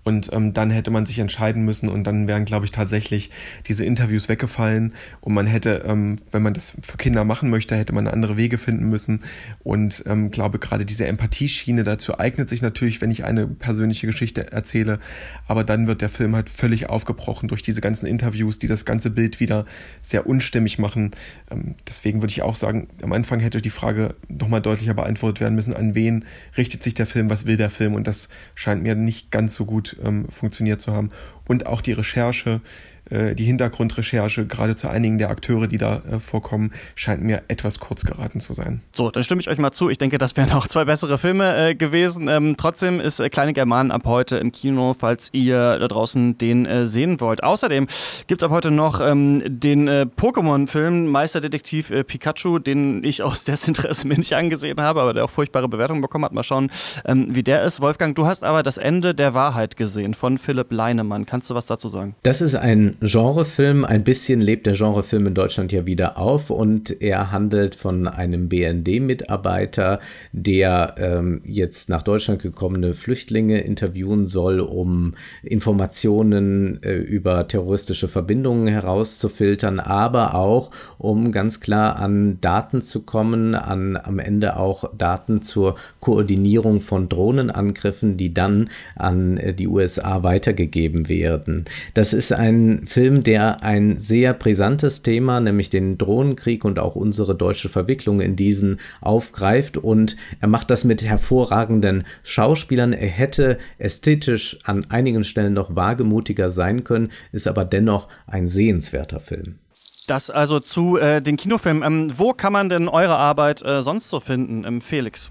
Und 0.03 0.31
ähm, 0.33 0.53
dann 0.53 0.71
hätte 0.71 0.91
man 0.91 1.05
sich 1.05 1.19
entscheiden 1.19 1.65
müssen 1.65 1.89
und 1.89 2.05
dann 2.05 2.27
wären, 2.27 2.45
glaube 2.45 2.65
ich, 2.65 2.71
tatsächlich 2.71 3.29
diese 3.67 3.85
Interviews 3.85 4.29
weggefallen. 4.29 4.93
Und 5.21 5.33
man 5.33 5.45
hätte, 5.45 5.83
ähm, 5.85 6.19
wenn 6.31 6.41
man 6.41 6.53
das 6.53 6.75
für 6.81 6.97
Kinder 6.97 7.23
machen 7.25 7.49
möchte, 7.49 7.75
hätte 7.75 7.93
man 7.93 8.07
andere 8.07 8.37
Wege 8.37 8.57
finden 8.57 8.89
müssen. 8.89 9.21
Und 9.61 10.03
ähm, 10.07 10.31
glaube, 10.31 10.57
gerade 10.57 10.85
diese 10.85 11.05
Empathieschiene 11.05 11.83
dazu 11.83 12.17
eignet 12.17 12.49
sich 12.49 12.61
natürlich, 12.61 13.01
wenn 13.01 13.11
ich 13.11 13.25
eine 13.25 13.45
persönliche 13.45 14.07
Geschichte 14.07 14.51
erzähle. 14.51 14.99
Aber 15.47 15.63
dann 15.63 15.85
wird 15.85 16.01
der 16.01 16.09
Film 16.09 16.35
halt 16.35 16.49
völlig 16.49 16.89
aufgebrochen 16.89 17.47
durch 17.47 17.61
diese 17.61 17.81
ganzen 17.81 18.05
Interviews, 18.05 18.57
die 18.57 18.67
das 18.67 18.85
ganze 18.85 19.09
Bild 19.09 19.39
wieder 19.39 19.65
sehr 20.01 20.25
unstimmig 20.27 20.79
machen. 20.79 21.11
Ähm, 21.51 21.75
deswegen 21.87 22.21
würde 22.21 22.31
ich 22.31 22.41
auch 22.41 22.55
sagen, 22.55 22.87
am 23.01 23.11
Anfang 23.11 23.41
hätte 23.41 23.61
die 23.61 23.69
Frage 23.69 24.15
nochmal 24.27 24.61
deutlicher 24.61 24.93
beantwortet 24.93 25.41
werden 25.41 25.55
müssen, 25.55 25.75
an 25.75 25.93
wen 25.93 26.25
richtet 26.57 26.83
sich 26.83 26.93
der 26.93 27.05
Film, 27.05 27.29
was 27.29 27.45
will 27.45 27.57
der 27.57 27.69
Film? 27.69 27.93
Und 27.93 28.07
das 28.07 28.29
scheint 28.55 28.81
mir 28.81 28.95
nicht 28.95 29.29
ganz 29.31 29.55
so 29.55 29.65
gut 29.65 29.88
ähm, 30.03 30.27
funktioniert 30.29 30.81
zu 30.81 30.93
haben. 30.93 31.11
Und 31.47 31.65
auch 31.65 31.81
die 31.81 31.93
Recherche 31.93 32.61
äh, 33.09 33.35
die 33.35 33.45
Hintergrundrecherche, 33.45 34.45
gerade 34.45 34.75
zu 34.75 34.87
einigen 34.87 35.17
der 35.17 35.29
Akteure, 35.29 35.67
die 35.67 35.77
da 35.77 36.01
äh, 36.11 36.19
vorkommen, 36.19 36.71
scheint 36.95 37.23
mir 37.23 37.43
etwas 37.47 37.79
kurz 37.79 38.05
geraten 38.05 38.39
zu 38.39 38.53
sein. 38.53 38.81
So, 38.93 39.09
dann 39.11 39.23
stimme 39.23 39.41
ich 39.41 39.49
euch 39.49 39.57
mal 39.57 39.71
zu. 39.71 39.89
Ich 39.89 39.97
denke, 39.97 40.17
das 40.17 40.37
wären 40.37 40.51
auch 40.51 40.67
zwei 40.67 40.85
bessere 40.85 41.17
Filme 41.17 41.69
äh, 41.69 41.75
gewesen. 41.75 42.27
Ähm, 42.27 42.55
trotzdem 42.57 42.99
ist 42.99 43.19
äh, 43.19 43.29
Kleine 43.29 43.53
Germanen 43.53 43.91
ab 43.91 44.03
heute 44.05 44.37
im 44.37 44.51
Kino, 44.51 44.95
falls 44.97 45.29
ihr 45.33 45.79
da 45.79 45.87
draußen 45.87 46.37
den 46.37 46.65
äh, 46.65 46.85
sehen 46.85 47.19
wollt. 47.19 47.43
Außerdem 47.43 47.87
gibt 48.27 48.41
es 48.41 48.45
ab 48.45 48.51
heute 48.51 48.71
noch 48.71 49.01
ähm, 49.01 49.41
den 49.45 49.87
äh, 49.87 50.05
Pokémon-Film 50.15 51.07
Meisterdetektiv 51.07 51.91
Pikachu, 52.07 52.59
den 52.59 53.03
ich 53.03 53.23
aus 53.23 53.43
Desinteresse 53.43 54.07
mir 54.07 54.17
nicht 54.17 54.33
angesehen 54.33 54.79
habe, 54.79 55.01
aber 55.01 55.13
der 55.13 55.25
auch 55.25 55.29
furchtbare 55.29 55.67
Bewertungen 55.67 56.01
bekommen 56.01 56.25
hat. 56.25 56.33
Mal 56.33 56.43
schauen, 56.43 56.69
ähm, 57.05 57.27
wie 57.35 57.43
der 57.43 57.63
ist. 57.63 57.81
Wolfgang, 57.81 58.15
du 58.15 58.25
hast 58.25 58.43
aber 58.43 58.63
das 58.63 58.77
Ende 58.77 59.15
der 59.15 59.33
Wahrheit 59.33 59.77
gesehen 59.77 60.13
von 60.13 60.37
Philipp 60.37 60.71
Leinemann. 60.71 61.25
Kannst 61.25 61.49
du 61.49 61.55
was 61.55 61.65
dazu 61.65 61.89
sagen? 61.89 62.15
Das 62.23 62.41
ist 62.41 62.55
ein 62.55 62.97
Genrefilm. 63.01 63.85
Ein 63.85 64.03
bisschen 64.03 64.41
lebt 64.41 64.65
der 64.65 64.73
Genrefilm 64.73 65.27
in 65.27 65.33
Deutschland 65.33 65.71
ja 65.71 65.85
wieder 65.85 66.17
auf 66.17 66.49
und 66.49 67.01
er 67.01 67.31
handelt 67.31 67.75
von 67.75 68.07
einem 68.07 68.49
BND-Mitarbeiter, 68.49 69.99
der 70.33 70.95
ähm, 70.97 71.41
jetzt 71.45 71.87
nach 71.87 72.01
Deutschland 72.01 72.41
gekommene 72.41 72.93
Flüchtlinge 72.93 73.61
interviewen 73.61 74.25
soll, 74.25 74.59
um 74.59 75.13
Informationen 75.43 76.83
äh, 76.83 76.95
über 76.95 77.47
terroristische 77.47 78.09
Verbindungen 78.09 78.67
herauszufiltern, 78.67 79.79
aber 79.79 80.35
auch 80.35 80.71
um 80.97 81.31
ganz 81.31 81.61
klar 81.61 81.95
an 81.97 82.41
Daten 82.41 82.81
zu 82.81 83.03
kommen, 83.03 83.55
an 83.55 83.95
am 83.95 84.19
Ende 84.19 84.57
auch 84.57 84.93
Daten 84.97 85.41
zur 85.41 85.75
Koordinierung 86.01 86.81
von 86.81 87.07
Drohnenangriffen, 87.07 88.17
die 88.17 88.33
dann 88.33 88.69
an 88.95 89.37
äh, 89.37 89.53
die 89.53 89.67
USA 89.67 90.23
weitergegeben 90.23 91.07
werden. 91.07 91.63
Das 91.93 92.11
ist 92.11 92.33
ein 92.33 92.87
Film, 92.89 93.23
der 93.23 93.63
ein 93.63 93.99
sehr 93.99 94.33
brisantes 94.33 95.03
Thema, 95.03 95.39
nämlich 95.39 95.69
den 95.69 95.99
Drohnenkrieg 95.99 96.65
und 96.65 96.79
auch 96.79 96.95
unsere 96.95 97.35
deutsche 97.35 97.69
Verwicklung 97.69 98.19
in 98.19 98.35
diesen 98.35 98.79
aufgreift 98.99 99.77
und 99.77 100.17
er 100.41 100.47
macht 100.47 100.71
das 100.71 100.83
mit 100.83 101.03
hervorragenden 101.03 102.05
Schauspielern. 102.23 102.93
Er 102.93 103.07
hätte 103.07 103.59
ästhetisch 103.77 104.57
an 104.63 104.87
einigen 104.89 105.23
Stellen 105.23 105.53
noch 105.53 105.75
wagemutiger 105.75 106.49
sein 106.49 106.83
können, 106.83 107.11
ist 107.31 107.47
aber 107.47 107.63
dennoch 107.63 108.07
ein 108.25 108.47
sehenswerter 108.47 109.19
Film. 109.19 109.59
Das 110.07 110.31
also 110.31 110.59
zu 110.59 110.97
äh, 110.97 111.21
den 111.21 111.37
Kinofilmen. 111.37 111.83
Ähm, 111.83 112.13
wo 112.17 112.33
kann 112.33 112.51
man 112.51 112.69
denn 112.69 112.87
eure 112.87 113.15
Arbeit 113.15 113.61
äh, 113.63 113.83
sonst 113.83 114.09
so 114.09 114.19
finden, 114.19 114.63
ähm, 114.65 114.81
Felix? 114.81 115.29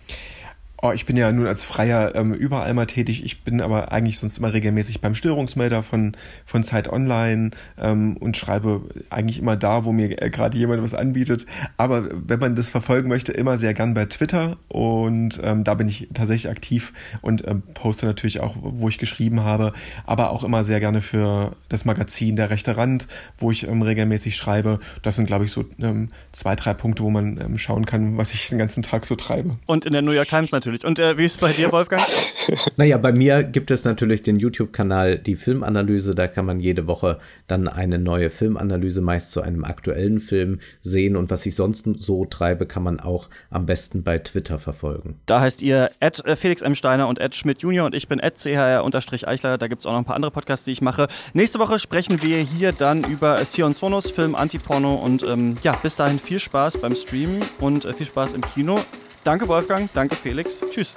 Oh, 0.81 0.93
ich 0.93 1.07
bin 1.07 1.17
ja 1.17 1.33
nun 1.33 1.49
als 1.49 1.65
Freier 1.65 2.15
ähm, 2.15 2.33
überall 2.33 2.73
mal 2.73 2.87
tätig. 2.87 3.25
Ich 3.25 3.43
bin 3.43 3.61
aber 3.61 3.91
eigentlich 3.91 4.19
sonst 4.19 4.39
immer 4.39 4.53
regelmäßig 4.53 5.01
beim 5.01 5.17
Störungsmelder 5.17 5.83
von, 5.83 6.13
von 6.47 6.63
Zeit 6.63 6.89
Online 6.89 7.51
ähm, 7.81 8.17
und 8.17 8.37
schreibe 8.37 8.83
eigentlich 9.11 9.41
immer 9.41 9.57
da, 9.57 9.85
wo 9.85 9.91
mir 9.91 10.23
äh, 10.23 10.31
gerade 10.31 10.57
jemand 10.57 10.81
was 10.85 10.95
anbietet. 10.95 11.47
Aber 11.79 12.09
wenn 12.13 12.39
man 12.39 12.55
das 12.55 12.71
verfolgen 12.71 13.09
möchte, 13.09 13.33
immer 13.33 13.59
sehr 13.59 13.75
gern 13.75 13.93
bei 13.93 14.05
Twitter 14.05 14.57
und 14.69 15.41
ähm, 15.43 15.65
da 15.65 15.75
bin 15.75 15.89
ich 15.89 16.11
tatsächlich 16.15 16.49
aktiv 16.49 16.93
und 17.23 17.45
ähm, 17.49 17.63
poste 17.75 18.07
natürlich 18.07 18.39
auch, 18.39 18.55
wo 18.61 18.89
ich 18.89 18.99
geschrieben 18.99 19.41
habe, 19.41 19.73
aber 20.07 20.31
auch 20.31 20.45
immer 20.45 20.63
sehr 20.63 20.79
gerne 20.79 21.01
für 21.01 21.57
das 21.69 21.87
Magazin 21.87 22.37
Der 22.37 22.51
rechte 22.51 22.77
Rand, 22.77 23.09
wo 23.37 23.51
ich 23.51 23.67
ähm, 23.67 23.83
regelmäßig 23.83 24.37
schreibe. 24.37 24.79
Das 25.03 25.17
sind, 25.17 25.27
glaube 25.27 25.45
ich, 25.45 25.51
so 25.51 25.65
ähm, 25.81 26.07
zwei, 26.31 26.55
drei 26.55 26.73
Punkte, 26.73 27.03
wo 27.03 27.11
man 27.11 27.59
schauen 27.59 27.85
kann, 27.85 28.17
was 28.17 28.33
ich 28.33 28.49
den 28.49 28.59
ganzen 28.59 28.85
Tag 28.85 29.07
so 29.07 29.17
treibe. 29.17 29.57
Und 29.67 29.85
in 29.85 29.93
der 29.93 30.03
New 30.03 30.13
York 30.13 30.29
Times 30.29 30.53
natürlich 30.53 30.68
natürlich. 30.69 30.85
Und 30.85 30.99
äh, 30.99 31.19
wie 31.19 31.25
ist 31.25 31.37
es 31.37 31.39
bei 31.39 31.53
dir, 31.53 31.73
Wolfgang? 31.73 32.03
naja, 32.77 32.99
bei 32.99 33.13
mir 33.13 33.43
gibt 33.43 33.71
es 33.71 33.85
natürlich 33.85 34.23
den 34.23 34.37
YouTube-Kanal 34.37 35.19
Die 35.19 35.37
Filmanalyse. 35.37 36.15
Da 36.15 36.29
kann 36.29 36.47
man 36.47 36.61
jede 36.61 36.87
Woche 36.87 37.19
dann 37.47 37.69
eine 37.69 37.99
neue 37.99 38.31
Filmanalyse 38.31 39.01
meist 39.01 39.31
zu 39.31 39.41
einem 39.41 39.65
aktuellen 39.65 40.21
Film 40.21 40.61
sehen. 40.83 41.17
Und 41.17 41.31
was 41.31 41.47
ich 41.47 41.55
sonst 41.55 41.89
so 41.99 42.25
treibe, 42.25 42.67
kann 42.67 42.83
man 42.83 43.01
auch 43.01 43.29
am 43.51 43.67
besten 43.67 44.03
bei 44.03 44.19
Twitter 44.19 44.59
verfolgen. 44.59 45.21
Da 45.27 45.41
heißt 45.41 45.63
ihr 45.63 45.91
Ed 46.01 46.25
äh, 46.25 46.37
Felix 46.37 46.63
M. 46.63 46.75
Steiner 46.75 47.09
und 47.09 47.19
Ed 47.19 47.35
Schmidt 47.35 47.63
Junior 47.63 47.87
und 47.87 47.95
ich 47.95 48.09
bin 48.09 48.19
Ed 48.19 48.39
CHR-Eichler. 48.39 49.59
Da 49.59 49.69
gibt 49.69 49.83
es 49.83 49.87
auch 49.87 49.93
noch 49.93 49.99
ein 49.99 50.05
paar 50.05 50.17
andere 50.17 50.31
Podcasts, 50.31 50.65
die 50.65 50.73
ich 50.73 50.83
mache. 50.83 51.09
Nächste 51.33 51.59
Woche 51.59 51.79
sprechen 51.79 52.23
wir 52.23 52.39
hier 52.39 52.73
dann 52.73 53.05
über 53.05 53.39
Sion 53.45 53.75
Sonos, 53.75 54.11
Film 54.11 54.35
Antiporno. 54.35 54.95
Und 54.95 55.23
ähm, 55.23 55.57
ja, 55.63 55.73
bis 55.83 55.97
dahin 55.97 56.19
viel 56.19 56.39
Spaß 56.39 56.79
beim 56.79 56.95
Streamen 56.95 57.41
und 57.61 57.85
äh, 57.85 57.93
viel 57.93 58.07
Spaß 58.07 58.35
im 58.35 58.43
Kino. 58.43 58.79
Danke, 59.25 59.49
Wolfgang. 59.49 59.89
Danke, 59.95 60.15
Felix. 60.15 60.61
Tschüss. 60.71 60.95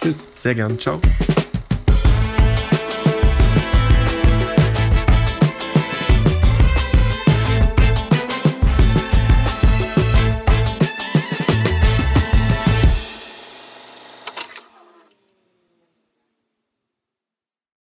Tschüss. 0.00 0.16
Sehr 0.34 0.54
gern. 0.54 0.78
Ciao. 0.78 1.00